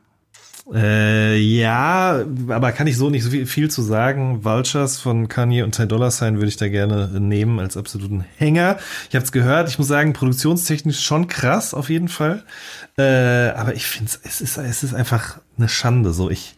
[0.72, 4.44] Äh, ja, aber kann ich so nicht so viel, viel zu sagen.
[4.44, 8.78] Vultures von Kanye und Ty Dollar Sign würde ich da gerne nehmen als absoluten Hänger.
[9.08, 12.44] Ich habe es gehört, ich muss sagen, produktionstechnisch schon krass auf jeden Fall.
[12.98, 16.12] Äh, aber ich finde es ist es ist einfach eine Schande.
[16.12, 16.54] So ich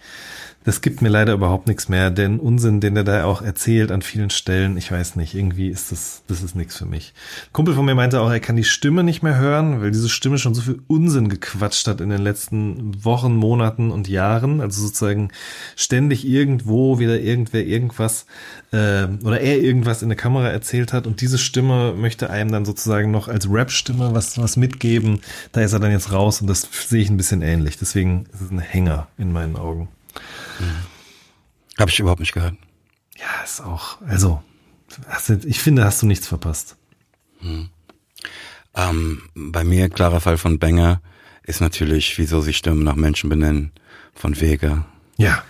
[0.65, 2.11] das gibt mir leider überhaupt nichts mehr.
[2.11, 5.91] Den Unsinn, den er da auch erzählt an vielen Stellen, ich weiß nicht, irgendwie ist
[5.91, 7.15] das, das ist nichts für mich.
[7.53, 10.37] Kumpel von mir meinte auch, er kann die Stimme nicht mehr hören, weil diese Stimme
[10.37, 14.61] schon so viel Unsinn gequatscht hat in den letzten Wochen, Monaten und Jahren.
[14.61, 15.31] Also sozusagen
[15.77, 18.27] ständig irgendwo wieder irgendwer irgendwas
[18.73, 22.67] äh, oder er irgendwas in der Kamera erzählt hat und diese Stimme möchte einem dann
[22.67, 25.21] sozusagen noch als Rap-Stimme was, was mitgeben.
[25.53, 27.79] Da ist er dann jetzt raus und das sehe ich ein bisschen ähnlich.
[27.79, 29.89] Deswegen ist es ein Hänger in meinen Augen.
[30.59, 30.87] Mhm.
[31.79, 32.57] Habe ich überhaupt nicht gehört.
[33.19, 34.43] Ja, ist auch, also,
[35.45, 36.77] ich finde, hast du nichts verpasst.
[37.41, 37.69] Hm.
[38.75, 41.01] Ähm, bei mir, klarer Fall von Banger,
[41.43, 43.73] ist natürlich, wieso sie Stimmen nach Menschen benennen,
[44.15, 44.87] von Vega.
[45.17, 45.43] Ja.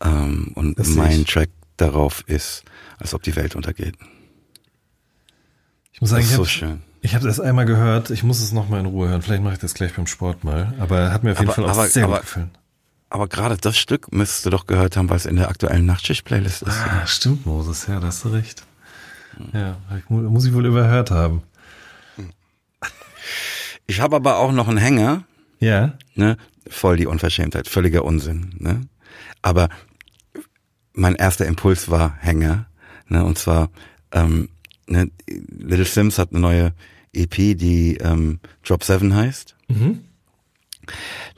[0.00, 2.64] Ähm, und das mein Track darauf ist,
[2.98, 3.96] als ob die Welt untergeht.
[5.92, 6.82] Ich muss sagen, das ist ich so schön.
[7.00, 9.22] Ich habe das einmal gehört, ich muss es nochmal in Ruhe hören.
[9.22, 10.74] Vielleicht mache ich das gleich beim Sport mal.
[10.78, 12.50] Aber hat mir auf jeden aber, Fall auch aber, sehr aber, gut gefallen.
[13.08, 16.62] Aber gerade das Stück müsstest du doch gehört haben, weil es in der aktuellen Nachtschicht-Playlist
[16.62, 16.76] ist.
[16.76, 17.06] Ah, ja.
[17.06, 18.64] stimmt, Moses, ja, da hast du recht.
[19.52, 19.76] Ja,
[20.08, 21.42] muss ich wohl überhört haben.
[23.88, 25.22] Ich habe aber auch noch einen Hänger.
[25.60, 25.96] Ja.
[26.16, 26.36] Ne?
[26.68, 28.52] Voll die Unverschämtheit, völliger Unsinn.
[28.58, 28.88] Ne?
[29.42, 29.68] Aber
[30.92, 32.66] mein erster Impuls war Hänger.
[33.06, 33.24] Ne?
[33.24, 33.70] Und zwar,
[34.10, 34.48] ähm,
[34.88, 35.12] ne?
[35.28, 36.72] Little Sims hat eine neue
[37.12, 39.54] EP, die ähm, Drop 7 heißt.
[39.68, 40.04] Mhm.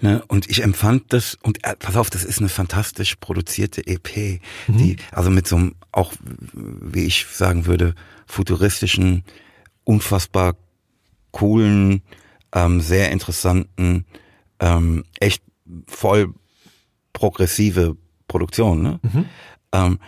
[0.00, 4.40] Ne, und ich empfand das, und äh, pass auf, das ist eine fantastisch produzierte EP,
[4.68, 4.76] mhm.
[4.76, 6.12] die, also mit so einem, auch,
[6.52, 7.96] wie ich sagen würde,
[8.26, 9.24] futuristischen,
[9.82, 10.54] unfassbar
[11.32, 12.02] coolen,
[12.52, 14.04] ähm, sehr interessanten,
[14.60, 15.42] ähm, echt
[15.88, 16.32] voll
[17.12, 17.96] progressive
[18.28, 18.82] Produktion.
[18.82, 19.00] Ne?
[19.02, 19.24] Mhm.
[19.72, 19.98] Ähm,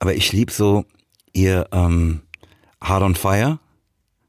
[0.00, 0.84] aber ich lieb so
[1.32, 2.22] ihr ähm,
[2.80, 3.58] Hard on Fire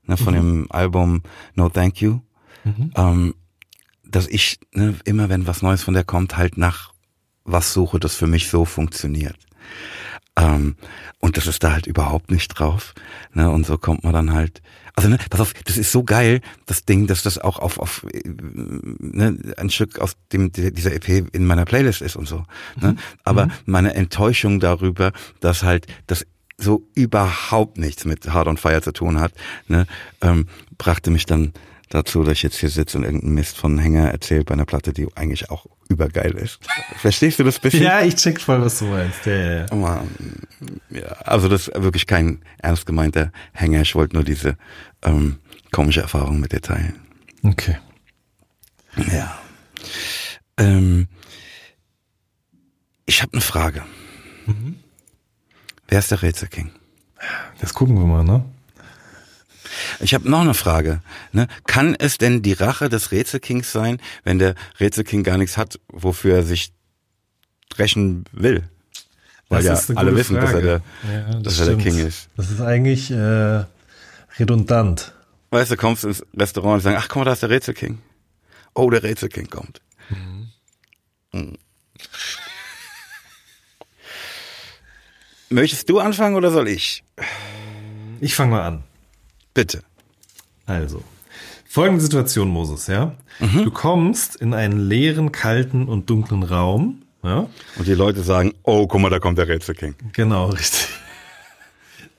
[0.05, 0.38] ne, von mhm.
[0.38, 1.24] dem Album
[1.55, 2.20] No Thank You.
[2.63, 2.91] Mhm.
[2.95, 3.34] Ähm,
[4.10, 6.93] dass ich ne, immer, wenn was Neues von der kommt, halt nach
[7.43, 9.38] was suche, das für mich so funktioniert.
[10.38, 10.76] Ähm,
[11.20, 12.93] und das ist da halt überhaupt nicht drauf.
[13.34, 13.49] Ne?
[13.49, 14.62] Und so kommt man dann halt.
[14.95, 18.05] Also, ne, pass auf, das ist so geil, das Ding, dass das auch auf, auf
[18.14, 22.45] ne, ein Stück aus dem dieser EP in meiner Playlist ist und so.
[22.82, 22.93] Ne?
[22.93, 22.97] Mhm.
[23.24, 23.51] Aber mhm.
[23.66, 26.26] meine Enttäuschung darüber, dass halt das
[26.58, 29.34] so überhaupt nichts mit Hard on Fire zu tun hat,
[29.68, 29.86] ne,
[30.22, 30.47] ähm,
[30.78, 31.53] brachte mich dann
[31.89, 34.93] dazu, dass ich jetzt hier sitze und irgendeinen Mist von Hänger erzählt bei einer Platte,
[34.93, 36.59] die eigentlich auch übergeil ist.
[36.97, 37.83] Verstehst du das bisschen?
[37.83, 39.25] ja, ich check voll, was du meinst.
[39.25, 40.03] Ja, ja, ja.
[40.89, 43.81] ja also das ist wirklich kein ernst gemeinter Hänger.
[43.81, 44.57] Ich wollte nur diese
[45.03, 45.38] ähm,
[45.71, 46.95] komische Erfahrung mit dir teilen.
[47.43, 47.77] Okay.
[49.11, 49.39] Ja.
[50.57, 51.07] Ähm,
[53.05, 53.83] ich habe eine Frage.
[54.45, 54.75] Mhm.
[55.88, 56.71] Wer ist der Rätselking?
[57.59, 58.43] Das gucken wir mal, ne?
[59.99, 61.01] Ich habe noch eine Frage.
[61.32, 61.47] Ne?
[61.65, 66.36] Kann es denn die Rache des Rätselkings sein, wenn der Rätselking gar nichts hat, wofür
[66.36, 66.72] er sich
[67.78, 68.63] rächen will?
[69.50, 70.46] Weil ja alle wissen, Frage.
[70.46, 70.82] dass er, der,
[71.12, 72.28] ja, das dass er der King ist.
[72.36, 73.63] Das ist eigentlich äh,
[74.39, 75.13] redundant.
[75.51, 78.00] Weißt du, kommst ins Restaurant und sagst, ach guck mal, da ist der Rätselking.
[78.74, 79.82] Oh, der Rätselking kommt.
[80.09, 80.50] Mhm.
[81.32, 81.58] Mhm.
[85.50, 87.04] Möchtest du anfangen oder soll ich?
[88.20, 88.83] Ich fange mal an.
[89.58, 89.82] Bitte.
[90.67, 91.04] Also,
[91.67, 93.16] folgende Situation, Moses, ja?
[93.39, 93.63] Mhm.
[93.63, 97.50] Du kommst in einen leeren, kalten und dunklen Raum, ja?
[97.75, 99.96] Und die Leute sagen, oh, guck mal, da kommt der Rätselking.
[100.13, 100.89] Genau, richtig.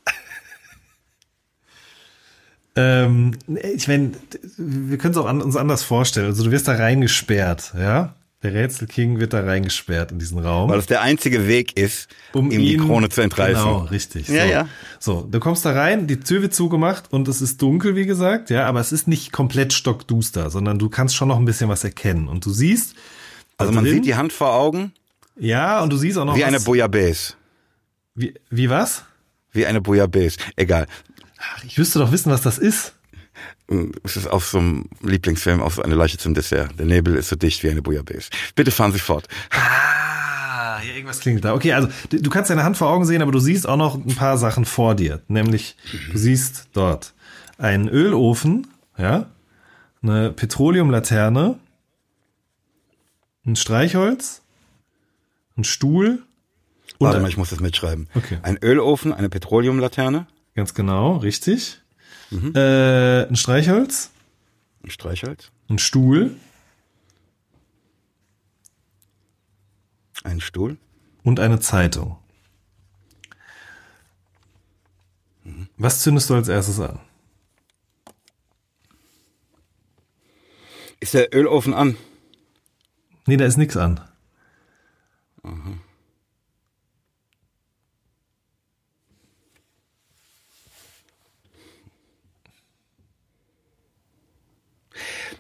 [2.75, 3.39] ähm,
[3.73, 4.15] ich meine,
[4.57, 6.27] wir können es auch an, uns anders vorstellen.
[6.27, 8.17] Also du wirst da reingesperrt, ja?
[8.43, 10.71] Der Rätselking wird da reingesperrt in diesen Raum.
[10.71, 13.65] Weil es der einzige Weg ist, um ihm die Krone zu entreißen.
[13.65, 14.29] Genau, richtig.
[14.29, 14.51] Ja, so.
[14.53, 14.69] ja.
[15.01, 18.51] So, du kommst da rein, die Tür wird zugemacht und es ist dunkel, wie gesagt,
[18.51, 21.83] ja, aber es ist nicht komplett stockduster, sondern du kannst schon noch ein bisschen was
[21.83, 22.29] erkennen.
[22.29, 22.95] Und du siehst.
[23.57, 24.93] Also man drin, sieht die Hand vor Augen.
[25.37, 26.37] Ja, und du siehst auch noch.
[26.37, 27.35] Wie was, eine Bouillabaisse.
[28.15, 29.03] Wie, wie was?
[29.51, 30.39] Wie eine Bouillabaisse.
[30.55, 30.87] Egal.
[31.41, 32.95] Ach, ich wüsste doch wissen, was das ist
[34.03, 36.79] es ist aus so einem Lieblingsfilm, aus eine Leiche zum Dessert.
[36.79, 38.31] Der Nebel ist so dicht wie eine Bouillabaisse.
[38.55, 39.29] Bitte fahren Sie fort.
[39.51, 41.55] Ah, hier irgendwas klingt da.
[41.55, 44.15] Okay, also du kannst deine Hand vor Augen sehen, aber du siehst auch noch ein
[44.15, 45.21] paar Sachen vor dir.
[45.29, 45.77] Nämlich,
[46.13, 47.13] du siehst dort
[47.59, 48.67] einen Ölofen,
[48.97, 49.27] ja,
[50.03, 51.59] eine Petroleumlaterne,
[53.45, 54.43] ein Streichholz,
[55.57, 56.23] ein Stuhl.
[57.01, 58.09] Warte mal, ich muss das mitschreiben.
[58.15, 58.39] Okay.
[58.43, 60.27] Ein Ölofen, eine Petroleumlaterne.
[60.55, 61.81] Ganz genau, richtig.
[62.31, 62.53] Mhm.
[62.55, 64.11] Äh, ein Streichholz.
[64.83, 65.51] Ein Streichholz.
[65.69, 66.37] Ein Stuhl.
[70.25, 70.77] Ein Stuhl.
[71.23, 72.19] Und eine Zeitung.
[75.77, 77.01] Was zündest du als erstes an?
[81.01, 81.97] Ist der Ölofen an?
[83.27, 84.01] Nee, da ist nichts an.
[85.43, 85.79] Aha.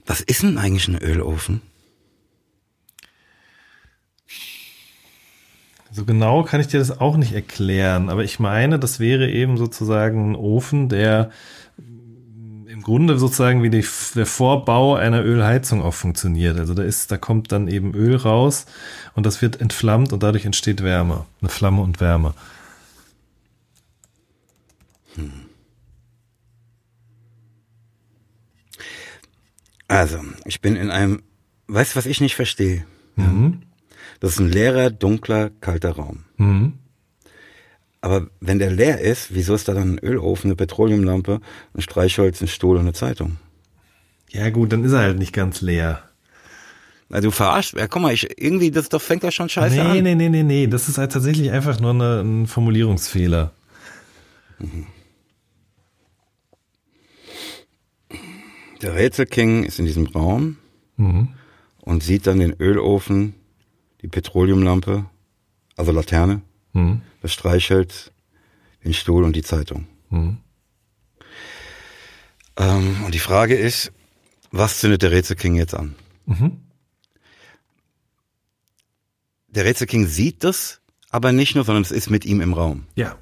[0.09, 1.60] Was ist denn eigentlich ein Ölofen?
[5.93, 9.59] So genau kann ich dir das auch nicht erklären, aber ich meine, das wäre eben
[9.59, 11.30] sozusagen ein Ofen, der
[11.76, 16.59] im Grunde sozusagen wie die, der Vorbau einer Ölheizung auch funktioniert.
[16.59, 18.64] Also da ist, da kommt dann eben Öl raus
[19.14, 22.35] und das wird entflammt und dadurch entsteht Wärme, eine Flamme und Wärme.
[25.16, 25.48] Hm.
[29.89, 31.23] Also, ich bin in einem,
[31.66, 32.85] weißt du, was ich nicht verstehe?
[33.16, 33.62] Mhm.
[34.20, 36.24] Das ist ein leerer, dunkler, kalter Raum.
[36.36, 36.74] Mhm.
[38.01, 41.40] Aber wenn der leer ist, wieso ist da dann ein Ölofen, eine Petroleumlampe,
[41.74, 43.39] ein Streichholz, ein Stuhl und eine Zeitung?
[44.31, 46.02] Ja gut, dann ist er halt nicht ganz leer.
[47.09, 49.81] Na, du verarscht, ja, guck mal, ich, irgendwie, das doch fängt ja schon scheiße nee,
[49.81, 49.93] an.
[49.93, 53.52] Nee, nee, nee, nee, nee, das ist halt tatsächlich einfach nur eine, ein Formulierungsfehler.
[54.59, 54.86] Mhm.
[58.83, 60.57] Der Rätselking ist in diesem Raum
[60.97, 61.29] mhm.
[61.81, 63.35] und sieht dann den Ölofen,
[64.03, 65.07] die Petroleumlampe,
[65.77, 66.43] also Laterne,
[66.73, 67.03] mhm.
[67.21, 68.13] das Streichholz,
[68.85, 69.87] den Stuhl und die Zeitung.
[70.11, 70.39] Mhm.
[72.57, 73.93] Ähm, und die Frage ist,
[74.51, 75.95] was zündet der Rätselking jetzt an?
[76.27, 76.59] Mhm.
[79.49, 80.81] Der Rätselking sieht das,
[81.11, 82.87] aber nicht nur, sondern es ist mit ihm im Raum.
[82.95, 83.17] Ja.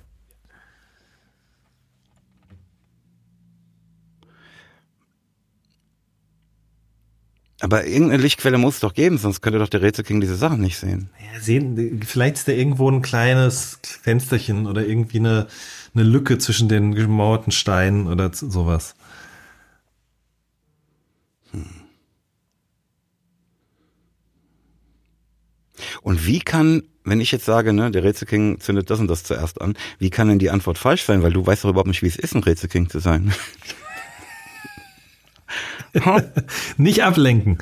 [7.60, 10.76] Aber irgendeine Lichtquelle muss es doch geben, sonst könnte doch der Rätselking diese Sachen nicht
[10.76, 11.08] sehen.
[11.32, 15.46] Ja, sehen, vielleicht ist da irgendwo ein kleines Fensterchen oder irgendwie eine,
[15.94, 18.94] eine Lücke zwischen den gemauerten Steinen oder sowas.
[21.52, 21.64] Hm.
[26.02, 29.62] Und wie kann, wenn ich jetzt sage, ne, der Rätselking zündet das und das zuerst
[29.62, 31.22] an, wie kann denn die Antwort falsch sein?
[31.22, 33.32] Weil du weißt doch überhaupt nicht, wie es ist, ein Rätselking zu sein.
[36.76, 37.58] Nicht ablenken.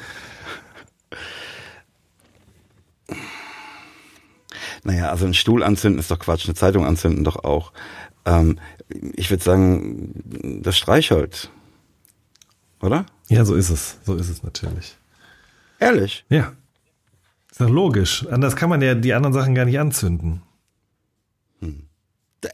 [4.82, 7.72] Naja, also ein Stuhl anzünden ist doch Quatsch, eine Zeitung anzünden doch auch.
[8.26, 8.58] Ähm,
[9.14, 11.48] ich würde sagen, das Streichholz.
[12.82, 13.06] Oder?
[13.28, 13.98] Ja, so ist es.
[14.04, 14.96] So ist es natürlich.
[15.78, 16.24] Ehrlich?
[16.28, 16.52] Ja.
[17.50, 18.26] Ist doch logisch.
[18.30, 20.42] Anders kann man ja die anderen Sachen gar nicht anzünden.
[21.60, 21.84] Hm.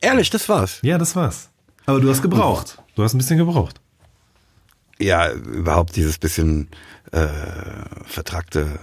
[0.01, 0.79] Ehrlich, das war's.
[0.83, 1.51] Ja, das war's.
[1.87, 2.81] Aber du hast gebraucht.
[2.95, 3.81] Du hast ein bisschen gebraucht
[5.01, 6.69] ja, überhaupt dieses bisschen
[7.13, 7.27] äh,
[8.05, 8.79] vertragte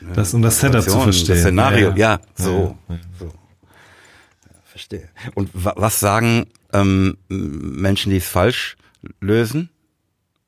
[0.00, 1.28] ne, das um das Setup zu verstehen.
[1.28, 2.12] Das Szenario, ja, ja.
[2.14, 3.32] ja so, ja, so.
[4.64, 5.08] verstehe.
[5.34, 8.76] Und wa was sagen ähm, Menschen, die es falsch
[9.20, 9.70] lösen,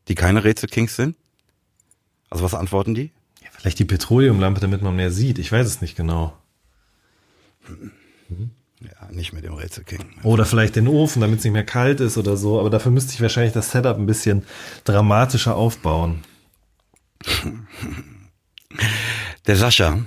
[0.08, 1.16] die keine Rätselkings sind?
[2.30, 3.12] Also was antworten die?
[3.42, 5.38] Ja, vielleicht die Petroleumlampe, damit man mehr sieht.
[5.38, 6.36] Ich weiß es nicht genau.
[8.28, 8.50] Mhm.
[8.80, 10.04] Ja, nicht mit dem Rätselking.
[10.22, 12.60] Oder vielleicht den Ofen, damit es nicht mehr kalt ist oder so.
[12.60, 14.44] Aber dafür müsste ich wahrscheinlich das Setup ein bisschen
[14.84, 16.22] dramatischer aufbauen.
[19.46, 20.00] Der Sascha,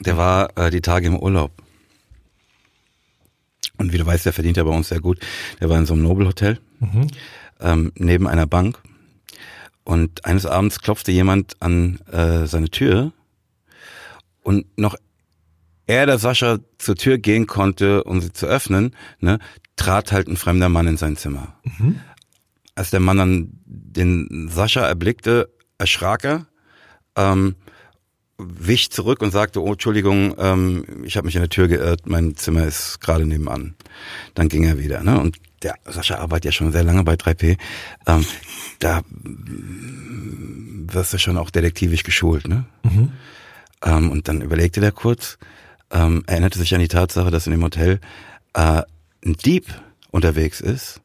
[0.00, 1.52] der war äh, die Tage im Urlaub.
[3.76, 5.20] Und wie du weißt, der verdient ja bei uns sehr gut.
[5.60, 7.06] Der war in so einem Nobelhotel mhm.
[7.60, 8.78] ähm, neben einer Bank.
[9.84, 13.12] Und eines Abends klopfte jemand an äh, seine Tür
[14.42, 14.96] und noch
[15.90, 19.38] er, der Sascha, zur Tür gehen konnte, um sie zu öffnen, ne,
[19.76, 21.54] trat halt ein fremder Mann in sein Zimmer.
[21.64, 22.00] Mhm.
[22.76, 26.46] Als der Mann dann den Sascha erblickte, erschrak er,
[27.16, 27.56] ähm,
[28.38, 32.36] wich zurück und sagte, oh, Entschuldigung, ähm, ich habe mich in der Tür geirrt, mein
[32.36, 33.74] Zimmer ist gerade nebenan.
[34.34, 35.02] Dann ging er wieder.
[35.02, 35.20] Ne?
[35.20, 37.58] Und der Sascha arbeitet ja schon sehr lange bei 3P.
[38.06, 38.24] Ähm,
[38.78, 42.48] da wirst du schon auch detektivisch geschult.
[42.48, 42.64] Ne?
[42.84, 43.12] Mhm.
[43.84, 45.36] Ähm, und dann überlegte der kurz,
[45.90, 48.00] ähm, erinnerte sich an die Tatsache, dass in dem Hotel
[48.54, 48.82] äh,
[49.24, 49.66] ein Dieb
[50.10, 51.00] unterwegs ist,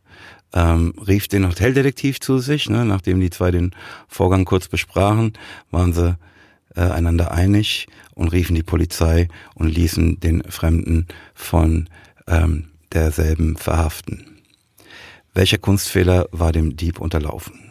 [0.53, 3.71] ähm, rief den Hoteldetektiv zu sich, ne, nachdem die zwei den
[4.07, 5.33] Vorgang kurz besprachen,
[5.71, 6.17] waren sie
[6.75, 11.89] äh, einander einig und riefen die Polizei und ließen den Fremden von
[12.27, 14.25] ähm, derselben verhaften.
[15.33, 17.65] Welcher Kunstfehler war dem Dieb unterlaufen?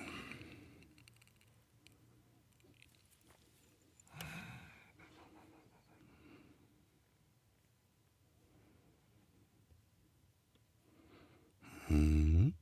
[11.88, 12.52] Mhm.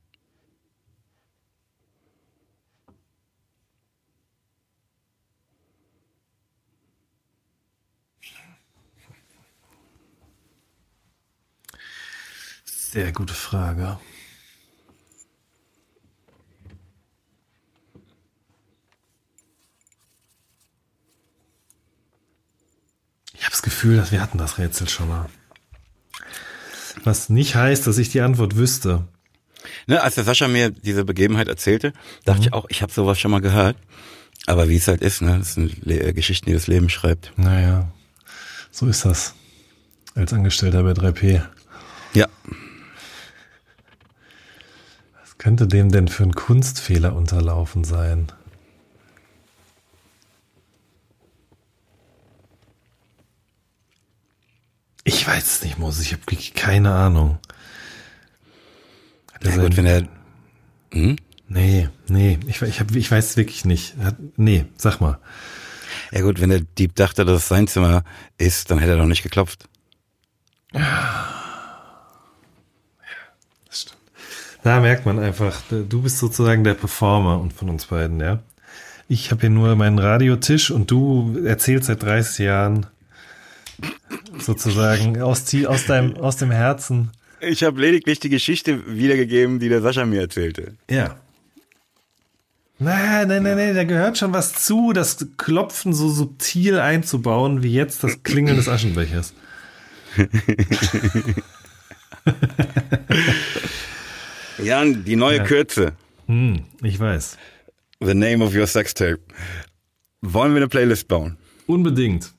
[12.93, 13.97] Sehr gute Frage.
[23.33, 25.27] Ich habe das Gefühl, dass wir hatten das Rätsel schon mal.
[27.03, 29.07] Was nicht heißt, dass ich die Antwort wüsste.
[29.87, 31.93] Ne, als der Sascha mir diese Begebenheit erzählte,
[32.25, 32.45] dachte mhm.
[32.45, 33.75] ich auch, ich habe sowas schon mal gehört.
[34.45, 37.33] Aber wie es halt ist, ne, das sind Le äh, Geschichten, die das Leben schreibt.
[37.37, 37.91] Naja,
[38.69, 39.33] so ist das.
[40.13, 41.43] Als Angestellter bei 3P.
[42.13, 42.27] Ja.
[45.43, 48.31] Könnte dem denn für ein Kunstfehler unterlaufen sein?
[55.03, 56.05] Ich weiß es nicht, Moses.
[56.05, 56.23] Ich habe
[56.55, 57.39] keine Ahnung.
[59.43, 60.07] Ja, gut, wenn er.
[60.93, 61.17] Hm?
[61.49, 63.95] Nee, nee, ich, ich, hab, ich weiß es wirklich nicht.
[64.37, 65.19] Nee, sag mal.
[66.13, 68.05] Ja gut, wenn der Dieb dachte, dass es sein Zimmer
[68.37, 69.67] ist, dann hätte er doch nicht geklopft.
[70.71, 71.27] Ja,
[73.65, 73.97] das stimmt.
[74.63, 78.41] Da merkt man einfach, du bist sozusagen der Performer und von uns beiden, ja.
[79.09, 82.85] Ich habe hier nur meinen Radiotisch und du erzählst seit 30 Jahren
[84.39, 87.11] sozusagen aus, aus, deinem, aus dem Herzen.
[87.41, 90.75] Ich habe lediglich die Geschichte wiedergegeben, die der Sascha mir erzählte.
[90.89, 91.17] Ja.
[92.79, 97.73] Nein, nein, nein, nein, da gehört schon was zu, das Klopfen so subtil einzubauen, wie
[97.73, 99.33] jetzt das Klingeln des Aschenbechers.
[104.57, 105.43] Jan, die neue ja.
[105.43, 105.93] Kürze.
[106.27, 107.37] Hm, ich weiß.
[107.99, 109.19] The name of your sex tape.
[110.21, 111.37] Wollen wir eine Playlist bauen?
[111.67, 112.31] Unbedingt.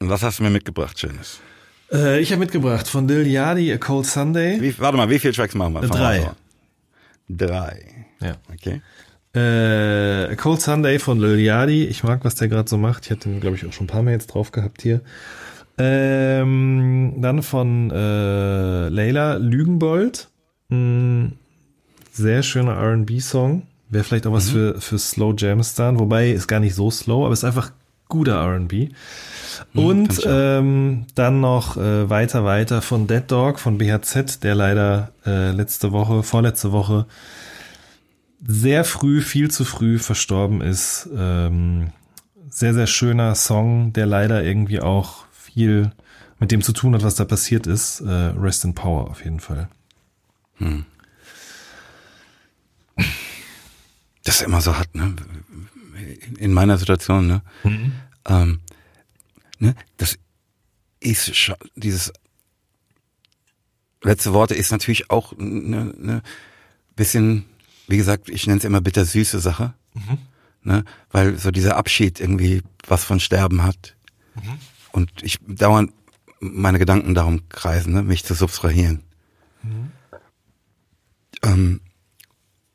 [0.00, 1.40] Was hast du mir mitgebracht, Schönes?
[1.92, 4.60] Äh, ich habe mitgebracht von Lil Yadi, A Cold Sunday.
[4.60, 5.82] Wie, warte mal, wie viele Tracks machen wir?
[5.82, 6.30] Äh, drei.
[7.28, 8.06] Drei.
[8.20, 8.36] Ja.
[8.52, 8.82] Okay.
[9.34, 11.84] Äh, A Cold Sunday von Lil Yadi.
[11.86, 13.06] Ich mag, was der gerade so macht.
[13.06, 15.00] Ich hatte ihn, glaube ich, auch schon ein paar Mal jetzt drauf gehabt hier.
[15.78, 20.28] Ähm, dann von äh, Layla Lügenbold.
[20.68, 21.26] Mm,
[22.12, 23.62] sehr schöner RB-Song.
[23.88, 24.52] Wäre vielleicht auch was mhm.
[24.52, 27.70] für, für Slow Jamstan, wobei ist gar nicht so slow, aber ist einfach
[28.08, 28.72] guter RB.
[28.72, 28.88] Mhm,
[29.74, 35.50] Und ähm, dann noch äh, weiter, weiter von Dead Dog von BHZ, der leider äh,
[35.52, 37.06] letzte Woche, vorletzte Woche
[38.46, 41.08] sehr früh, viel zu früh verstorben ist.
[41.16, 41.88] Ähm,
[42.48, 45.90] sehr, sehr schöner Song, der leider irgendwie auch viel
[46.38, 48.00] mit dem zu tun hat, was da passiert ist.
[48.00, 49.68] Äh, Rest in Power auf jeden Fall.
[50.58, 50.84] Hm.
[54.24, 55.14] Das immer so hart, ne?
[56.38, 57.42] In meiner Situation, ne?
[57.62, 57.92] Mhm.
[58.26, 58.60] Ähm,
[59.58, 59.74] ne?
[59.96, 60.18] Das
[61.00, 62.12] ist schon, dieses
[64.02, 66.22] letzte Worte ist natürlich auch ne, ne
[66.96, 67.44] bisschen,
[67.88, 69.74] wie gesagt, ich nenne es immer bittersüße Sache.
[69.94, 70.18] Mhm.
[70.62, 70.84] Ne?
[71.10, 73.94] Weil so dieser Abschied irgendwie was von Sterben hat.
[74.34, 74.58] Mhm.
[74.92, 75.92] Und ich dauernd
[76.40, 78.02] meine Gedanken darum kreisen, ne?
[78.02, 79.02] mich zu subtrahieren.
[81.46, 81.80] Ähm,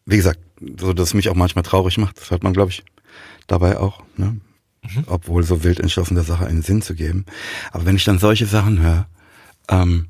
[0.05, 0.39] wie gesagt,
[0.79, 2.83] so dass es mich auch manchmal traurig macht, das hört man, glaube ich,
[3.47, 4.03] dabei auch.
[4.17, 4.39] Ne?
[4.83, 5.03] mhm.
[5.07, 7.25] obwohl so wild entschlossen der Sache einen Sinn zu geben.
[7.71, 9.07] Aber wenn ich dann solche Sachen höre,
[9.69, 10.07] ähm,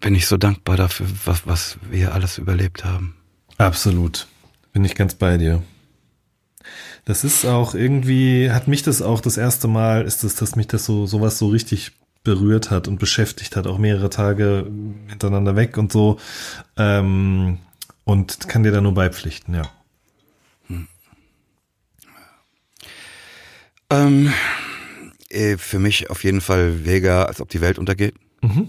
[0.00, 3.14] bin ich so dankbar dafür, was, was wir alles überlebt haben.
[3.58, 4.26] Absolut.
[4.72, 5.62] Bin ich ganz bei dir.
[7.04, 10.68] Das ist auch irgendwie, hat mich das auch das erste Mal, ist es, dass mich
[10.68, 11.92] das so, sowas so richtig
[12.24, 14.70] berührt hat und beschäftigt hat, auch mehrere Tage
[15.08, 16.18] hintereinander weg und so.
[16.76, 17.58] Ähm,
[18.04, 19.70] und kann dir da nur beipflichten, ja.
[23.92, 24.32] Ähm,
[25.28, 28.14] äh, für mich auf jeden Fall Vega, als ob die Welt untergeht.
[28.40, 28.68] Mhm.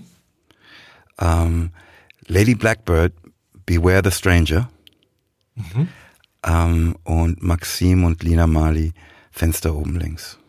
[1.18, 1.72] Ähm,
[2.28, 3.14] Lady Blackbird,
[3.66, 4.70] Beware the Stranger.
[5.56, 5.88] Mhm.
[6.46, 8.92] Ähm, und Maxim und Lina Mali,
[9.32, 10.40] Fenster oben links.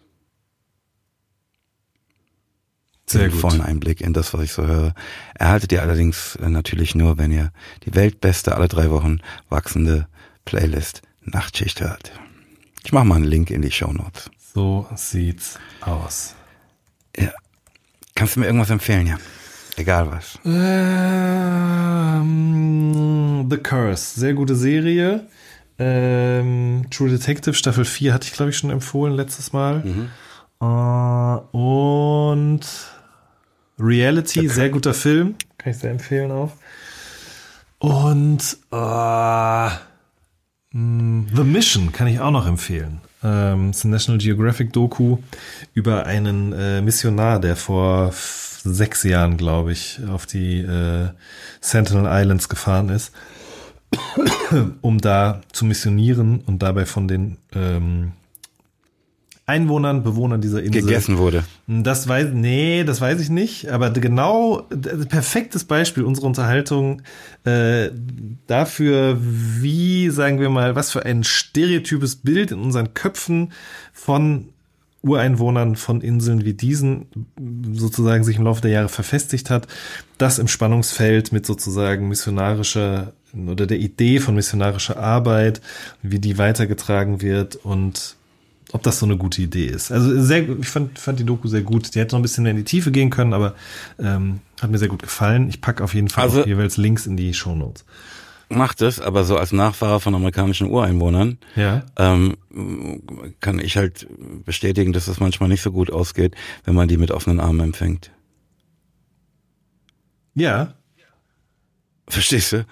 [3.06, 3.40] Sehr gut.
[3.40, 4.94] vollen Einblick in das, was ich so höre.
[5.35, 7.52] Erhaltet ihr allerdings äh, natürlich nur, wenn ihr
[7.85, 9.18] die weltbeste, alle drei Wochen
[9.48, 10.06] wachsende
[10.44, 12.12] Playlist Nachtschicht hört.
[12.85, 14.31] Ich mache mal einen Link in die Show Notes.
[14.55, 16.35] So sieht's aus.
[17.16, 17.31] Ja.
[18.14, 19.18] Kannst du mir irgendwas empfehlen, ja?
[19.76, 20.39] Egal was.
[20.44, 21.16] Ähm,
[23.51, 25.26] The Curse, sehr gute Serie.
[25.78, 29.82] Ähm, True Detective Staffel 4 hatte ich, glaube ich, schon empfohlen letztes Mal.
[29.85, 30.10] Mhm.
[30.60, 32.60] Uh, und
[33.79, 35.35] Reality, sehr guter Film.
[35.59, 36.53] Kann ich sehr empfehlen auch.
[37.79, 39.69] Und uh,
[40.73, 43.01] The Mission kann ich auch noch empfehlen.
[43.23, 45.19] Ähm, es ist ein National Geographic Doku
[45.73, 51.09] über einen äh, Missionar, der vor sechs Jahren, glaube ich, auf die äh,
[51.61, 53.13] Sentinel Islands gefahren ist,
[54.81, 58.13] um da zu missionieren und dabei von den ähm,
[59.47, 61.45] Einwohnern, Bewohnern dieser Insel gegessen wurde.
[61.66, 63.69] Das weiß, nee, das weiß ich nicht.
[63.69, 64.62] Aber genau,
[65.09, 67.03] perfektes Beispiel unserer Unterhaltung
[67.45, 67.91] äh,
[68.47, 73.53] dafür, wie, sagen wir mal, was für ein stereotypes Bild in unseren Köpfen
[73.93, 74.49] von
[75.03, 77.07] Ureinwohnern von Inseln wie diesen
[77.73, 79.69] sozusagen sich im Laufe der Jahre verfestigt hat,
[80.16, 83.12] das im Spannungsfeld mit sozusagen missionarischer
[83.47, 85.61] oder der Idee von missionarischer Arbeit,
[86.03, 88.16] wie die weitergetragen wird und
[88.73, 89.93] ob das so eine gute Idee ist.
[89.93, 91.95] Also sehr, ich fand, fand die Doku sehr gut.
[91.95, 93.55] Die hätte noch ein bisschen mehr in die Tiefe gehen können, aber
[93.99, 95.49] ähm, hat mir sehr gut gefallen.
[95.49, 97.85] Ich packe auf jeden Fall also, jeweils Links in die Show Notes.
[98.49, 101.82] Macht es, aber so als Nachfahrer von amerikanischen Ureinwohnern ja.
[101.97, 102.36] ähm,
[103.41, 104.07] kann ich halt
[104.45, 106.35] bestätigen, dass es manchmal nicht so gut ausgeht,
[106.65, 108.11] wenn man die mit offenen Armen empfängt.
[110.35, 110.74] Ja.
[112.07, 112.66] Verstehst du?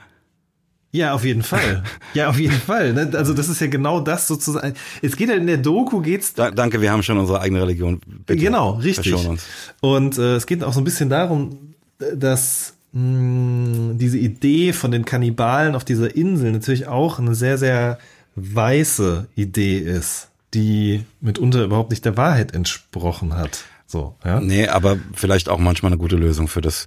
[0.93, 1.83] Ja, auf jeden Fall.
[2.15, 2.93] Ja, auf jeden Fall.
[2.93, 3.11] Ne?
[3.15, 4.75] Also das ist ja genau das sozusagen.
[5.01, 6.35] Es geht ja in der Doku geht's.
[6.35, 8.01] Da, danke, wir haben schon unsere eigene Religion.
[8.27, 9.15] Bitte genau, richtig.
[9.27, 9.47] Uns.
[9.81, 11.75] Und äh, es geht auch so ein bisschen darum,
[12.15, 17.57] dass mh, hm, diese Idee von den Kannibalen auf dieser Insel natürlich auch eine sehr,
[17.57, 17.99] sehr
[18.37, 23.65] weiße Idee ist, die mitunter überhaupt nicht der Wahrheit entsprochen hat.
[23.87, 24.41] So, ja?
[24.41, 26.87] Nee, aber vielleicht auch manchmal eine gute Lösung für das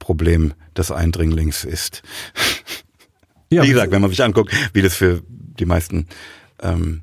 [0.00, 2.02] Problem des Eindringlings ist.
[3.54, 6.06] Ja, wie gesagt, wenn man sich anguckt, wie das für die meisten
[6.62, 7.02] ähm,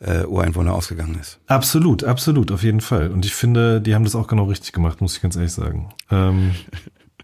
[0.00, 1.38] äh, Ureinwohner ausgegangen ist.
[1.46, 3.10] Absolut, absolut, auf jeden Fall.
[3.10, 5.92] Und ich finde, die haben das auch genau richtig gemacht, muss ich ganz ehrlich sagen.
[6.10, 6.54] Ähm,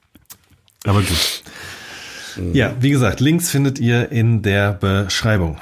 [0.85, 1.43] aber gut.
[2.37, 2.55] Mhm.
[2.55, 5.59] Ja, wie gesagt, Links findet ihr in der Beschreibung.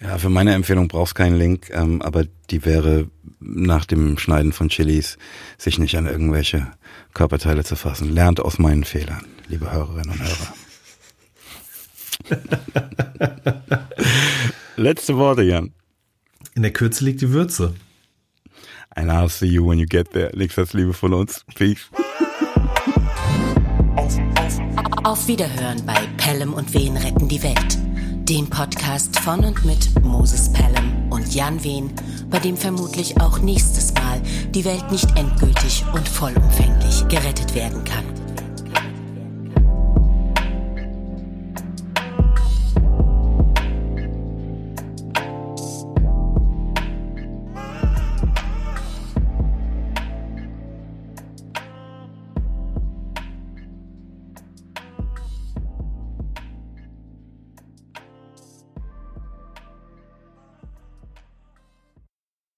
[0.00, 4.68] Ja, für meine Empfehlung brauchst keinen Link, ähm, aber die wäre nach dem Schneiden von
[4.68, 5.18] Chilis,
[5.58, 6.66] sich nicht an irgendwelche
[7.14, 8.10] Körperteile zu fassen.
[8.10, 10.54] Lernt aus meinen Fehlern, liebe Hörerinnen und Hörer.
[14.76, 15.72] Letzte Worte, Jan.
[16.54, 17.74] In der Kürze liegt die Würze.
[18.90, 20.36] And I'll see you when you get there.
[20.36, 21.44] Nichts als Liebe von uns.
[21.54, 21.88] Peace.
[25.04, 27.78] Auf Wiederhören bei Pelham und Wehen retten die Welt.
[28.28, 31.90] Dem Podcast von und mit Moses Pelham und Jan Wehn,
[32.30, 34.20] bei dem vermutlich auch nächstes Mal
[34.50, 38.19] die Welt nicht endgültig und vollumfänglich gerettet werden kann.